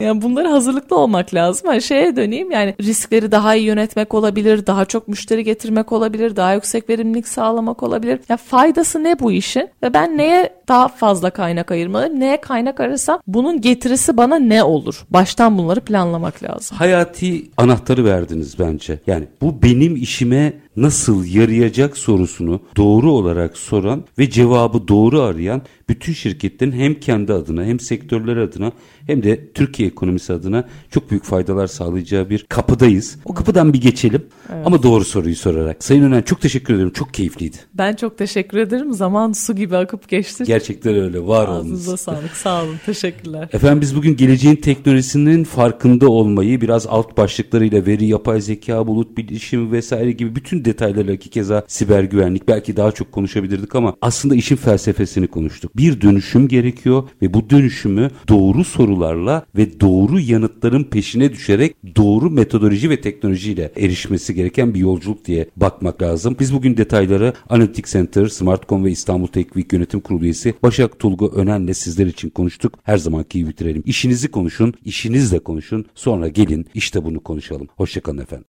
yani 0.00 0.22
bunlara 0.22 0.50
hazırlıklı 0.52 0.96
olmak 0.96 1.34
lazım. 1.34 1.68
Hani 1.68 1.82
şeye 1.82 2.16
döneyim 2.16 2.50
yani 2.50 2.74
riskleri 2.82 3.32
daha 3.32 3.54
iyi 3.54 3.66
yönetmek 3.66 4.14
olabilir, 4.14 4.66
daha 4.66 4.77
çok 4.84 5.08
müşteri 5.08 5.44
getirmek 5.44 5.92
olabilir, 5.92 6.36
daha 6.36 6.54
yüksek 6.54 6.90
verimlilik 6.90 7.28
sağlamak 7.28 7.82
olabilir. 7.82 8.20
Ya 8.28 8.36
faydası 8.36 9.04
ne 9.04 9.18
bu 9.18 9.32
işin? 9.32 9.68
Ve 9.82 9.94
ben 9.94 10.18
neye 10.18 10.52
daha 10.68 10.88
fazla 10.88 11.30
kaynak 11.30 11.70
ayırmalıyım? 11.70 12.20
Neye 12.20 12.40
kaynak 12.40 12.80
arasam 12.80 13.20
bunun 13.26 13.60
getirisi 13.60 14.16
bana 14.16 14.38
ne 14.38 14.62
olur? 14.62 15.04
Baştan 15.10 15.58
bunları 15.58 15.80
planlamak 15.80 16.42
lazım. 16.42 16.78
Hayati 16.78 17.50
anahtarı 17.56 18.04
verdiniz 18.04 18.58
bence. 18.58 18.98
Yani 19.06 19.24
bu 19.40 19.62
benim 19.62 19.96
işime 19.96 20.52
nasıl 20.82 21.24
yarayacak 21.26 21.98
sorusunu 21.98 22.60
doğru 22.76 23.12
olarak 23.12 23.56
soran 23.56 24.04
ve 24.18 24.30
cevabı 24.30 24.88
doğru 24.88 25.20
arayan 25.20 25.62
bütün 25.88 26.12
şirketlerin 26.12 26.72
hem 26.72 26.94
kendi 26.94 27.32
adına 27.32 27.64
hem 27.64 27.80
sektörler 27.80 28.36
adına 28.36 28.72
hem 29.06 29.22
de 29.22 29.52
Türkiye 29.52 29.88
ekonomisi 29.88 30.32
adına 30.32 30.64
çok 30.90 31.10
büyük 31.10 31.24
faydalar 31.24 31.66
sağlayacağı 31.66 32.30
bir 32.30 32.46
kapıdayız. 32.48 33.18
O 33.24 33.34
kapıdan 33.34 33.72
bir 33.72 33.80
geçelim 33.80 34.26
evet. 34.52 34.66
ama 34.66 34.82
doğru 34.82 35.04
soruyu 35.04 35.36
sorarak. 35.36 35.84
Sayın 35.84 36.02
Önen 36.02 36.22
çok 36.22 36.40
teşekkür 36.40 36.74
ederim. 36.74 36.92
Çok 36.92 37.14
keyifliydi. 37.14 37.56
Ben 37.74 37.94
çok 37.94 38.18
teşekkür 38.18 38.58
ederim. 38.58 38.92
Zaman 38.92 39.32
su 39.32 39.56
gibi 39.56 39.76
akıp 39.76 40.08
geçti. 40.08 40.44
Gerçekten 40.46 40.94
öyle. 40.94 41.26
Var 41.26 41.48
olunuz. 41.48 41.64
Ağzınıza 41.64 41.96
sağlık. 41.96 42.30
Sağ 42.30 42.64
olun. 42.64 42.76
Teşekkürler. 42.86 43.48
Efendim 43.52 43.80
biz 43.80 43.96
bugün 43.96 44.16
geleceğin 44.16 44.56
teknolojisinin 44.56 45.44
farkında 45.44 46.08
olmayı 46.08 46.60
biraz 46.60 46.86
alt 46.86 47.16
başlıklarıyla 47.16 47.86
veri, 47.86 48.06
yapay 48.06 48.40
zeka, 48.40 48.86
bulut 48.86 49.16
bilişim 49.16 49.72
vesaire 49.72 50.12
gibi 50.12 50.34
bütün 50.36 50.64
detaylarla 50.68 51.16
ki 51.16 51.30
keza 51.30 51.64
siber 51.66 52.04
güvenlik 52.04 52.48
belki 52.48 52.76
daha 52.76 52.92
çok 52.92 53.12
konuşabilirdik 53.12 53.74
ama 53.74 53.96
aslında 54.02 54.34
işin 54.34 54.56
felsefesini 54.56 55.26
konuştuk. 55.26 55.76
Bir 55.76 56.00
dönüşüm 56.00 56.48
gerekiyor 56.48 57.08
ve 57.22 57.34
bu 57.34 57.50
dönüşümü 57.50 58.10
doğru 58.28 58.64
sorularla 58.64 59.46
ve 59.56 59.80
doğru 59.80 60.20
yanıtların 60.20 60.84
peşine 60.84 61.32
düşerek 61.32 61.76
doğru 61.96 62.30
metodoloji 62.30 62.90
ve 62.90 63.00
teknolojiyle 63.00 63.72
erişmesi 63.76 64.34
gereken 64.34 64.74
bir 64.74 64.80
yolculuk 64.80 65.24
diye 65.24 65.48
bakmak 65.56 66.02
lazım. 66.02 66.36
Biz 66.40 66.54
bugün 66.54 66.76
detayları 66.76 67.32
Analytic 67.48 67.92
Center, 67.92 68.26
Smartcom 68.26 68.84
ve 68.84 68.90
İstanbul 68.90 69.26
Teknik 69.26 69.72
Yönetim 69.72 70.00
Kurulu 70.00 70.24
üyesi 70.24 70.54
Başak 70.62 70.98
Tulgu 70.98 71.32
Önen'le 71.34 71.72
sizler 71.72 72.06
için 72.06 72.30
konuştuk. 72.30 72.78
Her 72.82 72.98
zamanki 72.98 73.38
gibi 73.38 73.50
bitirelim. 73.50 73.82
İşinizi 73.86 74.28
konuşun, 74.30 74.74
işinizle 74.84 75.38
konuşun. 75.38 75.84
Sonra 75.94 76.28
gelin 76.28 76.66
işte 76.74 77.04
bunu 77.04 77.20
konuşalım. 77.20 77.68
Hoşçakalın 77.76 78.18
efendim. 78.18 78.44